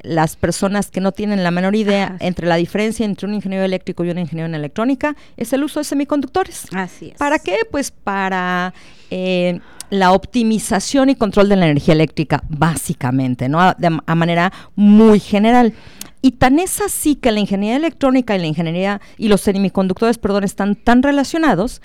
las 0.02 0.36
personas 0.36 0.92
que 0.92 1.02
no 1.02 1.12
tienen 1.12 1.44
la 1.44 1.52
menor 1.52 1.76
idea 1.76 2.18
entre 2.20 2.48
la 2.48 2.56
diferencia 2.56 3.06
entre 3.06 3.28
un 3.28 3.34
ingeniero 3.34 3.64
eléctrico 3.64 4.04
y 4.06 4.10
un 4.10 4.20
ingeniero 4.20 4.48
en 4.48 4.56
electrónica 4.56 5.16
es 5.38 5.54
el 5.54 5.64
uso 5.64 5.80
de 5.80 5.86
semiconductores. 5.86 6.68
Así 6.74 7.10
es. 7.10 7.18
¿Para 7.18 7.40
qué? 7.40 7.60
Pues 7.70 7.92
para 7.92 8.74
eh, 9.10 9.60
la 9.90 10.12
optimización 10.12 11.10
y 11.10 11.16
control 11.16 11.50
de 11.50 11.56
la 11.56 11.66
energía 11.66 11.94
eléctrica, 11.94 12.44
básicamente, 12.50 13.50
¿no? 13.50 13.74
De, 13.78 14.00
a 14.06 14.16
manera 14.16 14.52
muy 14.76 15.20
general. 15.20 15.74
Y 16.22 16.32
tan 16.32 16.60
es 16.60 16.82
así 16.82 17.16
que 17.16 17.32
la 17.32 17.40
ingeniería 17.40 17.78
electrónica 17.78 18.36
y 18.36 18.40
la 18.40 18.48
ingeniería 18.48 19.02
y 19.18 19.28
los 19.28 19.42
semiconductores, 19.42 20.18
perdón, 20.18 20.44
están 20.44 20.76
tan 20.76 21.04
relacionados 21.04 21.82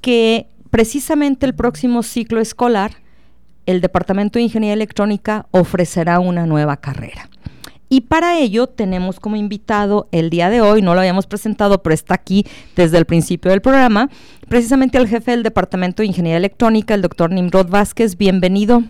que 0.00 0.46
precisamente 0.70 1.46
el 1.46 1.54
próximo 1.54 2.02
ciclo 2.02 2.40
escolar 2.40 3.01
el 3.66 3.80
Departamento 3.80 4.38
de 4.38 4.44
Ingeniería 4.44 4.74
Electrónica 4.74 5.46
ofrecerá 5.50 6.20
una 6.20 6.46
nueva 6.46 6.76
carrera. 6.78 7.28
Y 7.88 8.02
para 8.02 8.38
ello 8.38 8.68
tenemos 8.68 9.20
como 9.20 9.36
invitado 9.36 10.08
el 10.12 10.30
día 10.30 10.48
de 10.48 10.62
hoy, 10.62 10.80
no 10.80 10.94
lo 10.94 11.00
habíamos 11.00 11.26
presentado, 11.26 11.82
pero 11.82 11.92
está 11.92 12.14
aquí 12.14 12.46
desde 12.74 12.96
el 12.96 13.04
principio 13.04 13.50
del 13.50 13.60
programa, 13.60 14.08
precisamente 14.48 14.96
al 14.96 15.08
jefe 15.08 15.32
del 15.32 15.42
Departamento 15.42 16.02
de 16.02 16.06
Ingeniería 16.06 16.38
Electrónica, 16.38 16.94
el 16.94 17.02
doctor 17.02 17.30
Nimrod 17.30 17.68
Vázquez. 17.68 18.16
Bienvenido. 18.16 18.82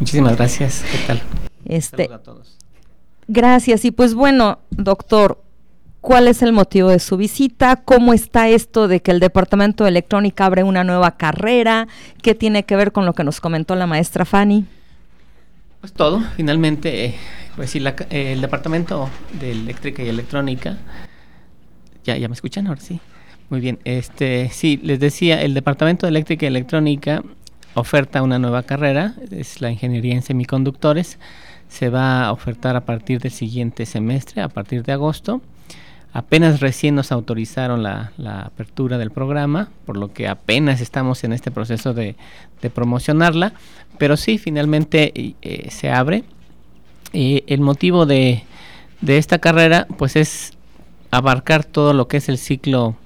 Muchísimas 0.00 0.36
gracias. 0.36 0.84
¿Qué 0.90 0.98
tal? 1.06 1.22
Este, 1.64 2.08
a 2.12 2.18
todos. 2.18 2.58
Gracias. 3.28 3.84
Y 3.84 3.92
pues 3.92 4.14
bueno, 4.14 4.58
doctor, 4.70 5.40
cuál 6.00 6.28
es 6.28 6.42
el 6.42 6.52
motivo 6.52 6.90
de 6.90 6.98
su 6.98 7.16
visita, 7.16 7.76
cómo 7.76 8.12
está 8.12 8.48
esto 8.48 8.88
de 8.88 9.00
que 9.00 9.10
el 9.10 9.20
Departamento 9.20 9.84
de 9.84 9.90
Electrónica 9.90 10.46
abre 10.46 10.62
una 10.62 10.84
nueva 10.84 11.16
carrera, 11.16 11.88
qué 12.22 12.34
tiene 12.34 12.64
que 12.64 12.76
ver 12.76 12.92
con 12.92 13.06
lo 13.06 13.12
que 13.14 13.24
nos 13.24 13.40
comentó 13.40 13.74
la 13.74 13.86
maestra 13.86 14.24
Fanny. 14.24 14.64
Pues 15.80 15.92
todo, 15.92 16.20
finalmente, 16.36 17.14
pues 17.56 17.70
sí, 17.70 17.82
el 18.10 18.40
Departamento 18.40 19.08
de 19.38 19.52
Eléctrica 19.52 20.02
y 20.02 20.08
Electrónica, 20.08 20.78
ya, 22.04 22.16
ya 22.16 22.28
me 22.28 22.34
escuchan 22.34 22.66
ahora 22.66 22.80
sí. 22.80 23.00
Muy 23.48 23.60
bien, 23.60 23.78
este, 23.84 24.50
sí, 24.52 24.78
les 24.82 25.00
decía, 25.00 25.40
el 25.42 25.54
Departamento 25.54 26.06
de 26.06 26.10
Eléctrica 26.10 26.44
y 26.44 26.48
Electrónica 26.48 27.22
oferta 27.74 28.22
una 28.22 28.38
nueva 28.38 28.62
carrera, 28.62 29.14
es 29.30 29.60
la 29.60 29.70
ingeniería 29.70 30.14
en 30.14 30.22
semiconductores, 30.22 31.18
se 31.68 31.90
va 31.90 32.24
a 32.24 32.32
ofertar 32.32 32.76
a 32.76 32.84
partir 32.84 33.20
del 33.20 33.30
siguiente 33.30 33.86
semestre, 33.86 34.42
a 34.42 34.48
partir 34.48 34.82
de 34.82 34.92
agosto. 34.92 35.40
Apenas 36.18 36.58
recién 36.58 36.96
nos 36.96 37.12
autorizaron 37.12 37.84
la, 37.84 38.10
apertura 38.44 38.98
del 38.98 39.12
programa, 39.12 39.68
por 39.86 39.96
lo 39.96 40.12
que 40.12 40.26
apenas 40.26 40.80
estamos 40.80 41.22
en 41.22 41.32
este 41.32 41.52
proceso 41.52 41.94
de, 41.94 42.16
promocionarla, 42.74 43.52
pero 43.98 44.16
sí, 44.16 44.36
finalmente 44.36 45.12
eh, 45.14 45.68
se 45.70 45.90
abre. 45.90 46.24
el 47.12 47.60
motivo 47.60 48.04
de, 48.04 48.42
esta 49.06 49.38
carrera, 49.38 49.86
pues 49.96 50.16
es 50.16 50.54
abarcar 51.12 51.62
todo 51.62 51.92
lo 51.92 52.08
que 52.08 52.16
es 52.16 52.28
el 52.28 52.38
ciclo 52.38 52.96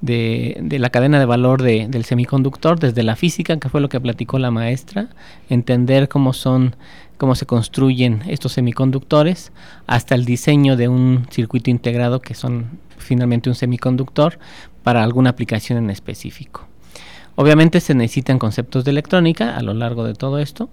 de, 0.00 0.56
de, 0.62 0.78
la 0.78 0.90
cadena 0.90 1.18
de 1.18 1.26
valor 1.26 1.62
del 1.62 2.04
semiconductor, 2.04 2.78
desde 2.78 3.02
la 3.02 3.16
física, 3.16 3.56
que 3.56 3.70
fue 3.70 3.80
lo 3.80 3.88
que 3.88 4.00
platicó 4.00 4.38
la 4.38 4.52
maestra, 4.52 5.08
entender 5.48 6.08
cómo 6.08 6.32
son 6.32 6.76
cómo 7.22 7.36
se 7.36 7.46
construyen 7.46 8.24
estos 8.26 8.54
semiconductores, 8.54 9.52
hasta 9.86 10.16
el 10.16 10.24
diseño 10.24 10.76
de 10.76 10.88
un 10.88 11.24
circuito 11.30 11.70
integrado 11.70 12.20
que 12.20 12.34
son 12.34 12.80
finalmente 12.98 13.48
un 13.48 13.54
semiconductor 13.54 14.40
para 14.82 15.04
alguna 15.04 15.30
aplicación 15.30 15.78
en 15.78 15.90
específico. 15.90 16.66
Obviamente 17.36 17.78
se 17.78 17.94
necesitan 17.94 18.40
conceptos 18.40 18.84
de 18.84 18.90
electrónica 18.90 19.56
a 19.56 19.62
lo 19.62 19.72
largo 19.72 20.02
de 20.02 20.14
todo 20.14 20.40
esto, 20.40 20.68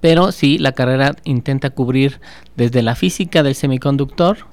pero 0.00 0.30
sí 0.30 0.56
la 0.56 0.70
carrera 0.70 1.16
intenta 1.24 1.70
cubrir 1.70 2.20
desde 2.54 2.82
la 2.82 2.94
física 2.94 3.42
del 3.42 3.56
semiconductor 3.56 4.46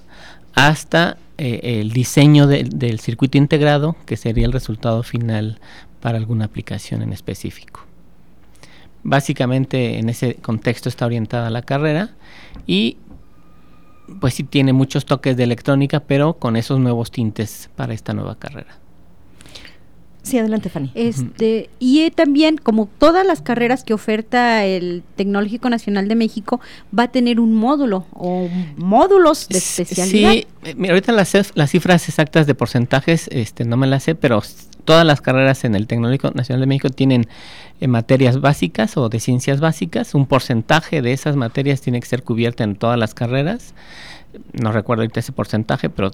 hasta 0.55 1.17
eh, 1.37 1.79
el 1.79 1.91
diseño 1.91 2.47
del 2.47 2.99
circuito 2.99 3.37
integrado, 3.37 3.95
que 4.07 4.17
sería 4.17 4.47
el 4.47 4.51
resultado 4.51 5.03
final 5.03 5.59
para 6.01 6.17
alguna 6.17 6.45
aplicación 6.45 7.03
en 7.03 7.13
específico. 7.13 7.92
Básicamente 9.03 9.99
en 9.99 10.09
ese 10.09 10.35
contexto 10.35 10.89
está 10.89 11.05
orientada 11.05 11.49
la 11.49 11.61
carrera 11.61 12.11
y 12.65 12.97
pues 14.19 14.33
sí 14.33 14.43
tiene 14.43 14.73
muchos 14.73 15.05
toques 15.05 15.37
de 15.37 15.43
electrónica, 15.43 15.99
pero 16.01 16.33
con 16.33 16.55
esos 16.55 16.79
nuevos 16.79 17.11
tintes 17.11 17.69
para 17.75 17.93
esta 17.93 18.13
nueva 18.13 18.35
carrera. 18.35 18.79
Sí, 20.23 20.37
adelante, 20.37 20.69
Fanny. 20.69 20.89
Este, 20.95 21.69
y 21.79 22.09
también, 22.11 22.55
como 22.55 22.87
todas 22.97 23.27
las 23.27 23.41
carreras 23.41 23.83
que 23.83 23.93
oferta 23.93 24.63
el 24.63 25.03
Tecnológico 25.17 25.69
Nacional 25.69 26.07
de 26.07 26.15
México, 26.15 26.61
va 26.97 27.03
a 27.03 27.07
tener 27.09 27.41
un 27.41 27.53
módulo 27.53 28.05
o 28.13 28.47
módulos 28.77 29.49
de 29.49 29.57
especialidad. 29.57 30.31
Sí, 30.31 30.47
eh, 30.63 30.75
mira, 30.77 30.93
ahorita 30.93 31.11
las, 31.11 31.51
las 31.55 31.69
cifras 31.69 32.07
exactas 32.07 32.47
de 32.47 32.55
porcentajes 32.55 33.27
este, 33.33 33.65
no 33.65 33.75
me 33.75 33.85
las 33.85 34.03
sé, 34.03 34.15
pero 34.15 34.41
todas 34.85 35.05
las 35.05 35.21
carreras 35.21 35.63
en 35.63 35.75
el 35.75 35.87
Tecnológico 35.87 36.31
Nacional 36.31 36.61
de 36.61 36.67
México 36.67 36.89
tienen 36.89 37.27
eh, 37.79 37.87
materias 37.87 38.41
básicas 38.41 38.97
o 38.97 39.09
de 39.09 39.19
ciencias 39.19 39.59
básicas. 39.59 40.13
Un 40.15 40.25
porcentaje 40.25 41.01
de 41.01 41.13
esas 41.13 41.35
materias 41.35 41.81
tiene 41.81 41.99
que 41.99 42.07
ser 42.07 42.23
cubierta 42.23 42.63
en 42.63 42.75
todas 42.75 42.97
las 42.97 43.13
carreras. 43.13 43.73
No 44.53 44.71
recuerdo 44.71 45.01
ahorita 45.01 45.19
ese 45.19 45.31
porcentaje, 45.31 45.89
pero 45.89 46.11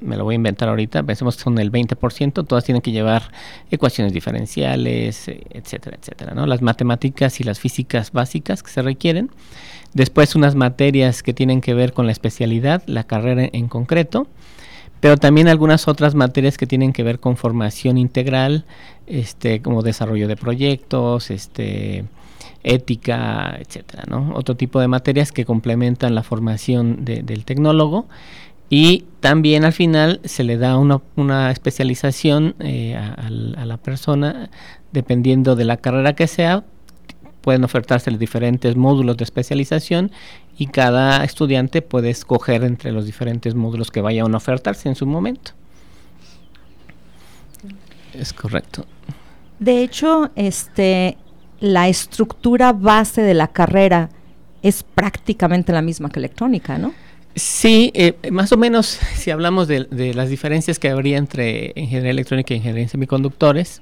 me 0.00 0.16
lo 0.16 0.24
voy 0.24 0.34
a 0.34 0.36
inventar 0.36 0.68
ahorita, 0.68 1.02
pensemos 1.02 1.36
que 1.36 1.42
son 1.44 1.58
el 1.58 1.70
20%, 1.70 2.46
todas 2.46 2.64
tienen 2.64 2.82
que 2.82 2.90
llevar 2.90 3.30
ecuaciones 3.70 4.12
diferenciales, 4.12 5.28
eh, 5.28 5.40
etcétera, 5.50 5.96
etcétera, 6.00 6.34
¿no? 6.34 6.46
Las 6.46 6.62
matemáticas 6.62 7.40
y 7.40 7.44
las 7.44 7.60
físicas 7.60 8.12
básicas 8.12 8.62
que 8.62 8.70
se 8.70 8.82
requieren. 8.82 9.30
Después 9.94 10.34
unas 10.34 10.54
materias 10.54 11.22
que 11.22 11.32
tienen 11.32 11.60
que 11.60 11.74
ver 11.74 11.92
con 11.92 12.06
la 12.06 12.12
especialidad, 12.12 12.82
la 12.86 13.04
carrera 13.04 13.48
en 13.52 13.68
concreto 13.68 14.26
pero 15.00 15.16
también 15.16 15.48
algunas 15.48 15.88
otras 15.88 16.14
materias 16.14 16.58
que 16.58 16.66
tienen 16.66 16.92
que 16.92 17.02
ver 17.02 17.20
con 17.20 17.36
formación 17.36 17.98
integral, 17.98 18.64
este, 19.06 19.62
como 19.62 19.82
desarrollo 19.82 20.28
de 20.28 20.36
proyectos, 20.36 21.30
este, 21.30 22.04
ética, 22.62 23.56
etcétera, 23.60 24.04
¿no? 24.08 24.32
Otro 24.34 24.56
tipo 24.56 24.80
de 24.80 24.88
materias 24.88 25.32
que 25.32 25.44
complementan 25.44 26.14
la 26.14 26.22
formación 26.22 27.04
del 27.04 27.44
tecnólogo 27.44 28.06
y 28.70 29.04
también 29.20 29.64
al 29.64 29.72
final 29.72 30.20
se 30.24 30.44
le 30.44 30.58
da 30.58 30.76
una, 30.76 31.50
especialización 31.50 32.54
eh, 32.58 32.96
a, 32.96 33.30
la 33.30 33.76
persona 33.78 34.50
dependiendo 34.92 35.56
de 35.56 35.64
la 35.64 35.78
carrera 35.78 36.14
que 36.14 36.26
sea 36.26 36.64
pueden 37.48 37.64
ofertarse 37.64 38.10
diferentes 38.10 38.76
módulos 38.76 39.16
de 39.16 39.24
especialización 39.24 40.12
y 40.58 40.66
cada 40.66 41.24
estudiante 41.24 41.80
puede 41.80 42.10
escoger 42.10 42.62
entre 42.62 42.92
los 42.92 43.06
diferentes 43.06 43.54
módulos 43.54 43.90
que 43.90 44.02
vayan 44.02 44.34
a 44.34 44.36
ofertarse 44.36 44.86
en 44.86 44.94
su 44.94 45.06
momento. 45.06 45.52
Es 48.12 48.34
correcto. 48.34 48.84
De 49.58 49.82
hecho, 49.82 50.30
este 50.36 51.16
la 51.60 51.88
estructura 51.88 52.74
base 52.74 53.22
de 53.22 53.32
la 53.32 53.48
carrera 53.48 54.10
es 54.62 54.82
prácticamente 54.82 55.72
la 55.72 55.80
misma 55.80 56.10
que 56.10 56.18
electrónica, 56.18 56.76
¿no? 56.76 56.92
Sí, 57.34 57.92
eh, 57.94 58.12
más 58.30 58.52
o 58.52 58.58
menos 58.58 58.98
si 59.14 59.30
hablamos 59.30 59.68
de, 59.68 59.86
las 60.14 60.28
diferencias 60.28 60.78
que 60.78 60.90
habría 60.90 61.16
entre 61.16 61.72
ingeniería 61.76 62.10
electrónica 62.10 62.52
y 62.52 62.58
ingeniería 62.58 62.82
en 62.82 62.90
semiconductores, 62.90 63.80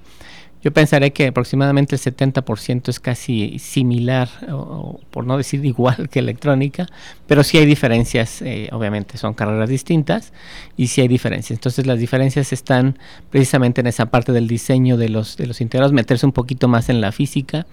yo 0.62 0.72
pensaré 0.72 1.12
que 1.12 1.28
aproximadamente 1.28 1.94
el 1.94 2.00
70% 2.00 2.88
es 2.88 2.98
casi 2.98 3.58
similar, 3.58 4.28
o, 4.50 5.00
por 5.10 5.26
no 5.26 5.36
decir 5.36 5.64
igual 5.64 6.08
que 6.08 6.18
electrónica, 6.18 6.86
pero 7.26 7.44
sí 7.44 7.58
hay 7.58 7.66
diferencias, 7.66 8.42
eh, 8.42 8.68
obviamente 8.72 9.18
son 9.18 9.34
carreras 9.34 9.68
distintas 9.68 10.32
y 10.76 10.88
sí 10.88 11.00
hay 11.02 11.08
diferencias. 11.08 11.56
Entonces 11.56 11.86
las 11.86 11.98
diferencias 11.98 12.52
están 12.52 12.98
precisamente 13.30 13.80
en 13.80 13.86
esa 13.86 14.06
parte 14.06 14.32
del 14.32 14.48
diseño 14.48 14.96
de 14.96 15.08
los, 15.08 15.36
de 15.36 15.46
los 15.46 15.60
integrados, 15.60 15.92
meterse 15.92 16.26
un 16.26 16.32
poquito 16.32 16.68
más 16.68 16.88
en 16.88 17.00
la 17.00 17.12
física, 17.12 17.66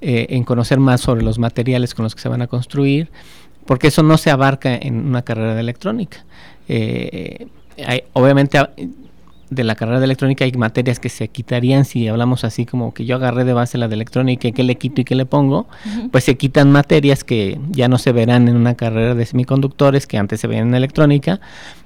eh, 0.00 0.26
en 0.30 0.44
conocer 0.44 0.78
más 0.78 1.00
sobre 1.00 1.22
los 1.22 1.38
materiales 1.38 1.94
con 1.94 2.04
los 2.04 2.14
que 2.14 2.20
se 2.20 2.28
van 2.28 2.42
a 2.42 2.46
construir, 2.46 3.10
porque 3.66 3.88
eso 3.88 4.02
no 4.02 4.16
se 4.16 4.30
abarca 4.30 4.74
en 4.76 5.06
una 5.06 5.22
carrera 5.22 5.54
de 5.54 5.60
electrónica. 5.60 6.24
Eh, 6.68 7.46
obviamente 8.12 8.58
de 9.50 9.64
la 9.64 9.74
carrera 9.74 9.98
de 9.98 10.04
electrónica 10.04 10.44
hay 10.44 10.52
materias 10.52 11.00
que 11.00 11.08
se 11.08 11.28
quitarían 11.28 11.84
si 11.84 12.08
hablamos 12.08 12.44
así 12.44 12.66
como 12.66 12.92
que 12.92 13.04
yo 13.04 13.16
agarré 13.16 13.44
de 13.44 13.52
base 13.52 13.78
la 13.78 13.88
de 13.88 13.94
electrónica 13.94 14.48
y 14.48 14.52
que 14.52 14.62
le 14.62 14.76
quito 14.76 15.00
y 15.00 15.04
que 15.04 15.14
le 15.14 15.26
pongo, 15.26 15.66
pues 16.10 16.24
se 16.24 16.36
quitan 16.36 16.70
materias 16.70 17.24
que 17.24 17.58
ya 17.70 17.88
no 17.88 17.98
se 17.98 18.12
verán 18.12 18.48
en 18.48 18.56
una 18.56 18.74
carrera 18.74 19.14
de 19.14 19.26
semiconductores 19.26 20.06
que 20.06 20.18
antes 20.18 20.40
se 20.40 20.46
veían 20.46 20.68
en 20.68 20.74
electrónica, 20.74 21.40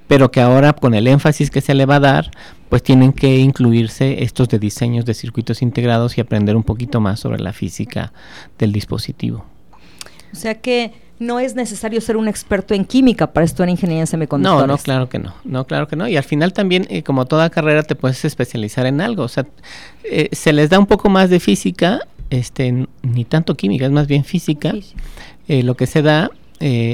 pero 0.08 0.30
que 0.30 0.40
ahora 0.40 0.72
con 0.72 0.94
el 0.94 1.06
énfasis 1.06 1.50
que 1.50 1.60
se 1.60 1.74
le 1.74 1.86
va 1.86 1.96
a 1.96 2.00
dar, 2.00 2.30
pues 2.68 2.82
tienen 2.82 3.12
que 3.12 3.38
incluirse 3.38 4.22
estos 4.22 4.48
de 4.48 4.58
diseños 4.58 5.04
de 5.04 5.14
circuitos 5.14 5.62
integrados 5.62 6.18
y 6.18 6.20
aprender 6.20 6.56
un 6.56 6.64
poquito 6.64 7.00
más 7.00 7.20
sobre 7.20 7.40
la 7.40 7.52
física 7.52 8.12
del 8.58 8.72
dispositivo. 8.72 9.44
O 10.32 10.36
sea 10.36 10.60
que 10.60 10.92
no 11.22 11.40
es 11.40 11.54
necesario 11.54 12.00
ser 12.00 12.16
un 12.16 12.28
experto 12.28 12.74
en 12.74 12.84
química 12.84 13.32
para 13.32 13.44
estudiar 13.44 13.68
ingeniería 13.68 14.02
en 14.02 14.06
semiconductores. 14.06 14.66
No, 14.66 14.72
no, 14.72 14.78
claro 14.78 15.08
que 15.08 15.18
no. 15.18 15.34
No, 15.44 15.66
claro 15.66 15.88
que 15.88 15.96
no. 15.96 16.08
Y 16.08 16.16
al 16.16 16.24
final 16.24 16.52
también, 16.52 16.86
eh, 16.90 17.02
como 17.02 17.26
toda 17.26 17.48
carrera, 17.50 17.82
te 17.82 17.94
puedes 17.94 18.24
especializar 18.24 18.86
en 18.86 19.00
algo. 19.00 19.22
O 19.22 19.28
sea, 19.28 19.46
eh, 20.04 20.28
se 20.32 20.52
les 20.52 20.70
da 20.70 20.78
un 20.78 20.86
poco 20.86 21.08
más 21.08 21.30
de 21.30 21.40
física, 21.40 22.00
este, 22.30 22.86
ni 23.02 23.24
tanto 23.24 23.56
química, 23.56 23.86
es 23.86 23.92
más 23.92 24.06
bien 24.06 24.24
física. 24.24 24.74
Eh, 25.48 25.62
lo 25.62 25.76
que 25.76 25.86
se 25.86 26.02
da 26.02 26.30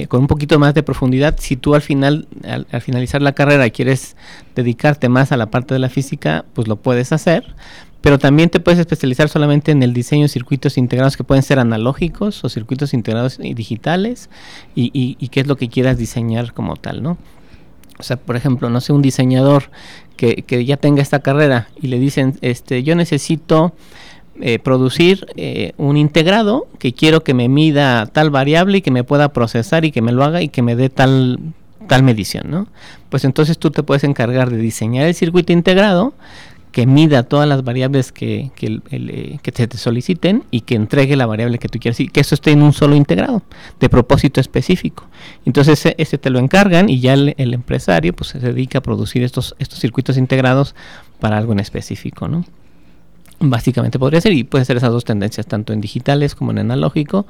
con 0.08 0.22
un 0.22 0.28
poquito 0.28 0.58
más 0.58 0.72
de 0.72 0.82
profundidad, 0.82 1.36
si 1.38 1.54
tú 1.58 1.74
al 1.74 1.82
final, 1.82 2.26
al, 2.42 2.64
finalizar 2.80 3.20
la 3.20 3.32
carrera 3.32 3.68
quieres 3.68 4.16
dedicarte 4.54 5.10
más 5.10 5.30
a 5.30 5.36
la 5.36 5.50
parte 5.50 5.74
de 5.74 5.78
la 5.78 5.90
física, 5.90 6.46
pues 6.54 6.68
lo 6.68 6.76
puedes 6.76 7.12
hacer 7.12 7.54
pero 8.00 8.18
también 8.18 8.48
te 8.48 8.60
puedes 8.60 8.78
especializar 8.78 9.28
solamente 9.28 9.72
en 9.72 9.82
el 9.82 9.92
diseño 9.92 10.22
de 10.22 10.28
circuitos 10.28 10.78
integrados 10.78 11.16
que 11.16 11.24
pueden 11.24 11.42
ser 11.42 11.58
analógicos 11.58 12.44
o 12.44 12.48
circuitos 12.48 12.94
integrados 12.94 13.38
y 13.42 13.54
digitales 13.54 14.30
y, 14.74 14.90
y, 14.92 15.28
qué 15.28 15.40
es 15.40 15.46
lo 15.46 15.56
que 15.56 15.68
quieras 15.68 15.98
diseñar 15.98 16.52
como 16.52 16.76
tal, 16.76 17.02
¿no? 17.02 17.18
O 17.98 18.02
sea, 18.04 18.16
por 18.16 18.36
ejemplo, 18.36 18.70
no 18.70 18.80
sé, 18.80 18.92
un 18.92 19.02
diseñador 19.02 19.70
que, 20.16 20.42
que 20.42 20.64
ya 20.64 20.76
tenga 20.76 21.02
esta 21.02 21.18
carrera 21.18 21.68
y 21.80 21.88
le 21.88 21.98
dicen, 21.98 22.38
este, 22.42 22.84
yo 22.84 22.94
necesito 22.94 23.74
eh, 24.40 24.60
producir 24.60 25.26
eh, 25.34 25.72
un 25.78 25.96
integrado 25.96 26.68
que 26.78 26.92
quiero 26.92 27.24
que 27.24 27.34
me 27.34 27.48
mida 27.48 28.06
tal 28.06 28.30
variable 28.30 28.78
y 28.78 28.82
que 28.82 28.92
me 28.92 29.02
pueda 29.02 29.32
procesar 29.32 29.84
y 29.84 29.90
que 29.90 30.00
me 30.00 30.12
lo 30.12 30.22
haga 30.22 30.42
y 30.42 30.48
que 30.48 30.62
me 30.62 30.76
dé 30.76 30.90
tal 30.90 31.40
tal 31.88 32.04
medición, 32.04 32.48
¿no? 32.48 32.68
Pues 33.08 33.24
entonces 33.24 33.58
tú 33.58 33.70
te 33.72 33.82
puedes 33.82 34.04
encargar 34.04 34.50
de 34.50 34.58
diseñar 34.58 35.06
el 35.06 35.14
circuito 35.14 35.52
integrado 35.52 36.12
que 36.72 36.86
mida 36.86 37.22
todas 37.22 37.48
las 37.48 37.64
variables 37.64 38.12
que, 38.12 38.50
que, 38.54 38.80
eh, 38.90 39.38
te, 39.42 39.76
soliciten 39.76 40.44
y 40.50 40.62
que 40.62 40.74
entregue 40.74 41.16
la 41.16 41.26
variable 41.26 41.58
que 41.58 41.68
tú 41.68 41.78
quieras 41.78 41.98
y 42.00 42.08
que 42.08 42.20
eso 42.20 42.34
esté 42.34 42.52
en 42.52 42.62
un 42.62 42.72
solo 42.72 42.94
integrado 42.94 43.42
de 43.80 43.88
propósito 43.88 44.40
específico. 44.40 45.06
Entonces 45.44 45.80
ese, 45.80 45.94
ese 45.98 46.18
te 46.18 46.30
lo 46.30 46.38
encargan 46.38 46.88
y 46.88 47.00
ya 47.00 47.14
el, 47.14 47.34
empresario 47.38 48.14
pues 48.14 48.30
se 48.30 48.38
dedica 48.38 48.78
a 48.78 48.82
producir 48.82 49.22
estos, 49.22 49.54
estos 49.58 49.78
circuitos 49.78 50.16
integrados 50.16 50.74
para 51.20 51.38
algo 51.38 51.52
en 51.52 51.60
específico, 51.60 52.28
¿no? 52.28 52.44
Básicamente 53.40 53.98
podría 54.00 54.20
ser, 54.20 54.32
y 54.32 54.42
puede 54.42 54.64
ser 54.64 54.76
esas 54.76 54.90
dos 54.90 55.04
tendencias, 55.04 55.46
tanto 55.46 55.72
en 55.72 55.80
digitales 55.80 56.34
como 56.34 56.50
en 56.50 56.58
analógico, 56.58 57.26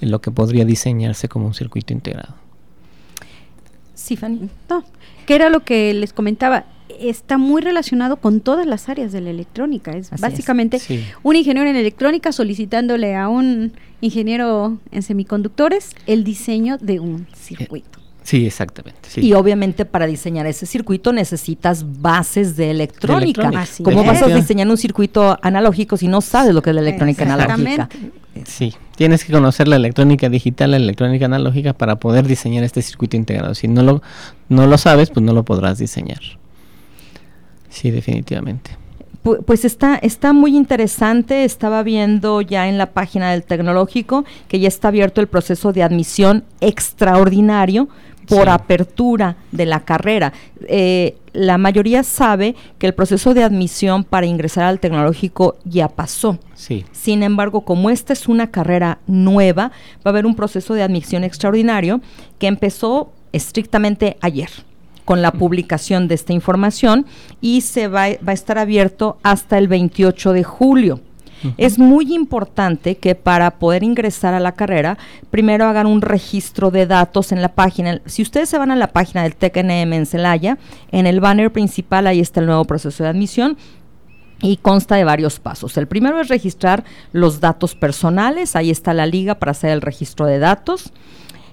lo 0.00 0.20
que 0.20 0.32
podría 0.32 0.64
diseñarse 0.64 1.28
como 1.28 1.46
un 1.46 1.54
circuito 1.54 1.92
integrado. 1.92 2.34
Sí, 3.94 4.16
Fanny. 4.16 4.50
No, 4.68 4.82
que 5.26 5.36
era 5.36 5.48
lo 5.48 5.60
que 5.60 5.94
les 5.94 6.12
comentaba 6.12 6.64
está 7.00 7.38
muy 7.38 7.62
relacionado 7.62 8.16
con 8.16 8.40
todas 8.40 8.66
las 8.66 8.88
áreas 8.88 9.12
de 9.12 9.20
la 9.20 9.30
electrónica. 9.30 9.92
Es 9.92 10.10
básicamente 10.20 10.80
un 11.22 11.36
ingeniero 11.36 11.68
en 11.68 11.76
electrónica 11.76 12.32
solicitándole 12.32 13.16
a 13.16 13.28
un 13.28 13.72
ingeniero 14.00 14.78
en 14.90 15.02
semiconductores 15.02 15.94
el 16.06 16.24
diseño 16.24 16.78
de 16.78 17.00
un 17.00 17.26
circuito. 17.34 18.02
Sí, 18.24 18.46
exactamente. 18.46 19.08
Y 19.16 19.32
obviamente 19.32 19.84
para 19.84 20.06
diseñar 20.06 20.46
ese 20.46 20.66
circuito 20.66 21.12
necesitas 21.12 22.00
bases 22.00 22.56
de 22.56 22.70
electrónica. 22.70 23.50
¿Cómo 23.82 24.04
vas 24.04 24.22
a 24.22 24.28
diseñar 24.28 24.68
un 24.68 24.76
circuito 24.76 25.38
analógico 25.42 25.96
si 25.96 26.08
no 26.08 26.20
sabes 26.20 26.54
lo 26.54 26.62
que 26.62 26.70
es 26.70 26.76
la 26.76 26.82
electrónica 26.82 27.24
analógica? 27.24 27.88
Sí, 28.44 28.74
tienes 28.96 29.24
que 29.24 29.32
conocer 29.32 29.68
la 29.68 29.76
electrónica 29.76 30.28
digital, 30.28 30.70
la 30.70 30.76
electrónica 30.78 31.26
analógica 31.26 31.74
para 31.74 31.96
poder 31.96 32.26
diseñar 32.26 32.64
este 32.64 32.80
circuito 32.80 33.16
integrado. 33.16 33.54
Si 33.54 33.68
no 33.68 33.82
lo, 33.82 34.02
no 34.48 34.66
lo 34.66 34.78
sabes, 34.78 35.10
pues 35.10 35.24
no 35.24 35.32
lo 35.32 35.44
podrás 35.44 35.78
diseñar. 35.78 36.20
Sí, 37.72 37.90
definitivamente. 37.90 38.70
Pues 39.22 39.64
está, 39.64 39.96
está 39.96 40.32
muy 40.32 40.56
interesante. 40.56 41.44
Estaba 41.44 41.82
viendo 41.82 42.40
ya 42.40 42.68
en 42.68 42.76
la 42.76 42.90
página 42.90 43.30
del 43.30 43.44
tecnológico 43.44 44.24
que 44.48 44.60
ya 44.60 44.68
está 44.68 44.88
abierto 44.88 45.20
el 45.20 45.28
proceso 45.28 45.72
de 45.72 45.82
admisión 45.82 46.44
extraordinario 46.60 47.88
por 48.28 48.48
apertura 48.48 49.36
de 49.52 49.66
la 49.66 49.80
carrera. 49.80 50.32
Eh, 50.68 51.16
la 51.32 51.56
mayoría 51.56 52.02
sabe 52.02 52.54
que 52.78 52.86
el 52.86 52.94
proceso 52.94 53.32
de 53.32 53.42
admisión 53.42 54.04
para 54.04 54.26
ingresar 54.26 54.64
al 54.64 54.80
tecnológico 54.80 55.56
ya 55.64 55.88
pasó. 55.88 56.38
Sí. 56.54 56.84
Sin 56.92 57.22
embargo, 57.22 57.62
como 57.64 57.90
esta 57.90 58.12
es 58.12 58.28
una 58.28 58.50
carrera 58.50 58.98
nueva, 59.06 59.68
va 59.98 60.02
a 60.04 60.08
haber 60.10 60.26
un 60.26 60.34
proceso 60.34 60.74
de 60.74 60.82
admisión 60.82 61.24
extraordinario 61.24 62.00
que 62.38 62.48
empezó 62.48 63.12
estrictamente 63.32 64.16
ayer 64.20 64.50
con 65.04 65.22
la 65.22 65.32
publicación 65.32 66.08
de 66.08 66.14
esta 66.14 66.32
información 66.32 67.06
y 67.40 67.62
se 67.62 67.88
va, 67.88 68.06
va 68.26 68.30
a 68.30 68.32
estar 68.32 68.58
abierto 68.58 69.18
hasta 69.22 69.58
el 69.58 69.68
28 69.68 70.32
de 70.32 70.44
julio. 70.44 71.00
Es 71.56 71.78
muy 71.78 72.14
importante 72.14 72.96
que 72.96 73.14
para 73.14 73.58
poder 73.58 73.82
ingresar 73.82 74.34
a 74.34 74.40
la 74.40 74.52
carrera, 74.52 74.98
primero 75.30 75.66
hagan 75.66 75.86
un 75.86 76.02
registro 76.02 76.70
de 76.70 76.86
datos 76.86 77.32
en 77.32 77.42
la 77.42 77.48
página. 77.48 78.00
Si 78.06 78.22
ustedes 78.22 78.48
se 78.48 78.58
van 78.58 78.70
a 78.70 78.76
la 78.76 78.88
página 78.88 79.22
del 79.22 79.34
TECNM 79.36 79.92
en 79.92 80.06
Celaya, 80.06 80.58
en 80.90 81.06
el 81.06 81.20
banner 81.20 81.52
principal 81.52 82.06
ahí 82.06 82.20
está 82.20 82.40
el 82.40 82.46
nuevo 82.46 82.64
proceso 82.64 83.02
de 83.02 83.10
admisión 83.10 83.56
y 84.40 84.56
consta 84.56 84.96
de 84.96 85.04
varios 85.04 85.40
pasos. 85.40 85.76
El 85.76 85.86
primero 85.86 86.20
es 86.20 86.28
registrar 86.28 86.84
los 87.12 87.40
datos 87.40 87.74
personales, 87.74 88.56
ahí 88.56 88.70
está 88.70 88.92
la 88.94 89.06
liga 89.06 89.36
para 89.36 89.52
hacer 89.52 89.70
el 89.70 89.80
registro 89.80 90.26
de 90.26 90.38
datos. 90.38 90.92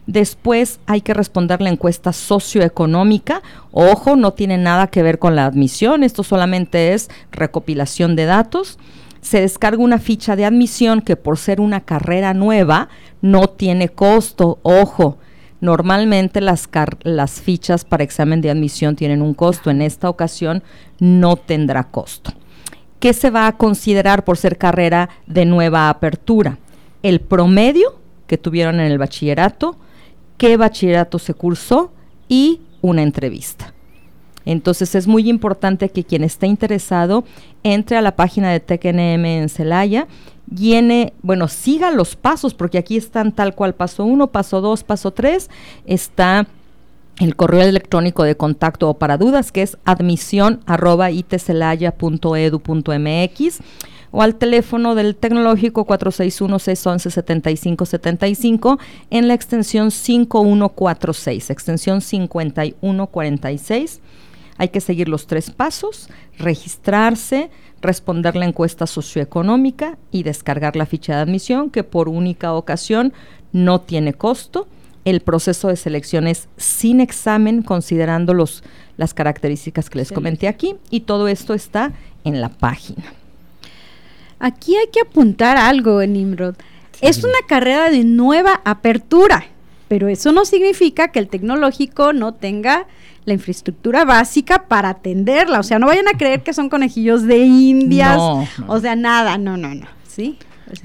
Después 0.10 0.80
hay 0.88 1.02
que 1.02 1.14
responder 1.14 1.62
la 1.62 1.70
encuesta 1.70 2.14
socioeconómica. 2.14 3.44
Ojo, 3.72 4.16
no 4.16 4.34
tiene 4.34 4.58
nada 4.58 4.88
que 4.88 5.04
ver 5.04 5.20
con 5.20 5.36
la 5.36 5.46
admisión, 5.46 6.02
esto 6.02 6.24
solamente 6.24 6.94
es 6.94 7.12
recopilación 7.32 8.16
de 8.16 8.26
datos. 8.26 8.80
Se 9.22 9.40
descarga 9.40 9.84
una 9.84 10.00
ficha 10.00 10.36
de 10.36 10.46
admisión 10.46 11.02
que 11.02 11.16
por 11.16 11.38
ser 11.38 11.62
una 11.62 11.82
carrera 11.82 12.34
nueva 12.34 12.90
no 13.22 13.50
tiene 13.50 13.90
costo. 13.90 14.58
Ojo, 14.64 15.20
normalmente 15.62 16.42
las, 16.42 16.68
las 17.04 17.40
fichas 17.40 17.86
para 17.86 18.04
examen 18.04 18.42
de 18.42 18.50
admisión 18.50 18.96
tienen 18.96 19.22
un 19.22 19.36
costo. 19.36 19.70
En 19.70 19.80
esta 19.80 20.10
ocasión 20.10 20.64
no 20.98 21.36
tendrá 21.36 21.84
costo. 21.84 22.34
¿Qué 23.00 23.14
se 23.14 23.30
va 23.30 23.46
a 23.46 23.58
considerar 23.58 24.24
por 24.24 24.38
ser 24.38 24.58
carrera 24.58 25.10
de 25.28 25.46
nueva 25.46 25.88
apertura? 25.88 26.58
El 27.04 27.22
promedio 27.22 28.00
que 28.26 28.40
tuvieron 28.40 28.80
en 28.80 28.92
el 28.92 28.98
bachillerato, 28.98 29.78
qué 30.40 30.58
bachillerato 30.58 31.20
se 31.20 31.36
cursó 31.36 31.92
y 32.28 32.62
una 32.82 33.04
entrevista. 33.04 33.76
Entonces 34.46 34.96
es 34.96 35.06
muy 35.06 35.30
importante 35.30 35.90
que 35.90 36.04
quien 36.04 36.24
esté 36.24 36.48
interesado 36.48 37.24
entre 37.62 37.98
a 37.98 38.02
la 38.02 38.16
página 38.16 38.52
de 38.52 38.60
TecNM 38.60 39.26
en 39.26 39.50
Celaya, 39.50 40.08
llene, 40.50 41.14
bueno, 41.22 41.48
siga 41.48 41.92
los 41.92 42.16
pasos, 42.16 42.56
porque 42.56 42.80
aquí 42.80 42.98
están 42.98 43.34
tal 43.34 43.54
cual 43.54 43.76
paso 43.76 44.06
1, 44.06 44.26
paso 44.28 44.62
2, 44.62 44.84
paso 44.84 45.12
3, 45.12 45.50
está 45.86 46.48
el 47.20 47.36
correo 47.36 47.62
electrónico 47.62 48.24
de 48.24 48.38
contacto 48.38 48.90
o 48.90 48.96
para 48.96 49.18
dudas, 49.18 49.52
que 49.52 49.62
es 49.62 49.78
admisión 49.84 50.62
arroba 50.66 51.12
itcelaya.edu.mx 51.12 53.60
o 54.12 54.22
al 54.22 54.36
teléfono 54.36 54.94
del 54.96 55.16
tecnológico 55.16 55.88
461-611-7575 55.88 58.80
en 59.10 59.28
la 59.28 59.34
extensión 59.34 59.92
5146, 59.92 61.50
extensión 61.50 62.02
5146. 62.02 64.02
Hay 64.58 64.70
que 64.70 64.82
seguir 64.82 65.08
los 65.08 65.28
tres 65.28 65.52
pasos, 65.52 66.10
registrarse, 66.38 67.50
responder 67.82 68.36
la 68.36 68.46
encuesta 68.46 68.88
socioeconómica 68.88 69.98
y 70.12 70.24
descargar 70.24 70.76
la 70.76 70.86
ficha 70.86 71.16
de 71.16 71.22
admisión 71.22 71.70
que 71.70 71.86
por 71.86 72.10
única 72.10 72.52
ocasión 72.54 73.14
no 73.54 73.80
tiene 73.82 74.14
costo 74.14 74.68
el 75.06 75.22
proceso 75.22 75.70
de 75.70 75.76
selección 75.76 76.28
es 76.28 76.48
sin 76.58 77.02
examen, 77.02 77.64
considerando 77.64 78.34
los, 78.34 78.64
las 78.98 79.14
características 79.14 79.90
que 79.90 80.00
les 80.00 80.12
comenté 80.12 80.48
aquí, 80.48 80.76
y 80.90 81.02
todo 81.02 81.28
esto 81.28 81.54
está 81.54 81.94
en 82.24 82.42
la 82.42 82.50
página. 82.50 83.04
Aquí 84.40 84.76
hay 84.76 84.88
que 84.88 85.02
apuntar 85.02 85.58
algo, 85.58 86.02
Nimrod. 86.06 86.56
Es 87.02 87.24
una 87.24 87.40
carrera 87.48 87.90
de 87.90 88.04
nueva 88.04 88.62
apertura, 88.66 89.46
pero 89.88 90.08
eso 90.08 90.32
no 90.32 90.44
significa 90.46 91.10
que 91.10 91.20
el 91.20 91.30
tecnológico 91.30 92.12
no 92.14 92.34
tenga 92.34 92.88
la 93.26 93.34
infraestructura 93.34 94.06
básica 94.06 94.68
para 94.68 94.90
atenderla. 94.90 95.60
O 95.60 95.64
sea, 95.64 95.80
no 95.80 95.88
vayan 95.88 96.08
a 96.08 96.18
creer 96.18 96.44
que 96.44 96.54
son 96.54 96.70
conejillos 96.70 97.24
de 97.24 97.38
indias. 97.38 98.20
O 98.68 98.80
sea, 98.80 98.96
nada, 98.96 99.38
no, 99.38 99.56
no, 99.56 99.74
no. 99.76 99.88
¿Sí? 100.08 100.38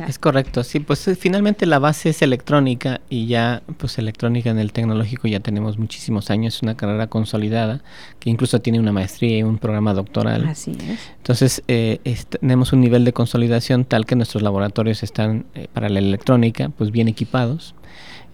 Es 0.06 0.18
correcto, 0.18 0.64
sí, 0.64 0.80
pues 0.80 1.06
eh, 1.08 1.14
finalmente 1.14 1.66
la 1.66 1.78
base 1.78 2.10
es 2.10 2.22
electrónica 2.22 3.00
y 3.08 3.26
ya, 3.26 3.62
pues 3.78 3.98
electrónica 3.98 4.50
en 4.50 4.58
el 4.58 4.72
tecnológico 4.72 5.28
ya 5.28 5.40
tenemos 5.40 5.78
muchísimos 5.78 6.30
años, 6.30 6.56
es 6.56 6.62
una 6.62 6.76
carrera 6.76 7.06
consolidada 7.06 7.82
que 8.18 8.30
incluso 8.30 8.60
tiene 8.60 8.80
una 8.80 8.92
maestría 8.92 9.38
y 9.38 9.42
un 9.42 9.58
programa 9.58 9.94
doctoral. 9.94 10.46
Así 10.46 10.72
es. 10.72 11.12
Entonces, 11.16 11.62
eh, 11.68 12.00
tenemos 12.40 12.72
un 12.72 12.80
nivel 12.80 13.04
de 13.04 13.12
consolidación 13.12 13.84
tal 13.84 14.06
que 14.06 14.16
nuestros 14.16 14.42
laboratorios 14.42 15.02
están 15.02 15.46
eh, 15.54 15.68
para 15.72 15.88
la 15.88 15.98
electrónica, 15.98 16.70
pues 16.70 16.90
bien 16.90 17.08
equipados. 17.08 17.74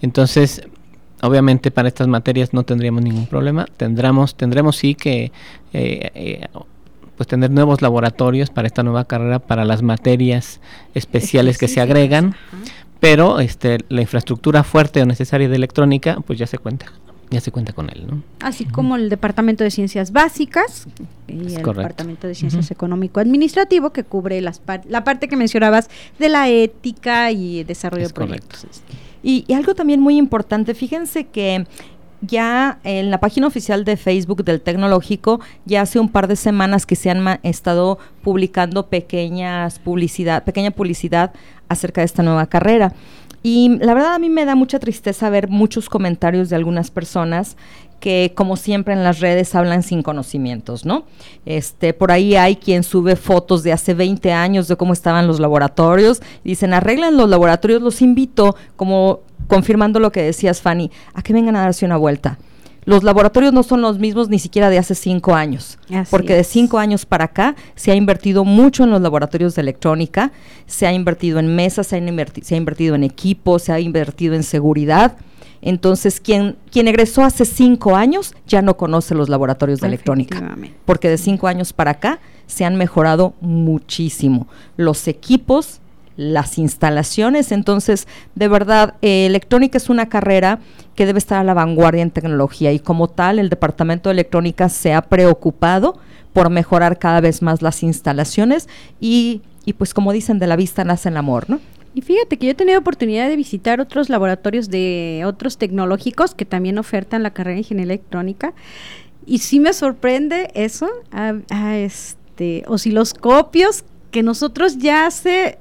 Entonces, 0.02 0.62
obviamente 1.22 1.70
para 1.70 1.88
estas 1.88 2.08
materias 2.08 2.52
no 2.52 2.64
tendríamos 2.64 3.02
ningún 3.02 3.26
problema. 3.26 3.66
Tendremos, 3.76 4.34
tendremos 4.34 4.76
sí 4.76 4.94
que 4.94 5.32
pues 7.20 7.28
tener 7.28 7.50
nuevos 7.50 7.82
laboratorios 7.82 8.48
para 8.48 8.66
esta 8.66 8.82
nueva 8.82 9.04
carrera, 9.04 9.40
para 9.40 9.66
las 9.66 9.82
materias 9.82 10.58
especiales 10.94 11.58
que 11.58 11.68
se 11.68 11.82
agregan, 11.82 12.34
pero 12.98 13.40
este, 13.40 13.76
la 13.90 14.00
infraestructura 14.00 14.64
fuerte 14.64 15.02
o 15.02 15.04
necesaria 15.04 15.46
de 15.46 15.54
electrónica, 15.54 16.16
pues 16.26 16.38
ya 16.38 16.46
se 16.46 16.56
cuenta 16.56 16.86
ya 17.28 17.42
se 17.42 17.52
cuenta 17.52 17.74
con 17.74 17.90
él, 17.90 18.06
¿no? 18.08 18.22
Así 18.40 18.64
como 18.64 18.96
el 18.96 19.10
Departamento 19.10 19.64
de 19.64 19.70
Ciencias 19.70 20.12
Básicas 20.12 20.86
y 21.28 21.56
el 21.56 21.62
Departamento 21.62 22.26
de 22.26 22.34
Ciencias 22.34 22.70
Económico-Administrativo 22.70 23.90
que 23.90 24.02
cubre 24.02 24.40
las 24.40 24.62
la 24.88 25.04
parte 25.04 25.28
que 25.28 25.36
mencionabas 25.36 25.90
de 26.18 26.30
la 26.30 26.48
ética 26.48 27.32
y 27.32 27.64
desarrollo 27.64 28.08
de 28.08 28.14
proyectos. 28.14 28.64
Y, 29.22 29.44
y, 29.46 29.52
algo 29.52 29.74
también 29.74 30.00
muy 30.00 30.16
importante, 30.16 30.74
fíjense 30.74 31.26
que 31.26 31.66
ya 32.20 32.78
en 32.84 33.10
la 33.10 33.18
página 33.18 33.46
oficial 33.46 33.84
de 33.84 33.96
Facebook 33.96 34.44
del 34.44 34.60
Tecnológico, 34.60 35.40
ya 35.64 35.82
hace 35.82 35.98
un 35.98 36.08
par 36.08 36.28
de 36.28 36.36
semanas 36.36 36.86
que 36.86 36.96
se 36.96 37.10
han 37.10 37.40
estado 37.42 37.98
publicando 38.22 38.86
pequeñas 38.86 39.78
publicidad, 39.78 40.44
pequeña 40.44 40.70
publicidad 40.70 41.32
acerca 41.68 42.00
de 42.00 42.06
esta 42.06 42.22
nueva 42.22 42.46
carrera. 42.46 42.92
Y 43.42 43.78
la 43.78 43.94
verdad 43.94 44.14
a 44.14 44.18
mí 44.18 44.28
me 44.28 44.44
da 44.44 44.54
mucha 44.54 44.78
tristeza 44.78 45.30
ver 45.30 45.48
muchos 45.48 45.88
comentarios 45.88 46.50
de 46.50 46.56
algunas 46.56 46.90
personas 46.90 47.56
que 48.00 48.32
como 48.34 48.56
siempre 48.56 48.94
en 48.94 49.04
las 49.04 49.20
redes 49.20 49.54
hablan 49.54 49.82
sin 49.82 50.02
conocimientos, 50.02 50.84
¿no? 50.84 51.04
Este, 51.46 51.92
por 51.92 52.10
ahí 52.10 52.34
hay 52.34 52.56
quien 52.56 52.82
sube 52.82 53.14
fotos 53.14 53.62
de 53.62 53.72
hace 53.72 53.94
20 53.94 54.32
años 54.32 54.66
de 54.66 54.76
cómo 54.76 54.92
estaban 54.92 55.26
los 55.26 55.38
laboratorios, 55.38 56.20
dicen, 56.42 56.72
"Arreglen 56.72 57.16
los 57.16 57.28
laboratorios, 57.28 57.82
los 57.82 58.02
invito", 58.02 58.56
como 58.76 59.20
confirmando 59.46 60.00
lo 60.00 60.10
que 60.10 60.22
decías 60.22 60.60
Fanny, 60.60 60.90
a 61.12 61.22
que 61.22 61.32
vengan 61.32 61.56
a 61.56 61.62
darse 61.62 61.84
una 61.84 61.96
vuelta. 61.96 62.38
Los 62.86 63.04
laboratorios 63.04 63.52
no 63.52 63.62
son 63.62 63.82
los 63.82 63.98
mismos 63.98 64.30
ni 64.30 64.38
siquiera 64.38 64.70
de 64.70 64.78
hace 64.78 64.94
cinco 64.94 65.34
años, 65.34 65.78
porque 66.08 66.34
de 66.34 66.44
cinco 66.44 66.78
años 66.78 67.04
para 67.04 67.26
acá 67.26 67.54
se 67.74 67.90
ha 67.90 67.94
invertido 67.94 68.44
mucho 68.44 68.84
en 68.84 68.90
los 68.90 69.02
laboratorios 69.02 69.54
de 69.54 69.60
electrónica, 69.60 70.32
se 70.66 70.86
ha 70.86 70.92
invertido 70.92 71.38
en 71.38 71.54
mesas, 71.54 71.88
se 71.88 71.96
ha, 71.98 72.26
se 72.42 72.54
ha 72.54 72.56
invertido 72.56 72.94
en 72.94 73.04
equipos, 73.04 73.62
se 73.62 73.72
ha 73.72 73.80
invertido 73.80 74.34
en 74.34 74.42
seguridad 74.42 75.16
entonces, 75.62 76.20
quien, 76.20 76.56
quien 76.70 76.88
egresó 76.88 77.22
hace 77.22 77.44
cinco 77.44 77.96
años 77.96 78.34
ya 78.46 78.62
no 78.62 78.76
conoce 78.76 79.14
los 79.14 79.28
laboratorios 79.28 79.80
de 79.80 79.88
electrónica, 79.88 80.56
porque 80.84 81.08
de 81.10 81.18
cinco 81.18 81.48
años 81.48 81.72
para 81.72 81.92
acá 81.92 82.20
se 82.46 82.64
han 82.64 82.76
mejorado 82.76 83.34
muchísimo 83.40 84.48
los 84.76 85.06
equipos, 85.06 85.80
las 86.16 86.58
instalaciones. 86.58 87.52
Entonces, 87.52 88.08
de 88.34 88.48
verdad, 88.48 88.94
eh, 89.02 89.26
electrónica 89.26 89.76
es 89.76 89.90
una 89.90 90.08
carrera 90.08 90.60
que 90.94 91.06
debe 91.06 91.18
estar 91.18 91.38
a 91.38 91.44
la 91.44 91.54
vanguardia 91.54 92.02
en 92.02 92.10
tecnología 92.10 92.72
y 92.72 92.78
como 92.78 93.08
tal, 93.08 93.38
el 93.38 93.50
Departamento 93.50 94.08
de 94.08 94.14
Electrónica 94.14 94.68
se 94.68 94.94
ha 94.94 95.02
preocupado 95.02 95.98
por 96.32 96.48
mejorar 96.48 96.98
cada 96.98 97.20
vez 97.20 97.42
más 97.42 97.60
las 97.60 97.82
instalaciones 97.82 98.68
y, 99.00 99.42
y 99.64 99.74
pues 99.74 99.94
como 99.94 100.12
dicen, 100.12 100.38
de 100.38 100.46
la 100.46 100.56
vista 100.56 100.84
nace 100.84 101.08
el 101.08 101.16
amor, 101.16 101.48
¿no? 101.48 101.60
Y 101.94 102.02
fíjate 102.02 102.36
que 102.36 102.46
yo 102.46 102.52
he 102.52 102.54
tenido 102.54 102.78
oportunidad 102.78 103.28
de 103.28 103.36
visitar 103.36 103.80
otros 103.80 104.08
laboratorios 104.08 104.68
de 104.70 105.22
otros 105.26 105.58
tecnológicos 105.58 106.34
que 106.34 106.44
también 106.44 106.78
ofertan 106.78 107.22
la 107.22 107.32
carrera 107.32 107.54
de 107.54 107.60
ingeniería 107.60 107.94
electrónica. 107.94 108.54
Y 109.26 109.38
sí 109.38 109.60
me 109.60 109.72
sorprende 109.72 110.50
eso, 110.54 110.88
a, 111.10 111.76
este, 111.76 112.64
osciloscopios 112.68 113.84
que 114.10 114.22
nosotros 114.22 114.78
ya 114.78 115.06
hace 115.06 115.58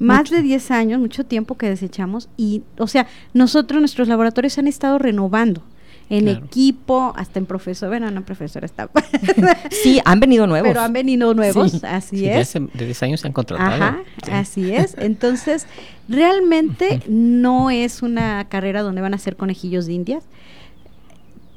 más 0.00 0.30
de 0.30 0.42
10 0.42 0.70
años, 0.70 1.00
mucho 1.00 1.24
tiempo 1.24 1.56
que 1.56 1.68
desechamos. 1.68 2.28
Y, 2.36 2.62
o 2.78 2.86
sea, 2.86 3.06
nosotros, 3.32 3.80
nuestros 3.80 4.08
laboratorios 4.08 4.58
han 4.58 4.66
estado 4.66 4.98
renovando 4.98 5.62
en 6.10 6.26
equipo, 6.26 7.12
hasta 7.16 7.38
en 7.38 7.46
profesor, 7.46 7.88
bueno, 7.88 8.10
no 8.10 8.24
profesor 8.24 8.64
está. 8.64 8.90
sí, 9.70 10.00
han 10.04 10.18
venido 10.18 10.46
nuevos. 10.48 10.68
Pero 10.68 10.80
han 10.80 10.92
venido 10.92 11.32
nuevos, 11.34 11.82
así 11.84 12.26
es. 12.28 12.52
De, 12.52 12.68
de 12.74 12.84
10 12.84 13.02
años 13.04 13.20
se 13.20 13.28
han 13.28 13.32
contratado. 13.32 13.72
Ajá, 13.72 13.98
así 14.32 14.74
es. 14.74 14.96
Entonces, 14.98 15.66
realmente 16.08 17.00
no 17.08 17.70
es 17.70 18.02
una 18.02 18.44
carrera 18.48 18.82
donde 18.82 19.00
van 19.00 19.14
a 19.14 19.18
ser 19.18 19.36
conejillos 19.36 19.86
de 19.86 19.92
indias. 19.92 20.24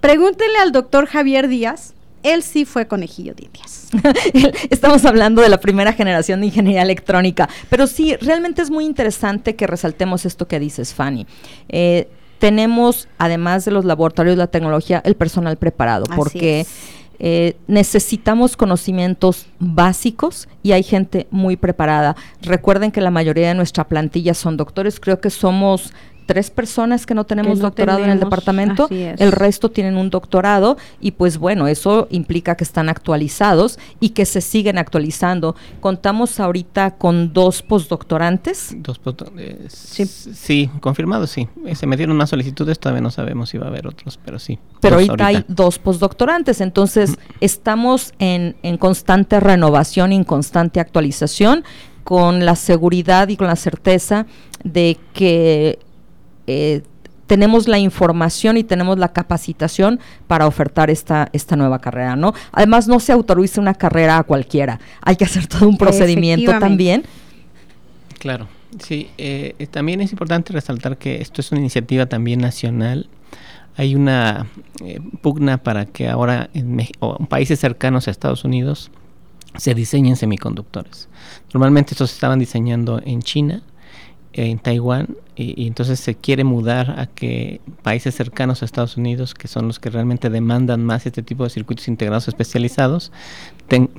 Pregúntenle 0.02 0.60
al 0.60 0.72
doctor 0.72 1.08
Javier 1.08 1.48
Díaz, 1.48 1.96
él 2.22 2.44
sí 2.44 2.66
fue 2.66 2.88
conejillo 2.88 3.34
de 3.34 3.46
indias. 3.46 3.90
Estamos 4.70 5.04
hablando 5.06 5.42
de 5.42 5.50
la 5.50 5.60
primera 5.60 5.94
generación 5.94 6.42
de 6.42 6.48
ingeniería 6.48 6.84
electrónica, 6.84 7.50
pero 7.70 7.88
sí, 7.88 8.16
realmente 8.18 8.62
es 8.62 8.70
muy 8.70 8.86
interesante 8.86 9.56
que 9.56 9.66
resaltemos 9.66 10.28
esto 10.28 10.48
que 10.48 10.60
dices, 10.60 10.94
Fanny. 10.94 11.26
Eh, 11.70 12.08
tenemos, 12.44 13.08
además 13.20 13.64
de 13.64 13.72
los 13.72 13.86
laboratorios 13.86 14.36
de 14.36 14.40
la 14.40 14.48
tecnología, 14.48 15.02
el 15.06 15.16
personal 15.16 15.56
preparado, 15.56 16.04
porque 16.14 16.66
eh, 17.18 17.56
necesitamos 17.68 18.58
conocimientos 18.58 19.46
básicos 19.60 20.50
y 20.62 20.74
hay 20.74 20.84
gente 20.84 21.26
muy 21.32 21.56
preparada. 21.56 22.18
Recuerden 22.42 22.92
que 22.92 23.00
la 23.00 23.12
mayoría 23.12 23.48
de 23.48 23.56
nuestra 23.56 23.88
plantilla 23.88 24.34
son 24.34 24.58
doctores, 24.58 25.00
creo 25.00 25.22
que 25.22 25.30
somos 25.30 25.94
tres 26.26 26.50
personas 26.50 27.06
que 27.06 27.14
no 27.14 27.26
tenemos 27.26 27.60
doctorado 27.60 28.04
en 28.04 28.10
el 28.10 28.20
departamento, 28.20 28.88
el 28.90 29.32
resto 29.32 29.70
tienen 29.70 29.98
un 29.98 30.10
doctorado 30.10 30.78
y 31.00 31.12
pues 31.12 31.38
bueno, 31.38 31.68
eso 31.68 32.08
implica 32.12 32.56
que 32.56 32.64
están 32.64 32.90
actualizados 32.90 33.80
y 34.00 34.10
que 34.10 34.26
se 34.26 34.42
siguen 34.42 34.78
actualizando. 34.78 35.56
Contamos 35.80 36.40
ahorita 36.40 36.92
con 36.92 37.34
dos 37.34 37.62
postdoctorantes. 37.62 38.76
Dos 38.78 39.00
postdoctorantes. 39.00 39.74
sí. 39.74 40.06
sí, 40.06 40.70
confirmado, 40.80 41.28
sí. 41.28 41.48
Eh, 41.66 41.76
se 41.76 41.88
metieron 41.88 42.16
más 42.18 42.30
solicitudes, 42.30 42.80
todavía 42.80 43.02
no 43.02 43.12
sabemos 43.12 43.50
si 43.50 43.58
va 43.58 43.66
a 43.66 43.70
haber 43.70 43.88
otros, 43.88 44.20
pero 44.24 44.40
sí. 44.40 44.60
Pero 44.80 44.96
ahorita, 44.96 45.26
hay 45.26 45.46
dos 45.48 45.80
postdoctorantes, 45.80 46.62
entonces 46.62 47.18
estamos 47.40 48.14
en, 48.20 48.56
en 48.64 48.78
constante 48.78 49.40
renovación 49.40 50.12
y 50.12 50.16
en 50.16 50.24
constante 50.24 50.80
actualización 50.80 51.64
con 52.04 52.46
la 52.46 52.56
seguridad 52.56 53.30
y 53.30 53.38
con 53.38 53.48
la 53.48 53.56
certeza 53.56 54.26
de 54.64 54.98
que 55.14 55.80
eh, 56.48 56.84
tenemos 57.28 57.68
la 57.68 57.80
información 57.80 58.58
y 58.58 58.64
tenemos 58.64 58.98
la 58.98 59.14
capacitación 59.14 60.00
para 60.28 60.46
ofertar 60.46 60.90
esta, 60.90 61.30
esta 61.34 61.56
nueva 61.56 61.80
carrera, 61.80 62.16
¿no? 62.16 62.34
Además, 62.52 62.88
no 62.88 63.00
se 63.00 63.12
autoriza 63.12 63.62
una 63.62 63.74
carrera 63.74 64.18
a 64.18 64.24
cualquiera, 64.24 64.80
hay 65.02 65.16
que 65.16 65.26
hacer 65.26 65.48
todo 65.48 65.68
un 65.68 65.78
procedimiento 65.78 66.52
también. 66.60 67.04
Claro, 68.20 68.48
sí, 68.80 69.10
eh, 69.18 69.68
también 69.72 70.02
es 70.02 70.12
importante 70.12 70.54
resaltar 70.54 70.98
que 70.98 71.22
esto 71.22 71.42
es 71.42 71.52
una 71.52 71.62
iniciativa 71.62 72.06
también 72.06 72.40
nacional. 72.40 73.10
hay 73.76 73.96
una 73.96 74.46
eh, 74.84 75.00
pugna 75.22 75.58
para 75.58 75.86
que 75.86 76.08
ahora 76.08 76.50
en, 76.54 76.80
en 76.80 77.26
países 77.28 77.60
cercanos 77.60 78.08
a 78.08 78.12
Estados 78.12 78.44
Unidos 78.44 78.92
se 79.58 79.74
diseñen 79.74 80.16
semiconductores. 80.16 81.10
Normalmente 81.54 81.94
estos 81.94 82.12
se 82.12 82.16
estaban 82.16 82.40
diseñando 82.40 83.02
en 83.04 83.22
China, 83.22 83.62
en 84.34 84.60
Taiwán, 84.60 85.16
y, 85.36 85.68
entonces 85.68 86.00
se 86.00 86.16
quiere 86.16 86.44
mudar 86.44 87.00
a 87.00 87.08
que 87.08 87.62
países 87.82 88.16
cercanos 88.16 88.62
a 88.62 88.66
Estados 88.66 88.98
Unidos, 88.98 89.34
que 89.34 89.48
son 89.48 89.68
los 89.68 89.80
que 89.80 89.90
realmente 89.90 90.30
demandan 90.30 90.84
más 90.84 91.06
este 91.06 91.24
tipo 91.24 91.44
de 91.44 91.50
circuitos 91.50 91.88
integrados 91.88 92.28
especializados, 92.28 93.12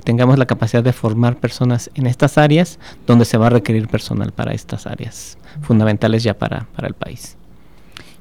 tengamos 0.03 0.37
la 0.37 0.45
capacidad 0.45 0.83
de 0.83 0.93
formar 0.93 1.37
personas 1.37 1.89
en 1.95 2.07
estas 2.07 2.37
áreas 2.37 2.79
donde 3.07 3.25
se 3.25 3.37
va 3.37 3.47
a 3.47 3.49
requerir 3.49 3.87
personal 3.87 4.31
para 4.31 4.53
estas 4.53 4.87
áreas 4.87 5.37
fundamentales 5.61 6.23
ya 6.23 6.33
para, 6.33 6.67
para 6.75 6.87
el 6.87 6.93
país. 6.93 7.37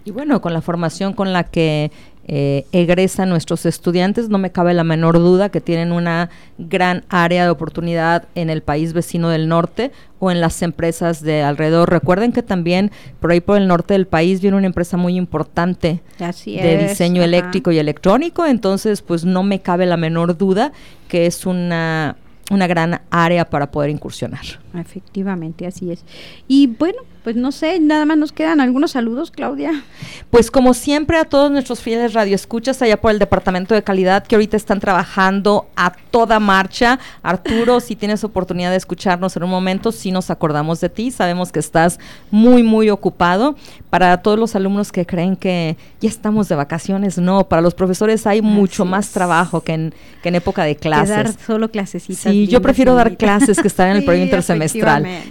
Y 0.05 0.11
bueno, 0.11 0.41
con 0.41 0.53
la 0.53 0.61
formación 0.61 1.15
con 1.15 1.33
la 1.33 1.45
que 1.45 1.91
eh, 2.27 2.65
egresan 2.73 3.29
nuestros 3.29 3.67
estudiantes, 3.67 4.29
no 4.29 4.39
me 4.39 4.51
cabe 4.51 4.73
la 4.73 4.85
menor 4.85 5.19
duda 5.19 5.51
que 5.51 5.61
tienen 5.61 5.93
una 5.93 6.31
gran 6.57 7.05
área 7.09 7.45
de 7.45 7.51
oportunidad 7.51 8.29
en 8.35 8.49
el 8.49 8.63
país 8.63 8.95
vecino 8.95 9.29
del 9.29 9.49
norte 9.49 9.93
o 10.19 10.31
en 10.31 10.41
las 10.41 10.63
empresas 10.63 11.21
de 11.21 11.43
alrededor. 11.43 11.91
Recuerden 11.91 12.33
que 12.33 12.43
también 12.43 12.91
por 13.21 13.31
ahí 13.31 13.41
por 13.41 13.59
el 13.59 13.69
norte 13.69 13.95
del 13.95 14.07
país 14.07 14.41
viene 14.41 14.57
una 14.57 14.67
empresa 14.67 14.97
muy 14.97 15.17
importante 15.17 16.01
de 16.19 16.89
diseño 16.89 17.23
eléctrico 17.23 17.73
y 17.73 17.79
electrónico, 17.79 18.47
entonces 18.47 19.03
pues 19.03 19.25
no 19.25 19.43
me 19.43 19.61
cabe 19.61 19.85
la 19.85 19.97
menor 19.97 20.39
duda 20.39 20.73
que 21.09 21.27
es 21.27 21.45
una 21.45 22.17
una 22.51 22.67
gran 22.67 23.01
área 23.11 23.49
para 23.49 23.71
poder 23.71 23.91
incursionar. 23.91 24.64
Efectivamente, 24.75 25.67
así 25.67 25.91
es. 25.91 26.05
Y 26.49 26.67
bueno, 26.67 26.99
pues 27.25 27.37
no 27.37 27.53
sé, 27.53 27.81
nada 27.81 28.05
más 28.05 28.19
nos 28.19 28.33
quedan 28.33 28.61
algunos 28.61 28.91
saludos, 28.91 29.31
Claudia. 29.31 29.83
Pues 30.31 30.51
como 30.51 30.75
siempre 30.75 31.17
a 31.17 31.25
todos 31.25 31.51
nuestros 31.51 31.81
fieles 31.81 32.13
radioescuchas 32.13 32.83
allá 32.83 33.01
por 33.01 33.13
el 33.13 33.19
Departamento 33.19 33.75
de 33.75 33.83
Calidad 33.83 34.27
que 34.27 34.35
ahorita 34.35 34.59
están 34.59 34.79
trabajando 34.79 35.67
a 35.75 35.95
toda 36.11 36.39
marcha. 36.39 36.99
Arturo, 37.23 37.81
si 37.81 37.97
tienes 37.97 38.25
oportunidad 38.25 38.71
de 38.71 38.77
escucharnos 38.77 39.37
en 39.39 39.45
un 39.45 39.51
momento, 39.51 39.91
sí 39.91 40.13
nos 40.13 40.29
acordamos 40.29 40.83
de 40.83 40.91
ti, 40.91 41.11
sabemos 41.11 41.51
que 41.51 41.61
estás 41.61 41.99
muy, 42.31 42.63
muy 42.63 42.91
ocupado. 42.91 43.57
Para 43.89 44.19
todos 44.19 44.39
los 44.39 44.57
alumnos 44.57 44.91
que 44.91 45.07
creen 45.07 45.37
que 45.37 45.77
ya 46.01 46.09
estamos 46.09 46.49
de 46.49 46.57
vacaciones, 46.57 47.17
no, 47.17 47.49
para 47.49 47.63
los 47.63 47.75
profesores 47.75 48.27
hay 48.27 48.43
mucho 48.43 48.85
más 48.85 49.13
trabajo 49.13 49.63
que 49.63 49.73
en, 49.73 49.95
que 50.21 50.31
en 50.31 50.35
época 50.35 50.65
de 50.65 50.77
clases. 50.77 51.09
dar 51.09 51.33
solo 51.33 51.71
clasecitas. 51.71 52.33
Sí, 52.33 52.49
yo 52.49 52.61
prefiero 52.61 52.95
dar 52.97 53.17
clases 53.17 53.61
que 53.61 53.69
estar 53.69 53.89
en 53.89 53.99
el 53.99 54.05
periodo 54.07 54.25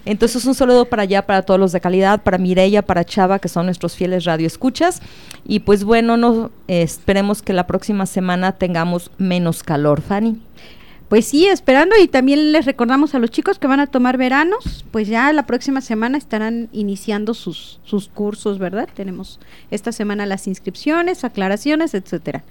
Entonces 0.05 0.45
un 0.45 0.55
saludo 0.55 0.85
para 0.85 1.03
allá, 1.03 1.25
para 1.25 1.41
todos 1.41 1.59
los 1.59 1.71
de 1.71 1.81
calidad, 1.81 2.21
para 2.21 2.37
Mireya, 2.37 2.81
para 2.81 3.03
Chava, 3.03 3.39
que 3.39 3.47
son 3.47 3.65
nuestros 3.65 3.95
fieles 3.95 4.25
radioescuchas. 4.25 5.01
Y 5.45 5.59
pues 5.59 5.83
bueno, 5.83 6.17
no, 6.17 6.51
esperemos 6.67 7.41
que 7.41 7.53
la 7.53 7.67
próxima 7.67 8.05
semana 8.05 8.53
tengamos 8.53 9.11
menos 9.17 9.63
calor, 9.63 10.01
Fanny. 10.01 10.39
Pues 11.13 11.25
sí, 11.25 11.45
esperando 11.45 11.95
y 12.01 12.07
también 12.07 12.51
les 12.51 12.65
recordamos 12.65 13.13
a 13.13 13.19
los 13.19 13.29
chicos 13.29 13.59
que 13.59 13.67
van 13.67 13.79
a 13.79 13.85
tomar 13.85 14.17
veranos, 14.17 14.83
pues 14.89 15.07
ya 15.07 15.31
la 15.31 15.45
próxima 15.45 15.79
semana 15.81 16.17
estarán 16.17 16.69
iniciando 16.71 17.35
sus, 17.35 17.79
sus 17.83 18.07
cursos, 18.07 18.57
¿verdad? 18.57 18.89
Tenemos 18.95 19.39
esta 19.69 19.91
semana 19.91 20.25
las 20.25 20.47
inscripciones, 20.47 21.23
aclaraciones, 21.23 21.93
etcétera. 21.93 22.43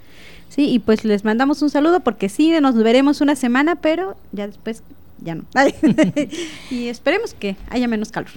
Sí, 0.48 0.70
y 0.70 0.78
pues 0.78 1.04
les 1.04 1.24
mandamos 1.24 1.60
un 1.62 1.70
saludo 1.70 2.00
porque 2.00 2.28
sí, 2.28 2.52
nos 2.60 2.76
veremos 2.76 3.20
una 3.20 3.34
semana, 3.34 3.74
pero 3.74 4.16
ya 4.30 4.46
después 4.46 4.84
ya 5.24 5.34
no. 5.34 5.44
y 6.70 6.88
esperemos 6.88 7.34
que 7.34 7.56
haya 7.70 7.88
menos 7.88 8.10
calor. 8.10 8.30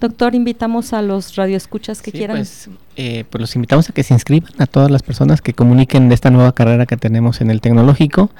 Doctor, 0.00 0.34
invitamos 0.34 0.92
a 0.92 1.02
los 1.02 1.36
radioescuchas 1.36 2.02
que 2.02 2.12
quieran. 2.12 2.38
Pues, 2.38 2.68
eh, 2.96 3.24
pues 3.30 3.40
los 3.40 3.54
invitamos 3.56 3.88
a 3.88 3.92
que 3.92 4.02
se 4.02 4.14
inscriban, 4.14 4.52
a 4.58 4.66
todas 4.66 4.90
las 4.90 5.02
personas 5.02 5.40
que 5.40 5.54
comuniquen 5.54 6.08
de 6.08 6.14
esta 6.14 6.30
nueva 6.30 6.52
carrera 6.52 6.86
que 6.86 6.96
tenemos 6.96 7.40
en 7.40 7.50
el 7.50 7.60
tecnológico 7.60 8.30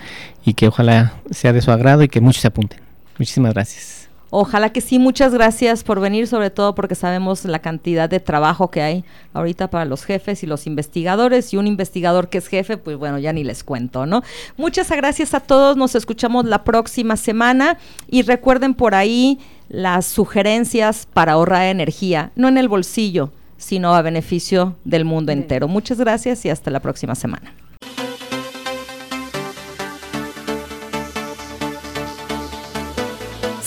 y 0.44 0.54
que 0.54 0.68
ojalá 0.68 1.14
sea 1.30 1.52
de 1.52 1.62
su 1.62 1.70
agrado 1.70 2.02
y 2.02 2.08
que 2.08 2.20
muchos 2.20 2.42
se 2.42 2.48
apunten. 2.48 2.80
Muchísimas 3.18 3.54
gracias. 3.54 4.01
Ojalá 4.34 4.72
que 4.72 4.80
sí, 4.80 4.98
muchas 4.98 5.34
gracias 5.34 5.84
por 5.84 6.00
venir, 6.00 6.26
sobre 6.26 6.48
todo 6.48 6.74
porque 6.74 6.94
sabemos 6.94 7.44
la 7.44 7.58
cantidad 7.58 8.08
de 8.08 8.18
trabajo 8.18 8.70
que 8.70 8.80
hay 8.80 9.04
ahorita 9.34 9.68
para 9.68 9.84
los 9.84 10.06
jefes 10.06 10.42
y 10.42 10.46
los 10.46 10.66
investigadores. 10.66 11.52
Y 11.52 11.58
un 11.58 11.66
investigador 11.66 12.30
que 12.30 12.38
es 12.38 12.46
jefe, 12.46 12.78
pues 12.78 12.96
bueno, 12.96 13.18
ya 13.18 13.34
ni 13.34 13.44
les 13.44 13.62
cuento, 13.62 14.06
¿no? 14.06 14.22
Muchas 14.56 14.90
gracias 14.90 15.34
a 15.34 15.40
todos, 15.40 15.76
nos 15.76 15.94
escuchamos 15.94 16.46
la 16.46 16.64
próxima 16.64 17.18
semana 17.18 17.76
y 18.08 18.22
recuerden 18.22 18.72
por 18.72 18.94
ahí 18.94 19.38
las 19.68 20.06
sugerencias 20.06 21.06
para 21.12 21.32
ahorrar 21.32 21.66
energía, 21.66 22.30
no 22.34 22.48
en 22.48 22.56
el 22.56 22.68
bolsillo, 22.68 23.32
sino 23.58 23.94
a 23.94 24.00
beneficio 24.00 24.76
del 24.84 25.04
mundo 25.04 25.30
entero. 25.32 25.68
Muchas 25.68 25.98
gracias 25.98 26.46
y 26.46 26.48
hasta 26.48 26.70
la 26.70 26.80
próxima 26.80 27.14
semana. 27.14 27.52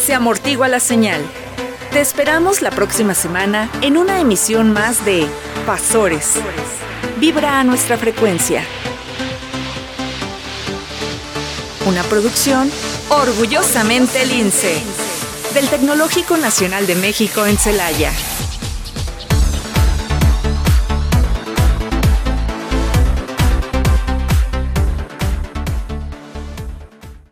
Se 0.05 0.13
amortigua 0.13 0.67
la 0.67 0.79
señal. 0.79 1.25
Te 1.91 1.99
esperamos 1.99 2.61
la 2.61 2.69
próxima 2.69 3.15
semana 3.15 3.71
en 3.81 3.97
una 3.97 4.19
emisión 4.19 4.71
más 4.71 5.03
de 5.03 5.25
Pasores. 5.65 6.33
Vibra 7.17 7.59
a 7.59 7.63
nuestra 7.63 7.97
frecuencia. 7.97 8.63
Una 11.87 12.03
producción 12.03 12.69
orgullosamente 13.09 14.27
lince 14.27 14.79
del 15.55 15.67
Tecnológico 15.69 16.37
Nacional 16.37 16.85
de 16.85 16.93
México 16.93 17.47
en 17.47 17.57
Celaya. 17.57 18.11